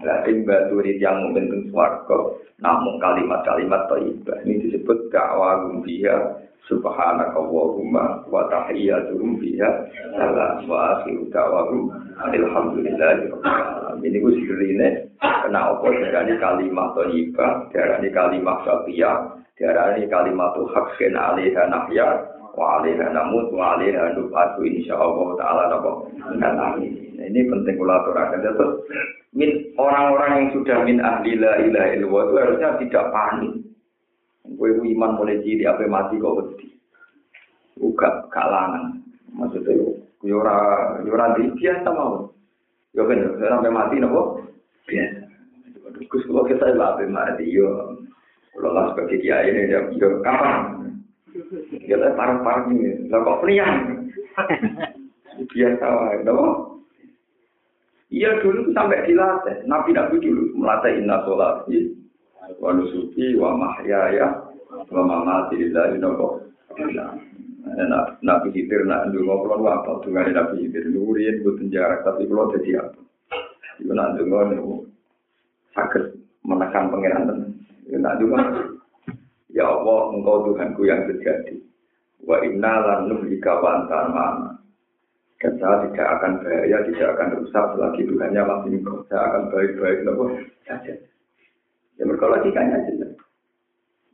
Lakin 0.03 0.43
batu 0.43 0.83
yang 0.83 1.31
mungkin 1.31 1.71
suarga. 1.71 2.19
Namun 2.59 2.99
kalimat-kalimat 2.99 3.87
thayyibah 3.87 4.43
ini 4.43 4.67
disebut 4.67 5.11
dakwah 5.15 5.63
dia 5.87 6.43
subhanakallahumma 6.71 8.27
wa 8.31 8.43
tahiyyatuhum 8.47 9.39
fiha 9.43 9.71
salam 10.15 10.63
wa 10.71 10.99
akhiru 10.99 11.27
da'wahum 11.35 11.91
alhamdulillahi 12.23 13.29
ini 14.07 14.19
ku 14.23 14.31
sirine 14.31 15.11
kena 15.19 15.75
apa 15.75 15.87
darani 15.91 16.35
kalimat 16.39 16.89
thayyibah 16.95 17.67
darani 17.75 18.09
kalimat 18.15 18.57
syafiyah 18.63 19.17
darani 19.59 20.07
kalimat 20.07 20.55
haqqin 20.55 21.19
alaiha 21.19 21.63
nahya 21.67 22.09
wa 22.53 22.81
alaiha 22.81 23.07
namut 23.13 23.49
wa 23.53 23.77
alaiha 23.77 24.13
nubatu 24.17 24.61
insyaallah 24.65 25.29
taala 25.41 25.63
napa 25.73 25.91
nah, 26.37 26.77
ini 27.23 27.41
penting 27.49 27.75
kula 27.81 28.03
aturaken 28.03 28.45
terus 28.45 28.73
min 29.33 29.73
orang-orang 29.81 30.31
yang 30.37 30.49
sudah 30.53 30.79
min 30.85 31.01
ahli 31.01 31.41
la 31.41 31.57
ilaha 31.65 31.89
illallah 31.97 32.23
itu 32.29 32.35
harusnya 32.37 32.69
tidak 32.81 33.05
panik 33.15 33.63
Kue 34.43 34.75
iman 34.75 35.19
mulai 35.19 35.39
cilik 35.43 35.71
apa 35.71 35.87
mati 35.87 36.19
kok 36.19 36.37
wedi. 36.39 36.67
Uga 37.79 38.27
kalangan. 38.31 38.99
Maksudnya 39.33 39.75
yo 40.23 40.39
ora 40.39 40.59
yo 41.07 41.15
ora 41.15 41.35
biasa 41.39 41.89
mau. 41.95 42.31
Yo 42.93 43.07
kan 43.07 43.23
sampai 43.39 43.73
mati 43.73 43.97
nopo? 44.03 44.43
Biasa. 44.87 45.25
Gus 46.11 46.27
kalau 46.27 46.47
kita 46.47 46.75
apa 46.75 47.07
mati 47.07 47.49
yo. 47.49 47.97
Kalau 48.53 48.71
lah 48.75 48.93
sebagai 48.93 49.23
kiai 49.23 49.49
ini 49.49 49.71
dia 49.71 49.81
yo 49.97 50.21
kapan? 51.53 51.85
Kita 51.85 52.17
parang-parang 52.17 52.73
ini. 52.73 53.09
Lah 53.13 53.21
kok 53.21 53.41
priang? 53.45 53.77
Biasa 55.53 55.85
wae, 55.85 56.17
nopo? 56.25 56.49
Iya 58.13 58.45
dulu 58.45 58.73
sampai 58.77 59.09
dilatih. 59.09 59.65
Nabi 59.65 59.97
Nabi 59.97 60.21
dulu 60.21 60.53
melatih 60.57 61.01
inna 61.01 61.25
sholat. 61.25 61.65
wa 62.59 62.75
nusuki 62.75 63.39
wa 63.39 63.55
mahyaya 63.55 64.35
wa 64.91 65.03
mamati 65.07 65.63
lillahi 65.63 65.95
nopo 66.03 66.43
Nah, 67.63 68.19
Nabi 68.27 68.51
Hidir, 68.51 68.83
nak 68.91 69.15
ndungo 69.15 69.47
kulon 69.47 69.71
apa 69.71 70.03
dengan 70.03 70.35
Nabi 70.35 70.67
Hidir 70.67 70.91
nurian 70.91 71.47
buat 71.47 71.63
jarak 71.71 72.03
tapi 72.03 72.27
kalau 72.27 72.51
jadi 72.51 72.83
apa? 72.83 73.01
Ibu 73.79 73.93
nak 73.95 74.19
ndungo 74.19 74.39
niku 74.51 74.73
sakit 75.79 76.05
menekan 76.43 76.91
pangeran 76.91 77.29
tenan. 77.31 77.51
Ibu 77.87 77.97
nak 78.03 78.15
ndungo 78.19 78.37
ya 79.53 79.65
Allah 79.69 80.17
engkau 80.17 80.51
Tuhanku 80.51 80.83
yang 80.89 81.05
terjadi. 81.07 81.61
Wa 82.25 82.41
inna 82.43 82.75
lan 82.83 83.01
nuhlika 83.13 83.61
wa 83.61 83.83
anta 83.83 83.99
ma'ana. 84.11 84.51
Dan 85.43 85.59
saya 85.59 85.91
tidak 85.91 86.09
akan 86.19 86.33
bahaya, 86.39 86.79
tidak 86.87 87.09
akan 87.19 87.29
rusak 87.43 87.65
selagi 87.75 88.03
Tuhannya 88.09 88.43
masih 88.43 88.71
engkau. 88.81 88.97
Saya 89.07 89.23
akan 89.29 89.43
baik-baik 89.53 89.99
nopo 90.09 90.25
saja. 90.65 90.95
Ya 92.01 92.03
mereka 92.09 92.27
logikanya 92.31 92.79
jelas. 92.89 93.13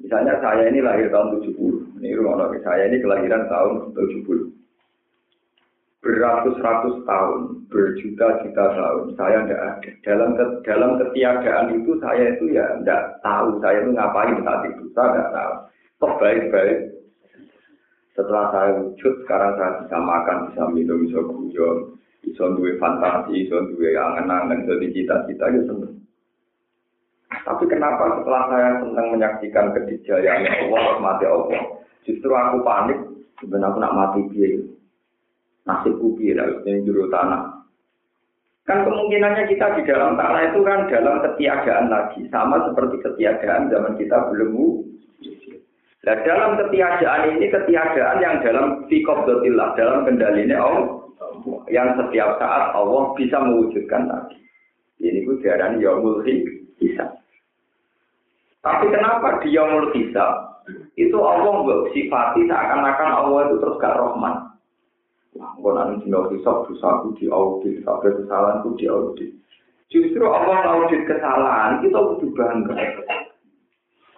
Misalnya 0.03 0.34
saya 0.43 0.66
ini 0.70 0.82
lahir 0.82 1.11
tahun 1.11 1.43
70. 1.43 2.03
Ini 2.03 2.18
rumah 2.18 2.51
saya 2.62 2.91
ini 2.91 2.99
kelahiran 3.03 3.47
tahun 3.51 3.95
70 3.95 4.58
beratus-ratus 6.09 7.05
tahun, 7.05 7.69
berjuta-juta 7.69 8.65
tahun, 8.73 9.13
saya 9.21 9.45
tidak 9.45 9.61
ada. 9.61 9.91
Dalam 10.01 10.31
dalam 10.65 10.91
ketiadaan 11.05 11.77
itu 11.77 12.01
saya 12.01 12.33
itu 12.33 12.57
ya 12.57 12.65
tidak 12.81 13.21
tahu 13.21 13.61
saya 13.61 13.85
itu 13.85 13.93
ngapain 13.93 14.41
saat 14.41 14.63
itu, 14.73 14.89
saya 14.97 15.13
tidak 15.13 15.29
tahu. 15.37 15.55
Kok 16.01 16.17
baik-baik. 16.17 16.79
Setelah 18.17 18.45
saya 18.51 18.71
wujud, 18.81 19.15
sekarang 19.23 19.53
saya 19.61 19.71
bisa 19.85 19.99
makan, 20.01 20.39
bisa 20.49 20.63
minum, 20.73 20.99
bisa 21.05 21.21
guyon, 21.23 21.77
bisa 22.25 22.45
duwe 22.57 22.81
fantasi, 22.81 23.45
bisa 23.45 23.61
duwe 23.69 23.93
angen-angen, 23.95 24.65
jadi 24.65 24.87
cita-cita 24.91 25.45
itu 25.53 25.61
seneng. 25.69 25.95
Tapi 27.45 27.65
kenapa 27.69 28.19
setelah 28.19 28.43
saya 28.49 28.71
senang 28.81 29.07
menyaksikan 29.13 29.77
kedijayaan 29.77 30.51
Allah, 30.51 30.99
mati 30.99 31.29
Allah, 31.29 31.63
justru 32.09 32.33
aku 32.33 32.65
panik, 32.65 32.99
sebenarnya 33.39 33.71
aku 33.71 33.79
nak 33.79 33.95
mati 33.95 34.21
dia 34.35 34.57
nasib 35.69 36.01
kubi 36.01 36.33
harus 36.33 36.64
ini 36.64 36.89
juru 36.89 37.12
tanah. 37.12 37.61
Kan 38.64 38.85
kemungkinannya 38.85 39.49
kita 39.49 39.81
di 39.81 39.83
dalam 39.85 40.16
tanah 40.16 40.53
itu 40.53 40.61
kan 40.64 40.89
dalam 40.89 41.21
ketiadaan 41.25 41.93
lagi, 41.93 42.25
sama 42.33 42.64
seperti 42.69 43.01
ketiadaan 43.05 43.69
zaman 43.69 43.97
kita 44.01 44.29
belum 44.33 44.85
Nah 46.09 46.16
dalam 46.25 46.57
ketiadaan 46.57 47.37
ini 47.37 47.53
ketiadaan 47.53 48.19
yang 48.25 48.41
dalam 48.41 48.89
fikobdotillah, 48.89 49.77
dalam 49.77 50.09
kendalinya 50.09 50.57
Allah, 50.57 50.89
yang 51.69 52.01
setiap 52.01 52.41
saat 52.41 52.73
Allah 52.73 53.12
bisa 53.12 53.37
mewujudkan 53.45 54.09
lagi. 54.09 54.41
Ini 55.05 55.29
ku 55.29 55.37
diarani 55.45 55.85
yaumul 55.85 56.25
hisab. 56.81 57.12
Tapi 58.64 58.87
kenapa 58.89 59.45
di 59.45 59.53
yaumul 59.53 59.93
hisab 59.93 60.64
itu 60.97 61.19
Allah 61.21 61.61
sifati 61.93 62.41
seakan-akan 62.49 63.11
Allah 63.12 63.41
itu 63.53 63.57
terus 63.61 63.77
gak 63.77 63.97
rohman. 64.01 64.48
Ampun 65.39 65.78
nanti 65.78 66.07
dino 66.07 66.26
hisap 66.34 66.66
dosa 66.66 66.99
aku 66.99 67.14
diaudit, 67.14 67.86
sampai 67.86 68.11
kesalahan 68.11 68.59
aku 68.59 68.74
diaudit. 68.74 69.30
Justru 69.89 70.26
Allah 70.26 70.66
audit 70.66 71.07
kesalahan, 71.07 71.80
kita 71.80 71.97
kudu 71.97 72.26
bangga. 72.34 72.74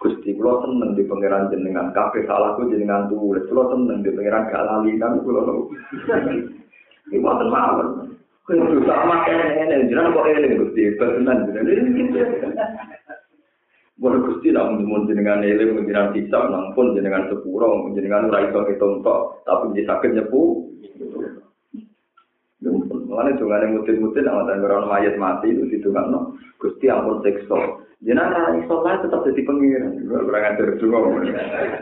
Gusti 0.01 0.33
kula 0.33 0.65
seneng 0.65 0.97
di 0.97 1.05
pangeran 1.05 1.53
jenengan, 1.53 1.93
kabeh 1.93 2.25
salahku 2.25 2.67
jenengan 2.73 3.05
tulis. 3.05 3.45
Kula 3.45 3.69
seneng 3.69 4.01
di 4.01 4.09
pangeran 4.09 4.49
gak 4.49 4.65
lali 4.65 4.97
kan 4.97 5.21
kula 5.21 5.41
lho. 5.45 5.69
Iki 7.07 7.21
mboten 7.21 7.47
mawon. 7.53 7.87
Kuwi 8.49 8.57
dosa 8.57 9.05
makane 9.05 9.45
ngene, 9.61 9.85
jenengan 9.87 10.11
kok 10.17 10.25
ngene 10.25 10.57
Gusti, 10.57 10.97
pesenan 10.97 11.45
jenengan. 11.53 12.51
Boleh 14.01 14.17
gusti 14.25 14.49
nak 14.49 14.81
mun 14.81 15.05
jenengan 15.05 15.45
mun 15.45 15.85
jenengan 15.85 16.09
hisab 16.17 16.49
nang 16.49 16.73
pun 16.73 16.97
jenengan 16.97 17.29
sepuro 17.29 17.85
jenengan 17.93 18.33
ora 18.33 18.49
iso 18.49 18.65
hitung 18.65 19.05
tok 19.05 19.45
tapi 19.45 19.77
dia 19.77 19.85
sakit 19.85 20.17
nyepu. 20.17 20.65
Mulane 23.05 23.37
dongane 23.37 23.77
mutin-mutin 23.77 24.25
nak 24.25 24.41
wonten 24.41 24.65
ora 24.65 24.89
mayat 24.89 25.21
mati 25.21 25.53
itu 25.53 25.69
ditungakno 25.69 26.33
Gusti 26.57 26.89
ampun 26.89 27.21
siksa. 27.21 27.77
Jenengan 28.01 28.57
iso 28.65 28.81
lah 28.81 29.05
tetep 29.05 29.21
dadi 29.21 29.45
pengiran. 29.45 29.93
Ora 30.09 30.49
ngatur 30.49 30.81
donga. 30.81 31.21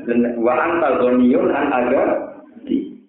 Dan 0.04 0.44
wa 0.44 0.54
anta 0.60 1.00
ghaniyun 1.00 1.48
an 1.56 1.72
aga 1.72 2.04
di. 2.68 3.00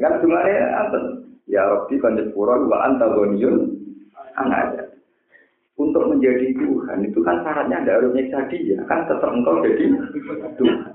Kan 0.00 0.24
dongane 0.24 0.56
apa? 0.56 0.98
Ya 1.52 1.68
Rabbi 1.68 2.00
kan 2.00 2.16
sepuro 2.16 2.64
wa 2.64 2.80
anta 2.80 3.12
ghaniyun 3.12 3.76
an 4.40 4.48
aga 4.48 4.91
untuk 5.90 6.04
menjadi 6.06 6.54
Tuhan 6.54 6.98
itu 7.02 7.18
kan 7.26 7.42
syaratnya 7.42 7.82
ada 7.82 7.98
harus 7.98 8.14
nyiksa 8.14 8.46
dia 8.52 8.78
kan 8.86 9.02
tetap 9.10 9.30
engkau 9.30 9.58
jadi 9.66 9.90
Tuhan 10.58 10.92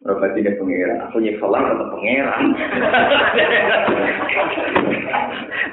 Berapa 0.00 0.32
tiga 0.32 0.56
pangeran, 0.56 0.96
aku 1.04 1.20
nyiksa 1.20 1.44
lah 1.44 1.60
tetap 1.60 1.92
pangeran. 1.92 2.42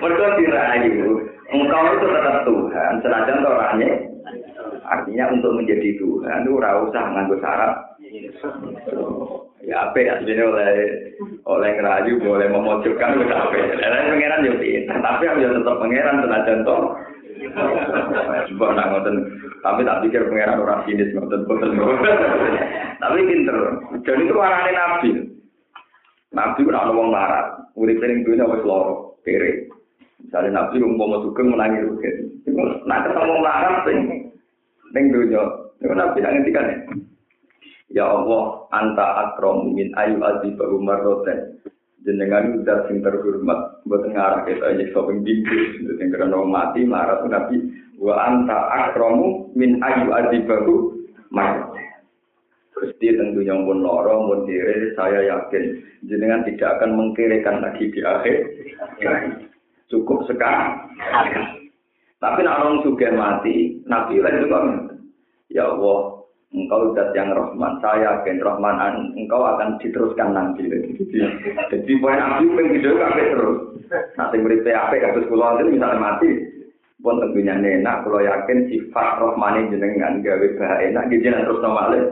Mereka 0.03 0.35
dirayu, 0.35 1.31
engkau 1.47 1.83
itu 1.95 2.07
tetap 2.11 2.43
Tuhan, 2.43 2.93
senajan 2.99 3.47
orangnya. 3.47 3.91
Artinya 4.83 5.31
untuk 5.31 5.55
menjadi 5.55 5.95
Tuhan 5.95 6.43
itu 6.43 6.59
ora 6.59 6.75
usah 6.83 7.03
nganggo 7.07 7.39
syarat. 7.39 7.71
Ya 9.63 9.87
apa 9.87 9.95
ya 9.99 10.19
sebenarnya 10.19 10.43
oleh 10.47 10.71
oleh 11.47 11.69
ngerayu 11.79 12.19
boleh 12.19 12.47
memojokkan 12.51 13.23
apa. 13.31 13.57
Lah 13.79 14.11
pangeran 14.11 14.43
yo 14.43 14.53
tapi 14.91 15.23
aku 15.23 15.39
tetap 15.39 15.75
pangeran 15.79 16.23
senajan 16.23 16.67
toh 16.67 16.99
Coba 18.47 18.65
nak 18.73 18.87
ngoten, 18.91 19.15
tapi 19.61 19.81
tak 19.87 20.01
pikir 20.05 20.27
pangeran 20.27 20.63
orang 20.63 20.81
sinis 20.87 21.11
ngoten 21.13 21.45
boten. 21.45 21.75
Tapi 22.97 23.19
pinter. 23.27 23.57
Dan 24.03 24.23
itu 24.23 24.33
warane 24.33 24.71
nabi. 24.73 25.09
Nabi 26.33 26.61
ora 26.67 26.79
ana 26.87 26.93
wong 26.93 27.09
larat. 27.13 27.47
Urip 27.77 28.01
ning 28.01 28.25
dunya 28.25 28.49
wis 28.49 28.65
lara, 28.65 28.95
kere. 29.21 29.69
Misalnya 30.23 30.65
nabi 30.65 30.81
umpama 30.81 31.21
sugeng 31.21 31.53
menangi 31.53 31.85
rugen. 31.85 32.15
Nah 32.89 32.97
ketemu 33.05 33.35
larat 33.43 33.75
sing 33.85 33.97
ning 34.95 35.05
dunya, 35.13 35.43
itu 35.83 35.93
nabi 35.93 36.17
nak 36.19 36.33
ngendikan 36.33 36.71
ya. 37.93 38.05
Allah, 38.07 38.67
anta 38.75 39.07
akram 39.29 39.71
min 39.71 39.93
ayu 39.95 40.19
azibahu 40.19 40.81
marroten 40.83 41.57
jenengan 42.07 42.63
udah 42.63 42.87
sing 42.87 43.03
terhormat 43.03 43.83
buat 43.83 44.07
ngarah 44.07 44.47
kita 44.47 44.63
aja 44.63 44.85
shopping 44.95 45.27
bingkis 45.27 45.83
yang 45.99 46.07
karena 46.07 46.39
mati 46.47 46.87
marah 46.87 47.19
tuh 47.19 47.27
nabi. 47.27 47.59
Wa 47.99 48.13
anta 48.29 48.55
akromu 48.71 49.51
min 49.57 49.81
ayu 49.83 50.13
adibahu 50.15 50.95
marah 51.27 51.67
Gusti 52.77 53.09
tentunya 53.09 53.57
pun 53.57 53.81
loro, 53.81 54.29
pun 54.29 54.45
diri, 54.45 54.93
saya 54.93 55.25
yakin 55.25 55.81
jenengan 56.05 56.45
tidak 56.45 56.77
akan 56.77 56.93
mengkirikan 56.93 57.57
lagi 57.57 57.89
di 57.89 58.05
akhir. 58.05 58.37
Cukup 59.89 60.29
sekarang. 60.29 60.93
Tapi 62.21 62.39
nak 62.45 62.57
orang 62.61 62.85
juga 62.85 63.09
mati, 63.13 63.81
Nabi 63.89 64.21
lain 64.21 64.45
juga 64.45 64.59
Ya 65.49 65.65
Allah, 65.65 66.16
engkau 66.55 66.95
zat 66.95 67.11
yang 67.11 67.35
Rahman, 67.35 67.79
saya 67.83 68.23
yakin 68.23 68.39
Rahman, 68.39 69.11
engkau 69.19 69.43
akan 69.43 69.75
diteruskan 69.83 70.31
nanti. 70.31 70.63
Jadi, 70.67 71.91
poin 71.99 72.19
nabi 72.19 72.47
pengen 72.55 72.73
video 72.79 72.95
kafe 72.95 73.23
terus. 73.35 73.59
Nanti 74.15 74.35
beri 74.39 74.63
PAP 74.63 74.91
kasus 74.99 75.27
pulau 75.31 75.59
itu 75.59 75.75
misalnya 75.75 75.99
mati, 75.99 76.27
pun 76.99 77.23
tentunya 77.23 77.55
nenak, 77.55 78.03
kalau 78.03 78.19
yakin 78.19 78.67
sifat 78.67 79.19
Rahman 79.19 79.71
jenengan 79.71 80.19
gawe 80.23 80.47
bahaya 80.59 80.91
enak, 80.91 81.07
gitu 81.11 81.31
terus 81.31 81.63
normalnya. 81.63 82.03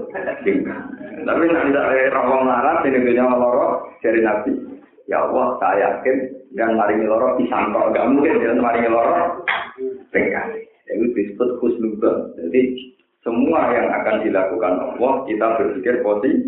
Tapi 1.25 1.43
nanti 1.49 1.73
tidak 1.73 2.13
rawang 2.13 2.43
larat, 2.47 2.86
ini 2.86 3.01
dunia 3.01 3.27
loro 3.33 3.91
dari 4.03 4.21
nabi. 4.21 4.51
Ya 5.05 5.21
Allah, 5.21 5.57
saya 5.61 6.01
yakin 6.01 6.17
dan 6.57 6.73
maringi 6.79 7.05
loro 7.05 7.38
disangkau, 7.38 7.93
gak 7.93 8.07
mungkin 8.09 8.41
jangan 8.41 8.61
maringi 8.61 8.89
loro. 8.89 9.43
Tengah. 10.09 10.45
Itu 10.86 11.05
disebut 11.11 11.49
khusnudon. 11.59 12.33
Jadi 12.39 12.61
semua 13.26 13.73
yang 13.73 13.89
akan 13.89 14.21
dilakukan 14.21 14.73
Allah, 14.78 15.13
kita 15.26 15.47
berpikir 15.57 16.05
positif. 16.05 16.45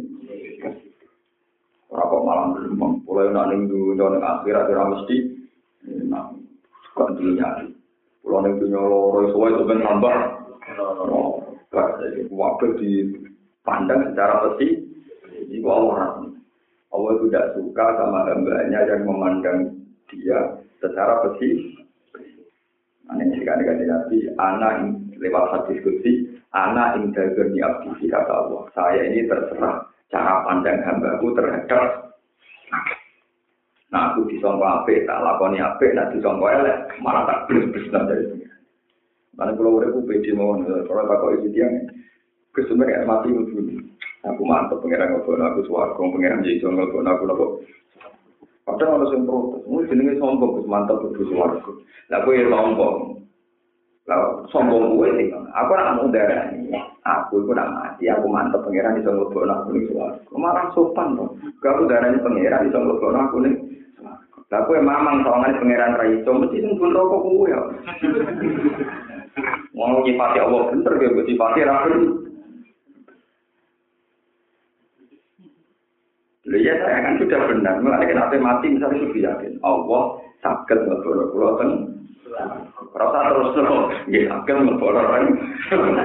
Rapok 1.89 2.21
malam 2.21 2.53
berlembang, 2.53 3.01
mulai 3.07 3.33
nak 3.33 3.49
ning 3.49 3.65
dunia 3.65 4.11
ning 4.11 4.21
akhirat 4.21 4.69
ora 4.69 4.91
mesti 4.91 5.17
nah 6.05 6.29
suka 6.91 7.15
dunia. 7.17 7.63
Pulau 8.21 8.43
ning 8.45 8.59
dunia 8.61 8.77
loro 8.77 9.25
iso 9.25 9.39
itu 9.49 9.63
ben 9.65 9.81
tambah. 9.81 10.15
Waktu 12.27 12.65
dipandang 12.77 14.11
secara 14.11 14.45
pasti, 14.45 14.67
itu 15.47 15.65
Allah 15.65 16.27
Allah 16.91 17.13
tidak 17.23 17.45
suka 17.55 17.85
sama 17.97 18.19
hambanya 18.29 18.83
yang 18.83 19.07
memandang 19.07 19.79
dia 20.11 20.59
secara 20.83 21.23
pasti. 21.25 21.73
Aneh 23.07 23.31
sekali 23.39 23.63
kan 23.63 23.79
Nabi, 23.79 24.17
anak 24.35 24.73
lewat 25.15 25.71
kutsi, 25.71 26.36
anak 26.55 26.99
ing 26.99 27.11
dalgani 27.11 27.59
abdi 27.63 28.05
kata 28.07 28.33
Allah. 28.33 28.63
Saya 28.71 29.01
ini 29.07 29.27
terserah 29.27 29.83
cara 30.07 30.43
pandang 30.47 30.79
hambaku 30.83 31.35
terhadap 31.35 32.07
Nah, 33.87 34.11
aku 34.11 34.27
disangka 34.27 34.83
apik, 34.83 35.07
tak 35.07 35.23
lakoni 35.23 35.63
apik, 35.63 35.95
nak 35.95 36.11
disangka 36.11 36.59
elek, 36.59 36.91
malah 36.99 37.23
tak 37.23 37.47
beres-beres 37.47 37.87
dari 37.87 38.23
sini. 38.27 38.45
Mana 39.39 39.55
kalau 39.55 39.79
udah 39.79 39.87
aku 39.95 40.03
pede 40.03 40.35
mau, 40.35 40.59
kalau 40.59 41.07
tak 41.07 41.17
kau 41.23 41.31
isi 41.39 41.55
tiang, 41.55 41.87
kesebenarnya 42.51 43.07
mati 43.07 43.31
itu 43.31 43.79
Aku 44.27 44.43
mantap 44.43 44.83
pengiran 44.83 45.15
ngobrol 45.15 45.39
aku 45.39 45.63
suaraku, 45.71 46.11
pengiran 46.11 46.43
jadi 46.43 46.59
jonggol 46.59 46.91
ngobrol 46.91 47.07
aku 47.07 47.23
nopo. 47.23 47.45
Padahal 48.67 48.99
harus 48.99 49.15
yang 49.15 49.23
mungkin 49.23 49.87
jenenge 49.87 50.19
sombong, 50.19 50.67
mantap 50.67 50.99
berdua 50.99 51.31
suaraku. 51.31 51.71
Lah 52.11 52.19
aku 52.19 52.35
ya 52.35 52.43
sombong, 52.51 53.23
Lah 54.07 54.39
sombong 54.47 54.95
gue 54.95 55.07
sih, 55.19 55.27
aku 55.35 55.71
nak 55.75 55.99
mau 55.99 56.07
darah 56.07 56.47
ini. 56.55 56.71
aku 57.03 57.43
itu 57.43 57.51
nak 57.51 57.71
mati, 57.75 58.07
aku 58.07 58.27
mantep 58.27 58.63
pangeran 58.63 58.99
iso 59.03 59.11
nglebokno 59.11 59.51
aku 59.51 59.69
ning 59.75 59.83
swarga. 59.91 60.31
Malah 60.31 60.67
sopan 60.71 61.15
to. 61.19 61.25
Gak 61.59 61.75
aku 61.75 61.91
darani 61.91 62.23
pangeran 62.23 62.71
iso 62.71 62.79
nglebokno 62.79 63.19
aku 63.19 63.37
ning 63.43 63.53
swarga. 63.99 64.39
Lah 64.47 64.59
kowe 64.63 64.79
mamang 64.79 65.27
sawangane 65.27 65.59
pangeran 65.59 65.99
ra 65.99 66.05
iso 66.07 66.31
mesti 66.31 66.63
pun 66.79 66.95
rokok 66.95 67.19
kuwe 67.19 67.51
ya. 67.51 67.59
Mau 69.75 69.99
nyifati 70.01 70.39
Allah 70.39 70.61
bener 70.71 70.93
ya, 71.03 71.09
nyifati 71.11 71.59
ra 71.67 71.75
bener. 71.83 72.01
Lha 76.47 76.57
ya 76.63 76.73
saya 76.79 77.03
kan 77.03 77.19
sudah 77.19 77.39
benar, 77.43 77.75
mulai 77.83 78.07
kenapa 78.07 78.39
mati 78.39 78.71
misalnya 78.71 79.03
sudah 79.03 79.19
yakin 79.35 79.59
Allah 79.67 80.15
sakit 80.39 80.79
kula 81.03 81.59
teng 81.59 81.96
Rasa 82.97 83.19
terus 83.29 83.49
terus, 83.55 83.85
ya 84.11 84.21
agak 84.35 84.57
kan. 84.57 85.23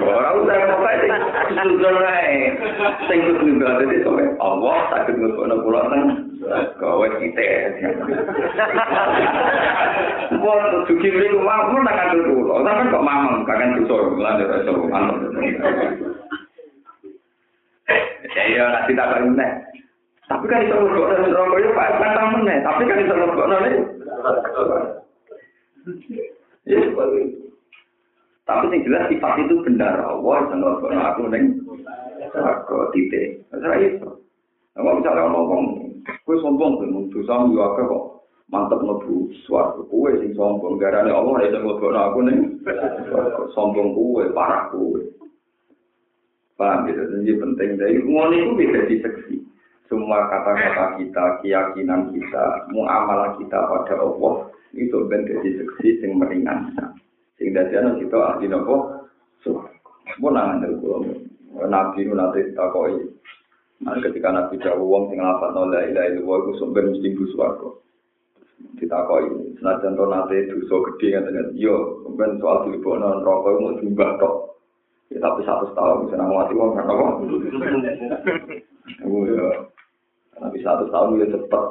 Orang 0.03 0.37
udah 0.45 0.57
apa 0.71 0.91
sih? 1.01 1.11
Sudah 1.57 1.93
naik. 1.99 2.51
Sing 3.11 3.19
kudu 3.27 3.59
nggak 3.59 3.81
ada 3.81 3.97
sampai 4.07 4.29
Allah 4.39 4.77
sakit 4.93 5.15
pulau 5.19 5.83
kan. 5.89 6.03
Kau 6.79 7.03
kita. 7.19 7.43
Wah, 10.43 10.63
tuh 10.87 10.97
kiri 11.01 11.33
rumah 11.33 11.71
pun 11.73 11.83
nak 11.83 11.99
ada 12.13 12.19
pulau. 12.23 12.63
Tapi 12.63 12.93
kok 12.93 13.07
mamang 13.07 13.43
kagan 13.49 13.83
susur, 13.83 14.15
lanjut 14.21 14.53
aja 14.53 14.71
mantap. 14.71 15.19
Ya 18.33 18.43
iya 18.49 18.65
nanti 18.71 18.97
tak 18.97 19.11
tahu 19.11 19.35
nih. 19.35 19.51
Tapi 20.31 20.45
kan 20.49 20.65
itu 20.65 20.73
dan 20.73 21.29
rokok 21.29 21.59
itu 21.61 21.71
pak 21.77 22.01
meneh. 22.33 22.59
Tapi 22.65 22.89
kan 22.89 23.03
itu 23.03 23.13
mergok 23.13 23.49
nih. 23.51 23.75
Ya. 26.63 26.79
Tapi 28.43 28.65
yang 28.75 28.83
jelas 28.87 29.05
sifat 29.11 29.35
itu 29.43 29.55
benar. 29.67 30.03
Allah 30.03 30.37
yang 30.51 30.59
ngelakuin 30.63 30.99
aku 30.99 31.23
neng. 31.31 31.47
Aku 32.33 32.91
titik. 32.95 33.43
Saya 33.51 33.79
itu. 33.79 34.09
Nah, 34.73 34.95
misalnya 34.97 35.29
ngomong, 35.29 35.65
gue 36.03 36.37
sombong 36.41 36.81
tuh, 36.81 37.07
dosa 37.13 37.45
juga 37.45 37.77
kok 37.77 38.05
mantep 38.49 38.81
nebu 38.85 39.33
suatu 39.47 39.85
kue 39.89 40.13
sing 40.21 40.33
sombong. 40.37 40.81
Gara 40.81 41.07
Allah 41.07 41.35
yang 41.45 41.63
ngelakuin 41.63 41.99
aku 41.99 42.19
neng. 42.27 42.41
Sombong 43.55 43.95
kue, 43.95 44.27
parah 44.35 44.71
kue. 44.71 45.13
Paham 46.59 46.87
gitu? 46.87 47.01
Jadi 47.01 47.33
penting 47.41 47.71
dari 47.81 47.97
ngono 48.05 48.35
itu 48.37 48.53
bisa 48.55 48.81
diseksi. 48.87 49.37
Semua 49.91 50.25
kata-kata 50.31 50.97
kita, 51.01 51.25
keyakinan 51.45 52.17
kita, 52.17 52.45
muamalah 52.73 53.37
kita 53.37 53.61
pada 53.61 53.95
Allah 54.01 54.52
itu 54.73 54.97
ben 55.09 55.29
dadi 55.29 55.61
seksi 55.61 56.01
sing 56.01 56.17
meringankan 56.17 56.97
sing 57.37 57.53
dadi 57.53 57.77
ana 57.77 58.01
kita 58.01 58.17
ahli 58.17 58.49
nopo? 58.49 59.05
Sopo 59.45 60.29
nang 60.33 60.61
ndel 60.65 60.81
kula 60.81 61.69
nabi 61.69 62.09
nu 62.09 62.17
nate 62.17 62.57
takoi. 62.57 62.97
nah 63.83 63.99
ketika 63.99 64.31
nabi 64.31 64.63
jawab 64.63 64.87
wong 64.87 65.03
sing 65.11 65.19
lafal 65.19 65.53
la 65.69 65.85
ilaha 65.85 66.09
illallah 66.15 66.39
iku 66.47 66.53
sumber 66.63 66.87
mesti 66.87 67.19
swarga 67.35 67.83
kita 68.79 68.99
koi 69.11 69.27
senajan 69.59 69.99
to 69.99 70.05
nate 70.07 70.37
dosa 70.49 70.77
gede 70.91 71.07
ngeten 71.19 71.35
kan 71.35 71.49
yo 71.59 72.07
ben 72.15 72.39
soal 72.39 72.65
dilebokno 72.65 73.21
neraka 73.21 73.49
iku 73.53 73.61
mung 73.61 73.79
jumbah 73.83 74.11
tok. 74.23 74.37
Ya 75.13 75.21
tapi 75.21 75.45
satu 75.45 75.69
tahun 75.77 76.09
bisa 76.09 76.17
nang 76.17 76.33
mati 76.33 76.57
wong 76.57 76.73
kan 76.73 76.89
apa 76.89 77.05
Nabi 80.41 80.59
satu 80.65 80.85
tahun 80.89 81.21
ya 81.21 81.27
cepat 81.37 81.65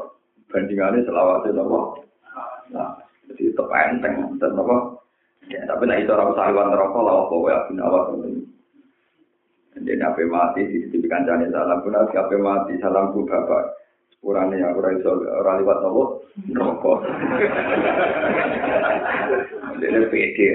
bandingannya 0.54 1.02
selawatnya 1.08 1.58
sama 1.58 1.80
Nah, 2.72 2.92
jadi 3.28 3.52
tetap 3.52 3.72
enteng 3.72 4.16
dan 4.40 4.56
apa? 4.56 4.78
Ya, 5.52 5.62
tapi 5.68 5.84
nah 5.84 6.00
itu 6.00 6.12
orang 6.16 6.32
sahabat 6.38 6.72
rokok 6.72 7.04
lah 7.04 7.16
apa 7.28 7.36
ya 7.52 7.84
awal 7.84 8.04
ini. 8.24 8.46
Jadi 9.76 10.00
apa 10.04 10.22
mati 10.28 10.68
di 10.68 10.88
sisi 10.88 11.08
kancane 11.08 11.52
salam 11.52 11.84
pun 11.84 11.96
apa 11.96 12.36
mati 12.40 12.80
salam 12.80 13.12
bu 13.12 13.28
bapak. 13.28 13.76
Kurangnya 14.22 14.62
yang 14.62 14.78
kurang 14.78 15.02
iso 15.02 15.18
orang 15.18 15.66
lewat 15.66 15.78
nopo 15.82 16.22
rokok. 16.54 16.98
Jadi 19.82 20.00
pede. 20.14 20.50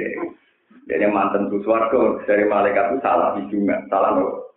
Jadi 0.86 1.04
mantan 1.10 1.50
suswargo 1.50 2.22
dari 2.30 2.46
malaikat 2.46 2.94
itu 2.94 3.02
salah 3.02 3.34
juga, 3.50 3.76
salah 3.90 4.10
nopo. 4.14 4.54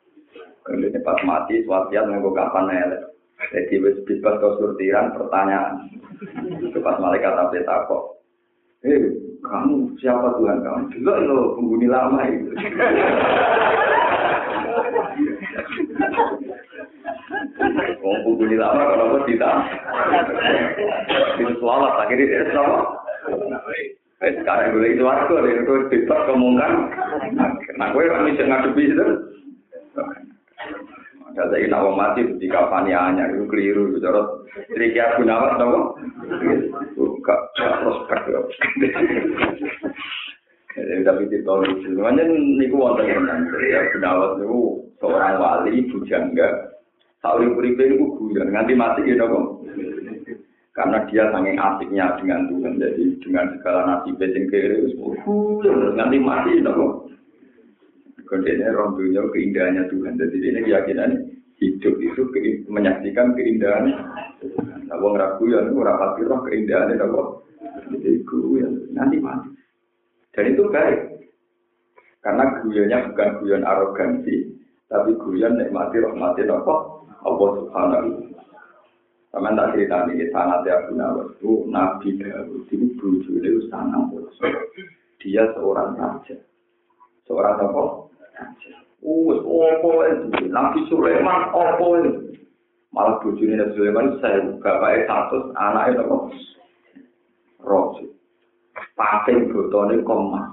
Kemudian 0.61 1.01
pas 1.01 1.17
mati, 1.25 1.65
swatiat 1.65 2.05
nggak 2.05 2.29
kapan 2.29 2.69
elek. 2.69 3.08
Jadi 3.39 3.75
wis 3.79 3.97
bebas 4.03 4.35
kesurtiran 4.43 5.15
pertanyaan. 5.15 5.87
Pas 6.83 6.99
malaikat 6.99 7.31
tapi 7.31 7.63
takok. 7.63 8.19
Eh, 8.83 9.15
kamu 9.43 9.95
siapa 9.99 10.35
Tuhan 10.35 10.59
kamu? 10.63 10.83
Juga 10.99 11.13
lo 11.23 11.55
penghuni 11.55 11.87
lama 11.87 12.19
itu. 12.27 12.51
Wong 18.03 18.17
penghuni 18.27 18.55
lama 18.59 18.83
kalau 18.91 19.23
tidak? 19.23 19.55
Itu 21.39 21.53
selamat 21.63 21.93
akhirnya 22.07 22.27
dia 22.27 22.43
selamat. 22.51 22.85
Eh, 24.19 24.35
sekarang 24.43 24.75
gue 24.75 24.99
itu 24.99 25.07
aku, 25.07 25.39
itu 25.47 25.73
bebas 25.87 26.21
kemungkan. 26.27 26.91
Nah, 27.79 27.95
gue 27.95 28.03
kan 28.03 28.27
bisa 28.27 28.43
ngadepi 28.43 28.91
itu. 28.91 29.07
Ada 31.49 31.65
saya 31.65 31.73
nak 31.73 31.97
mati 31.97 32.21
di 32.37 32.45
kafani 32.45 32.93
anyar 32.93 33.33
itu 33.33 33.49
keliru, 33.49 33.97
bicara 33.97 34.21
triki 34.69 35.01
aku 35.01 35.25
nawat 35.25 35.57
dong. 35.57 35.97
Buka 36.93 37.35
prospek 37.57 38.21
ya. 38.29 38.39
Jadi 40.77 41.01
tapi 41.01 41.25
di 41.25 41.41
tahun 41.41 41.65
itu, 41.65 41.97
semuanya 41.97 42.23
niku 42.29 42.77
wonten 42.77 43.09
tenan. 43.09 43.49
Ya 43.65 43.81
Gunawan 43.89 44.45
itu 44.45 44.85
seorang 45.01 45.41
wali 45.41 45.89
bujangga. 45.89 46.77
Sauri 47.25 47.49
puripe 47.49 47.81
itu 47.81 47.97
guyon 48.13 48.53
nganti 48.53 48.77
mati 48.77 49.09
gitu 49.09 49.25
kok. 49.25 49.45
Karena 50.77 51.01
dia 51.09 51.33
saking 51.33 51.57
asiknya 51.57 52.15
dengan 52.21 52.47
Tuhan, 52.47 52.77
jadi 52.77 53.03
dengan 53.25 53.45
segala 53.57 53.79
nasib 53.89 54.21
sing 54.21 54.45
kere, 54.53 54.85
nganti 55.97 56.17
mati 56.21 56.61
gitu 56.61 56.69
kok. 56.69 56.93
Kodenya 58.29 58.69
orang 58.69 58.93
keindahannya 59.33 59.89
Tuhan. 59.89 60.13
Jadi 60.21 60.37
ini 60.37 60.59
keyakinan 60.69 61.28
hidup 61.59 61.95
itu 61.99 62.21
menyaksikan 62.71 63.35
keindahan. 63.35 63.91
Nah, 64.87 64.97
wong 64.97 65.13
ragu 65.19 65.43
ya, 65.51 65.63
wong 65.67 65.83
rapati 65.83 66.25
roh 66.25 66.41
keindahan 66.47 66.95
itu 66.95 67.05
kok. 67.05 67.29
Jadi 67.91 68.11
ya, 68.59 68.67
nanti 68.95 69.17
mati. 69.19 69.49
Dan 70.31 70.55
itu 70.55 70.63
baik. 70.71 70.99
Karena 72.19 72.59
guyonnya 72.59 73.07
bukan 73.11 73.29
guyon 73.39 73.63
arogansi, 73.63 74.51
tapi 74.91 75.15
guyon 75.15 75.55
nikmati 75.55 76.03
rahmati 76.03 76.43
nopo 76.43 77.07
Allah 77.23 77.49
subhanahu 77.63 78.29
sama 79.29 79.53
tak 79.53 79.77
cerita 79.77 80.09
ini, 80.09 80.25
sangat 80.33 80.65
ya 80.65 80.89
Nawas 80.89 81.29
itu 81.37 81.69
Nabi 81.69 82.17
Dawud 82.17 82.65
itu 82.65 82.85
buju 82.97 83.37
itu 83.37 83.61
sangat 83.69 84.09
Dia 85.21 85.45
seorang 85.53 85.93
raja. 85.93 86.33
Seorang 87.29 87.61
apa? 87.61 88.09
Wes 88.99 89.39
opo 89.47 90.03
itu 90.03 90.51
Nabi 90.51 90.79
Sulaiman 90.91 91.55
opo 91.55 91.85
itu 92.03 92.11
malah 92.91 93.15
bojone 93.23 93.55
Nabi 93.55 93.75
Sulaiman 93.79 94.19
saya 94.19 94.43
bapake 94.59 95.07
satu 95.07 95.55
anake 95.55 95.95
apa 96.03 96.17
Rosi 97.63 98.05
pating 98.99 99.55
botone 99.55 100.03
komas 100.03 100.51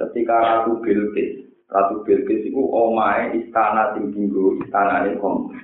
ketika 0.00 0.32
Ratu 0.32 0.80
Bilqis 0.80 1.44
Ratu 1.68 2.00
Bilqis 2.08 2.48
itu 2.48 2.56
omahe 2.56 3.36
istana 3.36 3.92
sing 3.92 4.16
dinggo 4.16 4.56
istanane 4.64 5.20
komas 5.20 5.60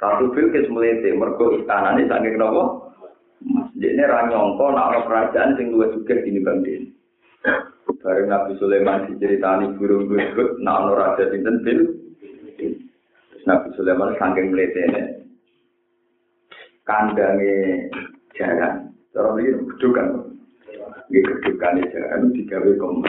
Ratu 0.00 0.32
Bilqis 0.32 0.72
melete 0.72 1.12
mergo 1.12 1.52
istanane 1.58 2.08
saking 2.08 2.40
napa? 2.40 2.88
Mas. 3.44 3.70
Dene 3.78 4.02
ra 4.02 4.26
nyangka 4.26 4.66
nek 4.74 4.86
ana 4.88 5.00
kerajaan 5.06 5.54
sing 5.54 5.70
luwih 5.70 5.94
sugih 5.94 6.18
dinimbang 6.26 6.64
dene 6.66 6.87
Bareng 7.98 8.28
Nabi 8.30 8.52
Sulaiman 8.60 9.08
diceritani 9.10 9.74
burung 9.74 10.06
gurgut, 10.06 10.60
nak 10.62 10.86
ono 10.86 10.92
raja 10.94 11.28
sinten 11.32 11.64
bil. 11.64 11.80
Nabi 13.48 13.68
Sulaiman 13.74 14.12
saking 14.20 14.52
mletene. 14.52 15.24
Kandange 16.84 17.88
jaran. 18.36 18.92
Cara 19.12 19.34
iki 19.40 19.56
gedukan. 19.56 20.08
Nggih 21.08 21.22
gedukane 21.24 21.82
jaran 21.88 22.32
digawe 22.36 22.70
kom. 22.76 23.00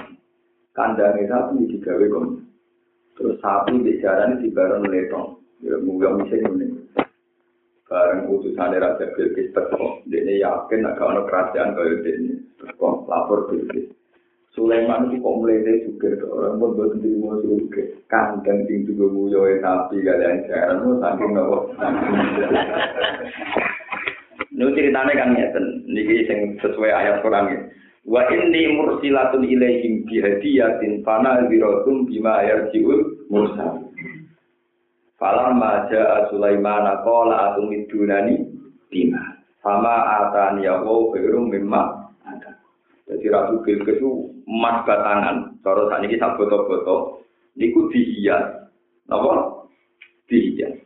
Kandange 0.71 1.27
sapi 1.27 1.69
digawe 1.75 2.05
kom. 2.07 2.25
Terus 3.19 3.35
sapi 3.43 3.83
di 3.83 3.99
jaran 3.99 4.39
dibareng 4.39 4.87
letong. 4.87 5.43
Ya 5.59 5.75
muga 5.83 6.15
mesti 6.15 6.39
ngene. 6.39 6.67
Bareng 7.83 8.31
utusan 8.31 8.79
Raja 8.79 9.05
Bilqis 9.17 9.51
teko, 9.51 10.05
dene 10.07 10.39
yakin 10.39 10.87
nek 10.87 11.01
ono 11.03 11.27
kerajaan 11.27 11.75
kaya 11.75 11.99
dene. 11.99 12.47
Teko 12.55 13.03
lapor 13.11 13.51
Bilqis. 13.51 13.98
Sulaiman 14.59 15.07
itu 15.07 15.23
kok 15.23 15.37
melete 15.39 15.87
juga 15.87 16.27
orang 16.27 16.59
pun 16.59 16.75
buat 16.75 16.91
terima 16.99 17.39
juga 17.39 17.81
kandang 18.11 18.67
sing 18.67 18.83
juga 18.83 19.07
muyo 19.07 19.47
sapi 19.63 20.03
kalian 20.03 20.43
jaran 20.51 20.83
mau 20.83 20.99
saking 20.99 21.31
nopo 21.31 21.57
Ini 24.59 24.75
ceritanya 24.75 25.15
kan 25.15 25.31
ngeten, 25.39 25.87
niki 25.87 26.27
sing 26.27 26.59
sesuai 26.59 26.91
ayat 26.91 27.23
Quran 27.23 27.47
ini. 27.47 27.59
Wa 28.03 28.27
inni 28.27 28.75
mursilatun 28.75 29.47
ilaihim 29.47 30.03
bihadiyatin 30.03 30.99
fana 31.07 31.47
ziratum 31.47 32.03
bima 32.03 32.43
yarjiul 32.43 33.23
mursal. 33.31 33.87
Falamma 35.15 35.87
ja'a 35.87 36.27
Sulaiman 36.27 36.91
qala 37.07 37.55
atumidunani 37.55 38.51
bima. 38.91 39.39
Fama 39.63 40.27
atani 40.27 40.67
ya 40.67 40.83
wa 40.83 41.07
khairum 41.15 41.47
mimma 41.55 41.83
ada. 41.83 41.98
Jadi 43.09 43.25
Ratu 43.33 43.65
Bilqis 43.65 43.97
itu 43.97 44.29
emas 44.45 44.85
batangan. 44.85 45.57
Cara 45.65 45.81
saat 45.89 46.05
ini 46.05 46.13
kita 46.13 46.37
foto-foto. 46.37 47.25
Niku 47.57 47.89
dihias. 47.89 48.69
Napa? 49.09 49.65
Dihias. 50.29 50.77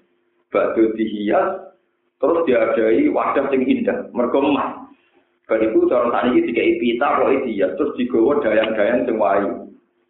Batu 0.48 0.96
dihias. 0.96 1.76
Terus 2.24 2.40
diadai 2.48 3.12
wadah 3.12 3.46
yang 3.52 3.64
indah. 3.68 3.98
Mereka 4.16 4.38
emas. 4.40 4.88
Bariku 5.44 5.92
cara 5.92 6.08
saat 6.16 6.32
ini 6.32 6.48
dikai 6.48 6.80
pita 6.80 7.20
kok 7.20 7.32
dihias. 7.44 7.76
Terus 7.76 7.96
digawa 8.00 8.40
dayang-dayang 8.40 9.04
yang 9.04 9.20
wayu. 9.20 9.52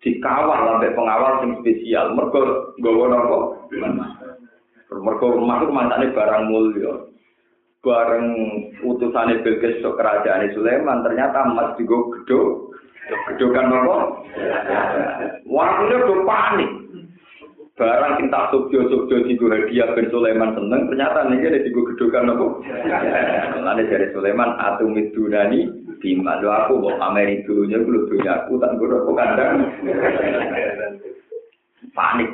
dikawal 0.03 0.59
sampai 0.68 0.91
pengawal 0.91 1.34
yang 1.41 1.51
spesial 1.64 2.11
mereka 2.11 2.41
gawa 2.84 3.05
nopo 3.07 3.39
mereka 4.93 5.26
rumah 5.26 5.64
itu 5.64 5.72
mantannya 5.72 6.11
barang 6.11 6.43
mulia 6.51 6.93
bareng 7.84 8.27
utusannya 8.79 9.43
Bilqis 9.43 9.84
ke 9.84 9.89
kerajaan 9.91 10.47
Sulaiman 10.55 11.03
ternyata 11.03 11.43
emas 11.43 11.75
juga 11.75 12.15
gedho 12.15 12.71
gedho 13.11 13.45
kan 13.51 13.67
nopo 13.67 14.23
waktunya 15.43 15.95
udah 15.99 16.19
panik. 16.23 16.71
Barang 17.73 18.29
tak 18.29 18.53
subjo 18.53 18.86
subjo 18.88 19.27
di 19.27 19.36
hadiah 19.36 19.91
ben 19.97 20.07
Sulaiman 20.13 20.55
seneng 20.55 20.88
ternyata 20.88 21.27
nih 21.27 21.43
ada 21.43 21.59
di 21.59 21.75
gedho 21.75 22.05
kan 22.07 22.23
nopo 22.31 22.63
lalu 23.59 23.84
dari 23.91 24.07
Sulaiman 24.15 24.55
atumid 24.63 25.11
dunani 25.11 25.67
bima. 25.99 26.39
Lo 26.39 26.55
aku 26.55 26.79
mau 26.79 26.95
pamerin 26.95 27.43
dulunya 27.43 27.84
dulu 27.84 28.07
dunia 28.07 28.47
aku 28.47 28.63
tak 28.63 28.79
gue 28.79 28.95
kok 28.95 29.11
kandang. 29.11 29.59
Panik. 31.91 32.31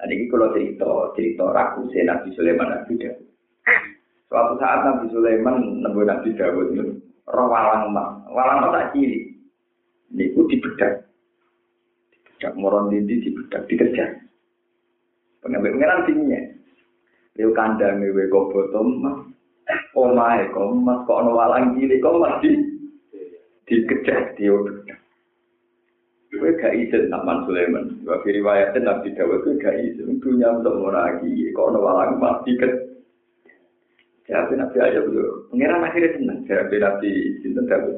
Tadi 0.00 0.14
ini 0.14 0.30
kalau 0.32 0.54
cerita 0.56 0.90
cerita 1.12 1.44
saya 1.52 2.02
Nabi 2.08 2.28
Sulaiman 2.32 2.72
Nabi. 2.72 2.94
Dawud. 2.96 3.28
Suatu 4.28 4.60
saat 4.60 4.84
Nabi 4.84 5.08
Sulaiman 5.08 5.80
nemu 5.80 6.04
Nabi 6.04 6.36
Dawud 6.36 6.76
itu 6.76 7.00
roh 7.24 7.48
walang 7.48 7.88
emas, 7.88 8.28
walang 8.28 8.60
emas 8.60 8.72
tak 8.76 8.88
ciri. 8.92 9.24
Ini 10.12 10.32
itu 10.32 10.40
dibedak, 10.52 11.08
dibedak 12.12 12.52
moron 12.60 12.92
dindi 12.92 13.24
dibedak 13.24 13.64
dikejar. 13.68 14.20
Pengambil 15.40 15.76
pengiran 15.76 16.04
tingginya. 16.04 16.40
Liu 17.40 17.56
kandang 17.56 18.04
ewe 18.04 18.28
kobotom 18.28 19.00
omahe 19.96 20.48
kok 20.52 20.66
mas 20.76 21.00
kok 21.08 21.18
ono 21.24 21.30
walang 21.32 21.76
cilik 21.76 22.02
kok 22.02 22.18
mas 22.20 22.36
di 22.44 22.50
dikejar 23.64 24.36
diodot. 24.36 24.84
Kowe 26.28 26.50
gak 26.60 26.76
izin 26.76 27.08
Naman 27.08 27.48
Sulaiman. 27.48 28.04
Wa 28.04 28.20
fi 28.20 28.36
riwayatin 28.36 28.84
Nabi 28.84 29.16
Dawud 29.16 29.40
kowe 29.44 29.56
gak 29.56 29.76
izin 29.80 30.20
dunia 30.20 30.52
untuk 30.60 30.92
lagi 30.92 31.32
kok 31.56 31.68
ono 31.72 31.78
walang 31.80 32.20
mas 32.20 32.44
diket. 32.44 32.87
Jadi 34.28 34.60
Nabi 34.60 34.76
aja 34.76 35.00
dulu. 35.00 35.48
Pengiran 35.48 35.88
akhirnya 35.88 36.20
senang. 36.20 36.38
Jadi 36.44 36.76
Nabi 36.76 37.10
Sinten 37.40 37.64
Dawud. 37.64 37.96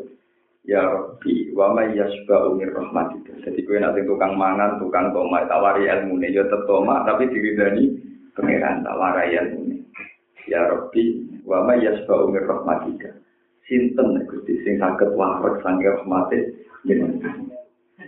Ya 0.63 0.85
Rabbi, 0.87 1.51
wa 1.57 1.75
ma 1.75 1.89
yasba'u 1.91 2.55
min 2.55 2.71
rahmatika. 2.71 3.33
Jadi 3.43 3.65
kowe 3.65 3.81
nanti 3.81 4.07
tukang 4.07 4.37
mangan, 4.39 4.79
tukang 4.79 5.11
toma, 5.11 5.43
tawari 5.49 5.89
ilmu 5.89 6.21
ya 6.21 6.45
tetep 6.45 6.69
toma, 6.69 7.03
tapi 7.09 7.33
diridani 7.33 7.97
pengiran 8.37 8.85
tawari 8.85 9.35
ilmu 9.41 9.83
Ya 10.47 10.69
Rabbi, 10.69 11.27
wa 11.49 11.65
ma 11.67 11.75
yasba'u 11.75 12.31
min 12.31 12.45
rahmatika. 12.45 13.11
Sinten 13.67 14.23
Gusti 14.31 14.63
sing 14.63 14.79
saged 14.79 15.11
warek 15.17 15.65
sange 15.65 15.87
rahmate 15.87 16.39
jenengan. 16.87 17.51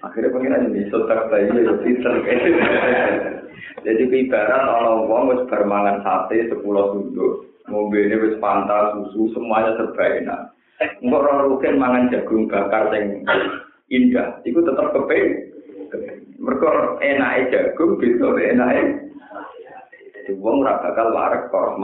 Akhirnya 0.03 0.35
pengiran 0.35 0.71
ini 0.71 0.91
sotak 0.93 1.31
bayi 1.33 1.51
ya 1.51 1.75
sinten. 1.83 2.15
Jadi 3.87 4.03
ibarat 4.07 4.63
orang 4.63 5.07
wong 5.11 5.23
wis 5.35 5.43
sate 5.51 6.37
10 6.51 6.63
sunduk, 6.63 7.52
mobilnya 7.71 8.19
wis 8.19 8.39
pantas, 8.43 8.97
susu 9.13 9.31
semuanya 9.37 9.79
serba 9.79 10.05
enak. 10.19 10.41
Engko 10.83 11.23
ora 11.23 11.47
rugen 11.47 11.79
mangan 11.79 12.11
jagung 12.11 12.51
bakar 12.51 12.91
sing 12.91 13.23
indah, 13.87 14.43
iku 14.43 14.67
tetep 14.67 14.87
kepe. 14.91 15.19
Mergo 16.43 16.99
enake 16.99 17.55
jagung 17.55 18.01
beda 18.03 18.29
enake. 18.41 18.83
Jadi 20.23 20.33
ora 20.43 20.83
bakal 20.83 21.15
warek 21.15 21.51
kok 21.51 21.79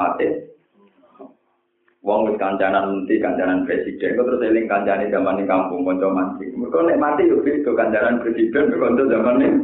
Wong 1.99 2.31
wis 2.31 2.39
kancanan 2.39 2.95
menteri, 2.95 3.18
kancanan 3.18 3.66
presiden, 3.66 4.14
kok 4.14 4.26
terus 4.31 4.47
eling 4.47 4.70
kancane 4.70 5.11
zaman 5.11 5.35
ning 5.35 5.51
kampung 5.51 5.83
kanca 5.83 6.09
mati. 6.09 6.47
Mergo 6.55 6.87
nek 6.87 6.97
mati 6.97 7.26
yo 7.26 7.43
beda 7.43 7.74
kancanan 7.74 8.22
presiden 8.22 8.70
kanca 8.70 9.03
zaman 9.07 9.37
ning. 9.39 9.55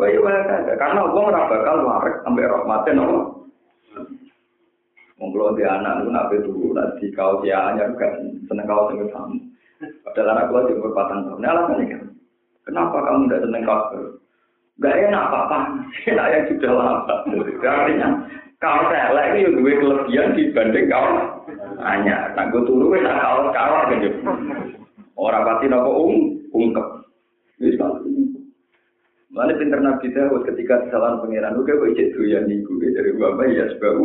Wah, 0.00 0.08
karena 0.80 1.00
wong 1.04 1.24
ora 1.28 1.44
bakal 1.52 1.84
warek 1.84 2.24
sampai 2.24 2.48
rahmate 2.48 2.90
nopo. 2.96 3.39
Wong 5.20 5.36
kula 5.36 5.52
di 5.52 5.68
anak 5.68 6.00
niku 6.00 6.10
nak 6.16 6.32
turu 6.32 6.72
nanti 6.72 7.06
kau 7.12 7.44
dia 7.44 7.60
hanya 7.60 7.92
kan 8.00 8.40
seneng 8.48 8.64
kau 8.64 8.88
sing 8.88 9.04
kamu. 9.12 9.36
Padahal 10.00 10.32
anak 10.32 10.46
kula 10.48 10.60
di 10.64 10.72
umur 10.80 10.92
tahun. 10.96 11.44
Alasannya 11.44 11.84
kan, 11.92 12.02
kenapa 12.64 12.96
kamu 13.04 13.28
tidak 13.28 13.42
seneng 13.44 13.62
kau? 13.68 13.82
Gak 14.80 14.96
enak 14.96 15.28
apa-apa, 15.28 15.58
enak 16.08 16.28
yang 16.32 16.44
sudah 16.48 16.72
lama. 16.72 17.14
Artinya, 17.60 18.08
Kaos 18.60 18.92
elek 18.92 19.40
itu 19.40 19.56
dua 19.56 19.72
kelebihan 19.72 20.36
dibanding 20.36 20.92
kaos 20.92 21.48
hanya. 21.80 22.28
Nah, 22.36 22.44
gue 22.52 22.60
turu 22.68 22.92
wes 22.92 23.00
kaos 23.00 23.48
kaos 23.56 23.88
kan 23.88 24.04
Orang 25.16 25.44
pasti 25.48 25.66
nopo 25.72 25.90
um 26.04 26.12
ungkep. 26.52 26.86
Bisa. 27.56 27.88
Mana 29.32 29.56
pinter 29.56 29.80
Nabi 29.80 30.12
Dawud 30.12 30.44
ketika 30.44 30.84
kesalahan 30.84 31.24
pangeran 31.24 31.56
oke 31.56 31.72
kok 31.72 31.88
ijek 31.92 32.12
doyan 32.12 32.50
niku 32.50 32.76
dari 32.82 33.16
bapak 33.16 33.48
ya 33.48 33.64
sebab 33.72 33.96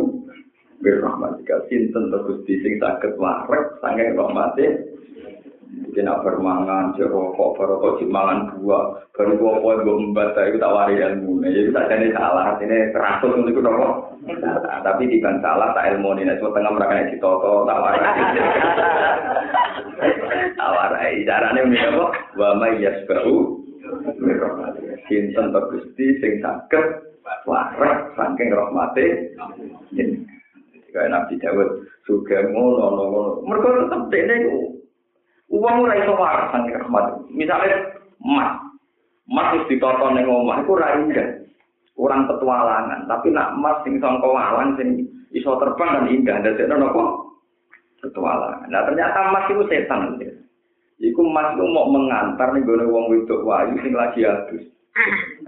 berrahmatika 0.80 1.64
sinten 1.68 2.12
terus 2.12 2.40
di 2.44 2.60
sing 2.60 2.76
saged 2.80 3.16
warek 3.16 3.80
sange 3.80 4.12
rahmate 4.12 4.96
Mungkin 5.76 6.08
nak 6.08 6.24
bermangan, 6.24 6.96
jerokok, 6.96 7.60
berokok, 7.60 8.00
cimangan 8.00 8.48
buah, 8.56 8.96
baru 9.12 9.32
gua 9.36 9.60
poin 9.60 9.84
gua 9.84 9.96
membaca 10.00 10.48
itu 10.48 10.56
tak 10.56 10.72
wari 10.72 10.96
ilmu. 10.96 11.44
Jadi 11.44 11.68
tak 11.68 11.88
jadi 11.92 12.16
salah, 12.16 12.56
ini 12.64 12.96
teratur 12.96 13.36
untuk 13.36 13.52
itu 13.52 13.60
dong. 13.60 14.16
Tapi 14.80 15.02
di 15.04 15.20
salah 15.20 15.76
tak 15.76 15.96
ilmu 15.96 16.16
ini, 16.16 16.32
cuma 16.40 16.56
tengah 16.56 16.72
mereka 16.80 17.12
di 17.12 17.20
toto, 17.20 17.68
tak 17.68 17.80
wari. 17.80 18.00
Tak 20.56 20.72
wari, 20.72 21.24
caranya 21.28 21.60
ini 21.64 21.76
apa? 21.80 22.06
Wa 22.36 22.50
mayyas 22.56 23.04
bau, 23.08 23.60
sinten 25.08 25.46
tergusti, 25.52 26.06
sing 26.20 26.40
sakit, 26.40 26.86
warak, 27.44 28.12
saking 28.16 28.48
rahmati. 28.52 29.06
Kayak 30.96 31.12
Nabi 31.12 31.36
Dawud, 31.36 31.68
juga 32.08 32.40
ngono, 32.48 32.84
ngono. 32.88 33.22
Mereka 33.44 33.68
tetap 33.84 34.08
ini 34.16 34.36
Uang 35.46 35.86
ora 35.86 35.94
iso 35.94 36.14
waras 36.18 36.50
nang 36.50 36.66
rahmat. 36.66 37.30
Misale 37.30 37.70
emas. 38.18 38.58
Emas 39.30 39.52
wis 39.54 39.68
ditoto 39.70 40.10
ning 40.10 40.26
omah 40.26 40.66
ora 40.66 40.98
indah. 40.98 41.46
Kurang 41.96 42.28
petualangan, 42.28 43.08
tapi 43.08 43.32
nak 43.32 43.56
emas 43.56 43.80
sing 43.80 43.96
sangka 44.02 44.28
walang 44.28 44.76
sing 44.76 45.08
iso 45.32 45.56
terbang 45.56 45.96
dan 45.96 46.12
indah 46.12 46.36
dadekno 46.44 46.76
napa? 46.76 47.04
Petualangan. 48.04 48.68
Nah 48.68 48.82
ternyata 48.84 49.18
emas 49.32 49.48
itu 49.48 49.64
setan. 49.70 50.20
Iku 51.00 51.20
emas 51.24 51.56
itu 51.56 51.64
mau 51.64 51.88
mengantar 51.88 52.52
nih 52.52 52.64
gue 52.68 52.84
wong 52.84 53.08
wedok 53.08 53.44
wayu 53.48 53.80
sing 53.80 53.96
lagi 53.96 54.28
adus. 54.28 54.64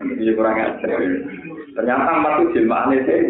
Ini 0.01 0.33
kurang 0.33 0.57
ajar. 0.57 0.89
Ternyata 1.77 2.11
emas 2.17 2.35
itu 2.41 2.53
jelmaane 2.57 2.97
sih. 3.05 3.21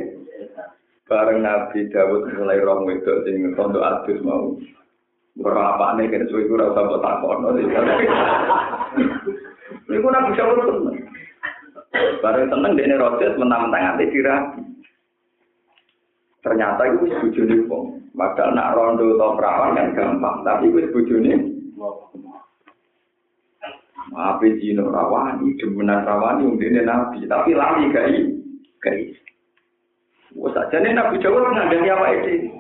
Bareng 1.09 1.41
Nabi 1.41 1.89
Dawud 1.89 2.37
mulai 2.37 2.61
rong 2.61 2.85
wedok 2.85 3.25
sing 3.25 3.41
tondo 3.57 3.81
adus 3.81 4.21
mau. 4.21 4.53
Ora 5.41 5.75
apa 5.75 5.97
nih 5.97 6.13
kan 6.13 6.29
suwe 6.29 6.45
ora 6.53 6.69
usah 6.69 6.85
mbok 6.85 7.01
takon. 7.01 7.45
Iku 9.89 10.07
nak 10.13 10.27
bisa 10.29 10.43
urut. 10.45 11.01
Bareng 12.21 12.53
tenang 12.53 12.77
dene 12.77 13.01
proses 13.01 13.33
mentang-mentang 13.41 13.97
ate 13.97 14.13
dirapi. 14.13 14.61
Ternyata 16.45 16.83
itu 16.85 17.09
wis 17.09 17.17
bojone 17.25 17.57
wong. 17.67 17.85
Padahal 18.13 18.53
nak 18.53 18.73
rondo 18.77 19.15
atau 19.15 19.37
perawan 19.39 19.79
kan 19.79 19.95
gampang, 19.97 20.43
tapi 20.45 20.75
wis 20.75 20.91
bojone 20.93 21.59
Ape 24.19 24.57
jino 24.59 24.89
rawani, 24.89 25.53
demenan 25.61 26.03
rawani 26.03 26.49
undine 26.49 26.81
nabi, 26.83 27.29
tapi 27.29 27.53
lali 27.53 27.93
gai, 27.93 28.17
gai. 28.81 29.13
Wes 30.37 30.53
sajane 30.53 30.93
nabi 30.93 31.23
Jawa 31.25 31.55
ngandani 31.55 31.89
apa 31.89 32.07
itu? 32.19 32.53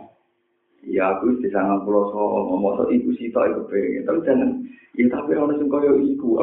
Ya 0.88 1.12
aku 1.12 1.36
di 1.42 1.50
sana 1.52 1.82
pulau 1.84 2.08
so 2.14 2.22
ngomong 2.48 2.80
so 2.80 2.84
ibu 2.88 3.12
sih 3.20 3.28
tau 3.28 3.44
ibu 3.44 3.66
pengen 3.68 4.08
tapi 4.08 4.24
jangan. 4.24 4.50
Ya 4.96 5.04
tapi 5.12 5.36
orang 5.36 5.60
sing 5.60 5.68
koyo 5.68 6.00
ibu 6.00 6.28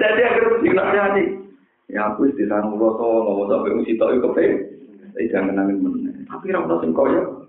jadi 0.00 0.20
aku 0.24 0.64
sih 0.64 0.72
nak 0.72 1.18
ya 1.92 2.00
aku 2.08 2.32
di 2.32 2.48
sana 2.48 2.64
pulau 2.72 2.96
so 2.96 3.06
ngomong 3.28 3.50
so 3.50 3.60
ibu 3.68 3.84
sih 3.84 3.98
tau 4.00 4.14
ibu 4.14 4.32
pengen 4.32 4.64
tapi 5.12 5.28
jangan 5.28 5.52
nangis 5.52 5.76
mana 5.84 6.16
tapi 6.32 6.48
orang 6.56 6.80
sing 6.80 6.96
koyo 6.96 7.42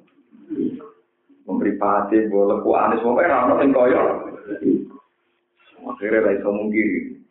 mripate 1.63 2.27
boleh 2.27 2.59
ku 2.59 2.75
anis 2.75 2.99
pokoke 2.99 3.23
ora 3.23 3.47
ono 3.47 3.53
sing 3.59 3.71
kaya. 3.71 4.01
Akhirnya 5.83 6.23
ra 6.23 6.31
iso 6.35 6.49
mungkiri. 6.51 7.22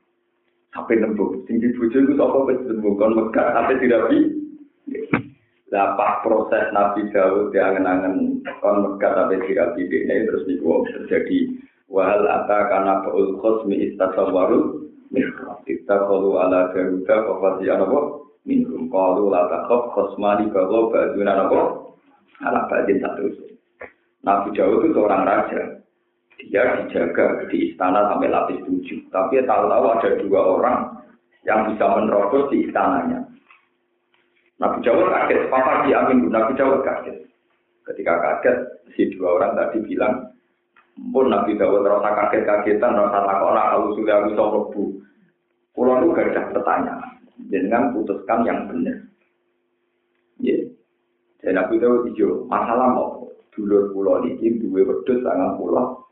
Sampai 0.73 0.97
nembuk, 0.97 1.45
tinggi 1.45 1.69
bojo 1.77 2.01
itu 2.01 2.17
sapa 2.17 2.39
wis 2.49 2.65
nembuk 2.65 2.97
kon 2.97 3.13
megah 3.13 3.53
sampai 3.53 3.77
dirabi. 3.77 4.19
Lah 5.69 5.97
proses 6.25 6.73
Nabi 6.73 7.13
Daud 7.13 7.53
diangen-angen 7.53 8.41
kon 8.65 8.77
megah 8.81 9.13
sampai 9.13 9.45
dirabi 9.45 9.85
ini 9.85 10.25
terus 10.25 10.49
niku 10.49 10.81
terjadi 10.97 11.61
wahal 11.93 12.25
ata 12.25 12.73
kana 12.73 13.05
qaul 13.05 13.37
khosmi 13.37 13.85
kita 15.69 15.97
qalu 16.09 16.31
ala 16.41 16.73
garuda 16.73 17.17
fa 17.21 17.33
fasiya 17.37 17.77
napa? 17.77 18.01
Minhum. 18.49 18.89
Qalu 18.89 19.29
la 19.29 19.45
takhaf 19.53 19.93
khosmani 19.93 20.49
bago 20.49 20.89
baduna 20.89 21.37
napa? 21.37 21.61
Ala 22.49 22.65
badin 22.73 22.97
satu. 23.05 23.29
Nabi 24.25 24.57
Daud 24.57 24.89
itu 24.89 24.97
seorang 24.97 25.29
raja 25.29 25.82
dia 26.49 26.83
dijaga 26.83 27.47
di 27.47 27.71
istana 27.71 28.11
sampai 28.11 28.33
lapis 28.33 28.63
tujuh. 28.67 28.99
Tapi 29.15 29.43
tahu-tahu 29.47 29.85
ada 29.95 30.11
dua 30.19 30.41
orang 30.59 30.79
yang 31.47 31.71
bisa 31.71 31.85
menerobos 31.87 32.51
di 32.51 32.67
istananya. 32.67 33.23
Nabi 34.63 34.79
Dawud 34.87 35.11
kaget, 35.11 35.51
Papa 35.51 35.87
diamin 35.87 36.31
Nabi 36.31 36.55
Dawud 36.55 36.87
kaget. 36.87 37.27
Ketika 37.83 38.15
kaget, 38.19 38.57
si 38.95 39.11
dua 39.15 39.43
orang 39.43 39.59
tadi 39.59 39.83
bilang, 39.83 40.31
pun 41.11 41.27
Nabi 41.31 41.59
Dawud 41.59 41.83
rasa 41.83 42.15
kaget-kagetan, 42.15 42.95
rasa 42.95 43.27
takona 43.27 43.75
kalau 43.75 43.95
sudah 43.99 44.23
aku 44.23 44.71
bu. 44.71 44.83
Pulau 45.73 46.05
itu 46.05 46.13
gak 46.13 46.37
ada 46.37 46.43
pertanyaan. 46.53 47.11
Dengan 47.49 47.97
putuskan 47.97 48.45
yang 48.45 48.69
benar. 48.71 49.03
Ya. 50.39 50.63
Dan 51.43 51.59
Nabi 51.59 51.81
Dawud 51.83 52.07
hijau, 52.07 52.47
masalah 52.47 52.93
mau 52.93 53.27
dulur 53.51 53.91
pulau 53.91 54.23
ini 54.23 54.63
dua 54.63 54.85
wedus 54.85 55.21
sangat 55.27 55.59
pulau 55.59 56.03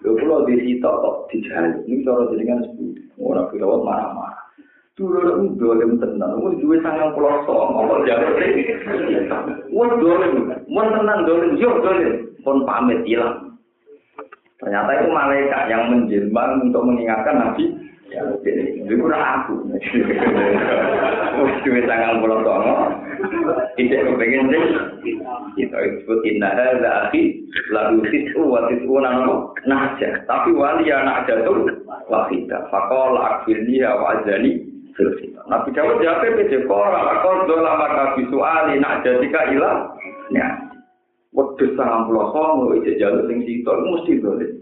Lho 0.00 0.16
kula 0.16 0.48
di 0.48 0.54
sitok 0.64 0.94
kok 0.96 1.16
dijaluk. 1.28 1.84
Ini 1.84 2.04
cara 2.04 2.22
jenengan 2.32 2.64
sepundi. 2.64 3.02
Ora 3.20 3.44
kira 3.52 3.68
marah-marah. 3.68 4.44
Dulu 4.96 5.16
lu 5.16 5.56
dolim 5.56 5.96
tenan, 5.96 6.36
lu 6.36 6.60
duwe 6.60 6.76
sangang 6.84 7.16
pulau 7.16 7.40
songo, 7.48 7.88
kok 7.88 8.04
jaluk 8.04 8.36
Wah 9.72 9.90
dolim, 9.96 10.52
mau 10.68 10.84
tenang 10.92 11.24
dolim, 11.24 11.56
yuk 11.56 11.80
dolim, 11.80 12.28
pun 12.44 12.68
pamit 12.68 13.00
hilang. 13.08 13.56
Ternyata 14.60 14.90
itu 15.00 15.08
malaikat 15.08 15.62
yang 15.72 15.88
menjelma 15.88 16.60
untuk 16.60 16.84
mengingatkan 16.84 17.36
Nabi 17.40 17.64
Ya, 18.10 18.26
itu 18.90 19.06
aku. 19.06 19.54
Wis 21.46 21.56
duwe 21.62 21.80
sangang 21.86 22.18
pulau 22.18 22.42
songo. 22.42 22.90
Tidak 23.78 24.02
kepengen 24.02 24.50
sih. 24.50 25.14
Kita 25.54 25.78
disebut 25.78 26.18
inna 26.26 26.50
hadza 26.50 26.90
akhi 27.06 27.46
lalu 27.70 28.02
tisu 28.10 28.42
wa 28.50 28.66
tisu 28.66 28.98
nano 28.98 29.54
naja. 29.62 30.26
Tapi 30.26 30.50
wali 30.50 30.90
anak 30.90 31.30
jatuh 31.30 31.70
wahida. 32.10 32.66
Fakol 32.74 33.14
akfirni 33.14 33.78
wa 33.86 34.18
azani 34.18 34.58
Nabi 35.46 35.70
Dawud 35.72 36.02
jawab 36.02 36.34
pede 36.36 36.66
kora 36.66 37.00
lakon 37.00 37.48
dola 37.48 37.78
maka 37.78 38.18
bisuali 38.18 38.82
nak 38.82 39.06
jadika 39.06 39.54
ilah. 39.54 39.94
Ya. 40.34 40.58
Wedus 41.30 41.78
sangang 41.78 42.10
pulau 42.10 42.34
songo 42.34 42.74
ijek 42.74 42.98
jalur 42.98 43.30
sing 43.30 43.46
situ 43.46 43.70
mesti 43.70 44.18
boleh. 44.18 44.59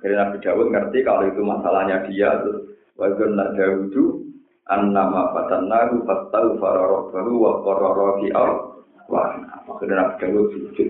Akhirnya 0.00 0.32
Nabi 0.32 0.40
Dawud 0.40 0.72
ngerti 0.72 0.98
kalau 1.04 1.28
itu 1.28 1.44
masalahnya 1.44 2.08
dia 2.08 2.32
terus 2.40 2.72
wajar 2.96 3.28
nak 3.36 3.52
Dawudu 3.52 4.24
an 4.72 4.96
nama 4.96 5.28
patan 5.36 5.68
naru 5.68 6.00
fatau 6.08 6.56
fararok 6.56 7.12
baru 7.12 7.32
wa 7.36 7.52
kororo 7.60 8.08
di 8.24 8.32
al 8.32 8.80
wah 9.12 9.36
akhirnya 9.68 10.00
Nabi 10.00 10.14
Dawud 10.24 10.56
sujud. 10.56 10.88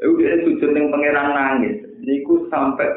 Itu 0.00 0.12
dia 0.16 0.40
sujud 0.40 0.72
yang 0.72 0.88
pangeran 0.88 1.36
nangis. 1.36 1.84
Niku 2.00 2.48
sampai 2.48 2.88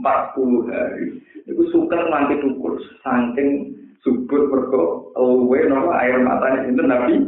40 0.00 0.72
hari. 0.72 1.20
Niku 1.44 1.62
suka 1.68 2.00
nanti 2.08 2.40
tukul 2.40 2.80
saking 3.04 3.76
subur 4.00 4.48
berko 4.48 5.12
luwe 5.12 5.60
nama 5.68 5.92
air 6.08 6.24
matanya 6.24 6.64
itu 6.64 6.80
Nabi. 6.80 7.20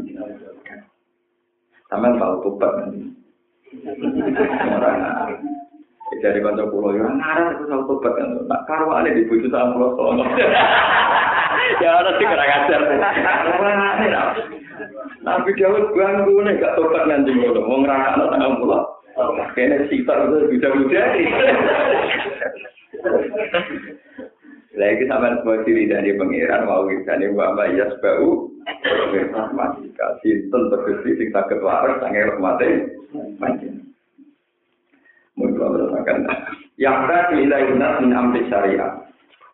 Sampai 1.93 2.17
tahu 2.17 2.35
tupat 2.49 2.73
nanti. 2.81 3.13
dari 6.21 6.45
kanca 6.45 6.69
pulau 6.69 6.93
ya 6.93 7.09
ngarep 7.09 7.47
aku 7.57 7.65
sama 7.71 7.85
tobat 7.89 8.13
kan. 8.19 8.29
Tak 8.51 8.63
karwane 8.69 9.17
di 9.17 9.25
bojo 9.25 9.49
sama 9.49 9.73
pulau 9.73 9.97
sono. 9.97 10.25
Ya 11.81 11.89
ana 11.95 12.11
sing 12.19 12.29
ora 12.29 12.45
ngajar 12.45 12.81
Nabi 15.23 15.51
Dawud 15.57 15.95
bangku 15.95 16.43
nih 16.43 16.59
gak 16.59 16.75
tobat 16.77 17.07
nanti 17.09 17.33
ngono. 17.33 17.61
Mau 17.65 17.81
ngerakakno 17.81 18.25
tanggal 18.29 18.53
pulau. 18.61 18.83
Kene 19.57 19.87
sitar 19.89 20.27
itu 20.27 20.53
bisa 20.53 20.69
menjadi. 20.75 21.23
Lagi 24.73 25.05
sama 25.05 25.37
sebuah 25.37 25.69
ciri 25.69 25.85
dari 25.85 26.17
pangeran 26.17 26.65
mau 26.65 26.89
kita 26.89 27.21
nih 27.21 27.29
bapak 27.37 27.77
ya 27.77 27.93
sebau 27.93 28.49
masih 29.53 29.93
kasih 29.93 30.49
tentu 30.49 30.77
kesih 30.89 31.13
sing 31.21 31.29
sakit 31.29 31.61
waras 31.61 32.01
sange 32.01 32.25
rahmate 32.25 32.89
panjang 33.37 33.83
mengatakan 33.83 33.92
yang 36.77 36.99
tadi 37.09 37.35
ilai 37.47 37.73
nas 37.79 38.01
min 38.05 38.13
amri 38.13 38.45
syariah 38.53 39.03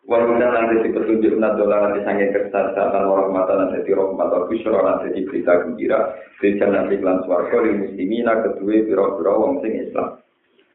Walau 0.08 0.40
dan 0.40 0.72
jadi 0.72 0.88
petunjuk 0.88 1.36
nak 1.36 1.60
dolar 1.60 1.92
nanti 1.92 2.00
sange 2.00 2.32
kertas 2.32 2.72
dan 2.72 3.04
warahmatan 3.04 3.68
nanti 3.68 3.92
rahmat 3.92 4.32
atau 4.32 4.48
bisyara 4.48 5.04
nanti 5.04 5.20
berita 5.20 5.60
gembira 5.60 6.16
di 6.40 6.56
jalan 6.56 6.88
iklan 6.88 7.20
suarga 7.28 7.60
di 7.60 7.76
muslimina 7.76 8.40
kedua 8.40 8.88
biro-biro 8.88 9.32
wong 9.36 9.60
sing 9.60 9.84
Islam. 9.84 10.16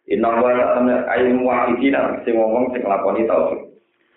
Inna 0.06 0.38
wa 0.38 0.54
ta'ala 0.54 1.10
ayin 1.18 1.42
muwahidina 1.42 2.22
sing 2.22 2.38
ngomong 2.38 2.78
sing 2.78 2.86
lakoni 2.86 3.26
tauhid. 3.26 3.73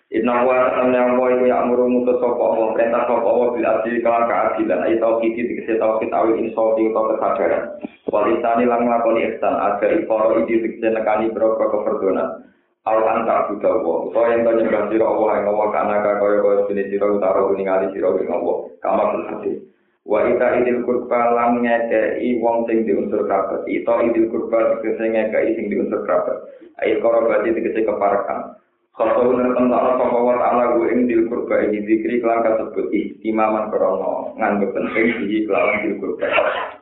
Inna 0.07 0.47
wa 0.47 0.71
ta'ala 0.71 1.19
wa 1.19 1.27
iku 1.35 1.51
ya 1.51 1.67
amuru 1.67 1.91
mutus 1.91 2.15
sapa 2.23 2.39
Allah 2.39 2.71
perintah 2.71 3.11
sapa 3.11 3.27
Allah 3.27 3.47
bil 3.51 3.67
adil 3.67 3.95
kalan 3.99 4.23
keadilan 4.31 4.79
ayo 4.87 4.95
tauhid 5.03 5.35
dikese 5.35 5.75
tauhid 5.75 6.15
awi 6.15 6.47
insofi 6.47 6.87
utawa 6.87 7.19
kesadaran. 7.19 7.75
Walisani 8.07 8.63
lang 8.71 8.87
nglakoni 8.87 9.27
ihsan 9.35 9.51
agar 9.59 9.91
ikoro 9.99 10.47
iki 10.47 10.63
dikese 10.63 10.95
nekani 10.95 11.27
boro 11.35 11.59
keperdonan. 11.59 12.39
Al 12.87 13.03
anta 13.03 13.51
buta 13.51 13.67
wa 13.83 14.07
utawa 14.07 14.31
to 14.31 14.51
nyembah 14.55 14.87
sira 14.87 15.05
Allah 15.11 15.31
ing 15.43 15.45
Allah 15.51 15.67
kana 15.75 15.95
kaya 15.99 16.39
kaya 16.39 16.63
dene 16.71 16.83
sira 16.87 17.07
utara 17.11 17.41
ningali 17.51 17.87
sira 17.91 18.07
ing 18.15 18.31
Allah. 18.31 18.55
Kama 18.79 19.03
hati. 19.27 19.51
Wa 20.07 20.23
ita 20.23 20.47
idil 20.63 20.87
kurba 20.87 21.35
lang 21.35 21.67
ngekei 21.67 22.39
wong 22.39 22.63
sing 22.63 22.87
diunsur 22.87 23.27
kerabat. 23.27 23.67
Ita 23.67 24.07
idil 24.07 24.31
kurba 24.31 24.79
dikese 24.79 25.03
ngekei 25.03 25.51
sing 25.59 25.67
diunsur 25.67 26.07
kerabat. 26.07 26.47
Ayo 26.79 27.03
koro 27.03 27.27
berarti 27.27 27.51
dikese 27.51 27.83
keparakan. 27.83 28.55
Kalau 28.97 29.29
ngerti 29.29 29.61
Allah 29.61 29.93
sama 30.01 30.19
wa 30.25 30.35
ta'ala 30.41 30.73
gue 30.73 30.89
ing 30.89 31.05
dil 31.05 31.29
kurba 31.29 31.61
ini 31.69 31.85
dikri 31.85 32.17
kelang 32.17 32.41
kasebut 32.41 32.89
istimaman 32.89 33.69
krono 33.69 34.33
nganggep 34.41 34.73
penting 34.73 35.21
di 35.29 35.45
kelawan 35.45 35.85
dil 35.85 36.01
kurba. 36.01 36.25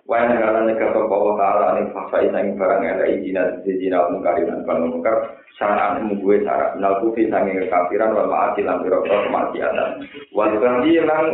Wa 0.08 0.24
yang 0.24 0.40
ngarane 0.40 0.80
kata 0.80 1.12
wa 1.12 1.36
ta'ala 1.36 1.76
ing 1.84 1.92
fasa 1.92 2.24
isang 2.24 2.56
barang 2.56 2.88
ada 2.88 3.12
izina 3.12 3.60
izina 3.68 4.08
mungkari 4.08 4.48
dan 4.48 4.64
panungkar 4.64 5.44
syara'an 5.60 6.08
gue 6.08 6.36
syarat 6.40 6.80
minal 6.80 7.04
kufi 7.04 7.28
sangi 7.28 7.60
kekafiran 7.68 8.16
wal 8.16 8.32
ma'ati 8.32 8.64
lan 8.64 8.80
biro-biro 8.80 9.20
kemaksiatan. 9.28 9.90
Wal 10.32 10.56
kanji 10.64 11.04
lang 11.04 11.28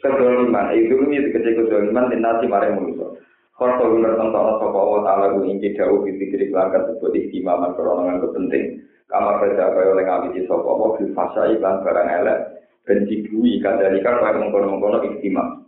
kedoliman, 0.00 0.72
itu 0.72 0.96
ini 0.96 1.28
dikecil 1.28 1.60
kedoliman 1.60 2.08
dan 2.08 2.24
nasi 2.24 2.48
maring 2.48 2.80
manusia. 2.80 3.20
Kalau 3.60 4.00
ngerti 4.00 4.16
Allah 4.16 4.56
sama 4.64 4.80
wa 4.80 5.00
ta'ala 5.04 5.36
gue 5.36 5.44
ing 5.44 5.60
di 5.60 5.76
dikri 5.76 6.48
kelang 6.48 6.72
kasebut 6.72 7.12
istimaman 7.20 7.76
krono 7.76 8.08
nganggep 8.08 8.32
penting. 8.32 8.80
Kamar 9.12 9.44
kerja 9.44 9.76
kaya 9.76 9.92
oleh 9.92 10.04
ngawiti 10.08 10.48
sopo 10.48 10.72
apa 10.72 10.86
bil 10.96 11.10
fasa 11.12 11.52
iklan 11.52 11.84
barang 11.84 12.08
elek 12.08 12.38
dan 12.88 12.98
dibui 13.04 13.60
kadalika 13.60 14.16
kaya 14.16 14.40
mengkono-mengkono 14.40 15.04
istimewa 15.04 15.60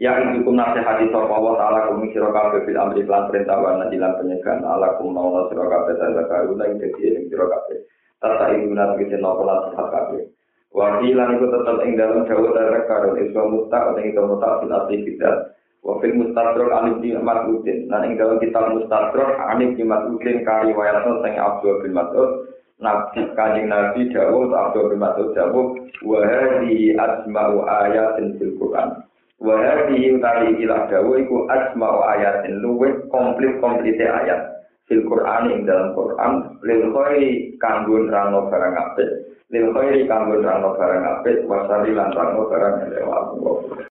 Ya 0.00 0.18
hukum 0.18 0.56
nasihati 0.56 1.08
sopo 1.08 1.32
Allah 1.32 1.54
ta'ala 1.56 1.78
kumi 1.94 2.12
siro 2.12 2.28
kabe 2.28 2.68
bil 2.68 2.76
amri 2.76 3.04
iklan 3.04 3.32
perintah 3.32 3.56
wa 3.56 3.80
nadilan 3.80 4.20
penyegan 4.20 4.60
ala 4.60 5.00
kum 5.00 5.16
nauna 5.16 5.48
siro 5.48 5.64
kabe 5.64 5.96
tanda 5.96 6.28
karuna 6.28 6.68
yang 6.68 6.76
jadi 6.76 7.00
yang 7.16 7.24
siro 7.32 7.46
kabe 7.48 7.88
tata 8.20 8.52
ibu 8.52 8.76
nat 8.76 9.00
kisi 9.00 9.16
nopo 9.16 9.48
nasihat 9.48 9.88
kabe 9.88 10.20
Wakilan 10.72 11.36
itu 11.36 11.46
tetap 11.52 11.84
ing 11.84 12.00
dalam 12.00 12.24
jauh 12.24 12.48
dari 12.48 12.80
karun 12.88 13.20
iswa 13.20 13.44
mutak 13.44 13.92
atau 13.92 14.00
itu 14.00 14.22
mutak 14.24 14.64
fil 14.64 14.72
aktivitas 14.72 15.36
Wafil 15.82 16.14
mustadrok 16.14 16.70
anif 16.70 17.02
di 17.02 17.10
Mas'udin. 17.10 17.90
Nah, 17.90 18.06
ing 18.06 18.14
dalam 18.14 18.38
kitab 18.38 18.70
mustadrok 18.70 19.34
anif 19.50 19.74
di 19.74 19.82
Mas'udin 19.82 20.46
kari 20.46 20.70
wayatno 20.70 21.18
sing 21.26 21.34
Abdul 21.34 21.82
bin 21.82 21.98
Mas'ud. 21.98 22.54
Nabi 22.78 23.30
kanjeng 23.38 23.66
Nabi 23.70 24.10
Dawud 24.14 24.54
Abdul 24.54 24.94
bin 24.94 25.02
Mas'ud 25.02 25.34
Dawud 25.34 25.90
wahadi 26.06 26.94
asma'u 26.94 27.66
ayatin 27.66 28.38
fil 28.38 28.54
Quran. 28.62 29.06
Wahadi 29.42 30.14
utawi 30.14 30.54
ilah 30.62 30.86
Dawud 30.86 31.18
iku 31.26 31.50
asma'u 31.50 31.98
ayatin 32.14 32.62
luwe 32.62 33.02
komplit 33.10 33.58
komplite 33.58 34.06
ayat 34.06 34.66
fil 34.86 35.02
Quran 35.06 35.50
ing 35.50 35.60
dalam 35.66 35.94
Quran 35.98 36.62
lil 36.62 36.94
khairi 36.94 37.58
kanggo 37.58 38.06
nerangno 38.06 38.50
barang 38.50 38.74
lil 39.50 39.66
khairi 39.74 40.06
kanggo 40.06 40.38
nerangno 40.38 40.74
barang 40.78 41.02
apik 41.06 41.42
wasari 41.46 41.90
lan 41.90 42.10
nerangno 42.14 42.50
barang 42.50 42.74
elek 42.86 43.02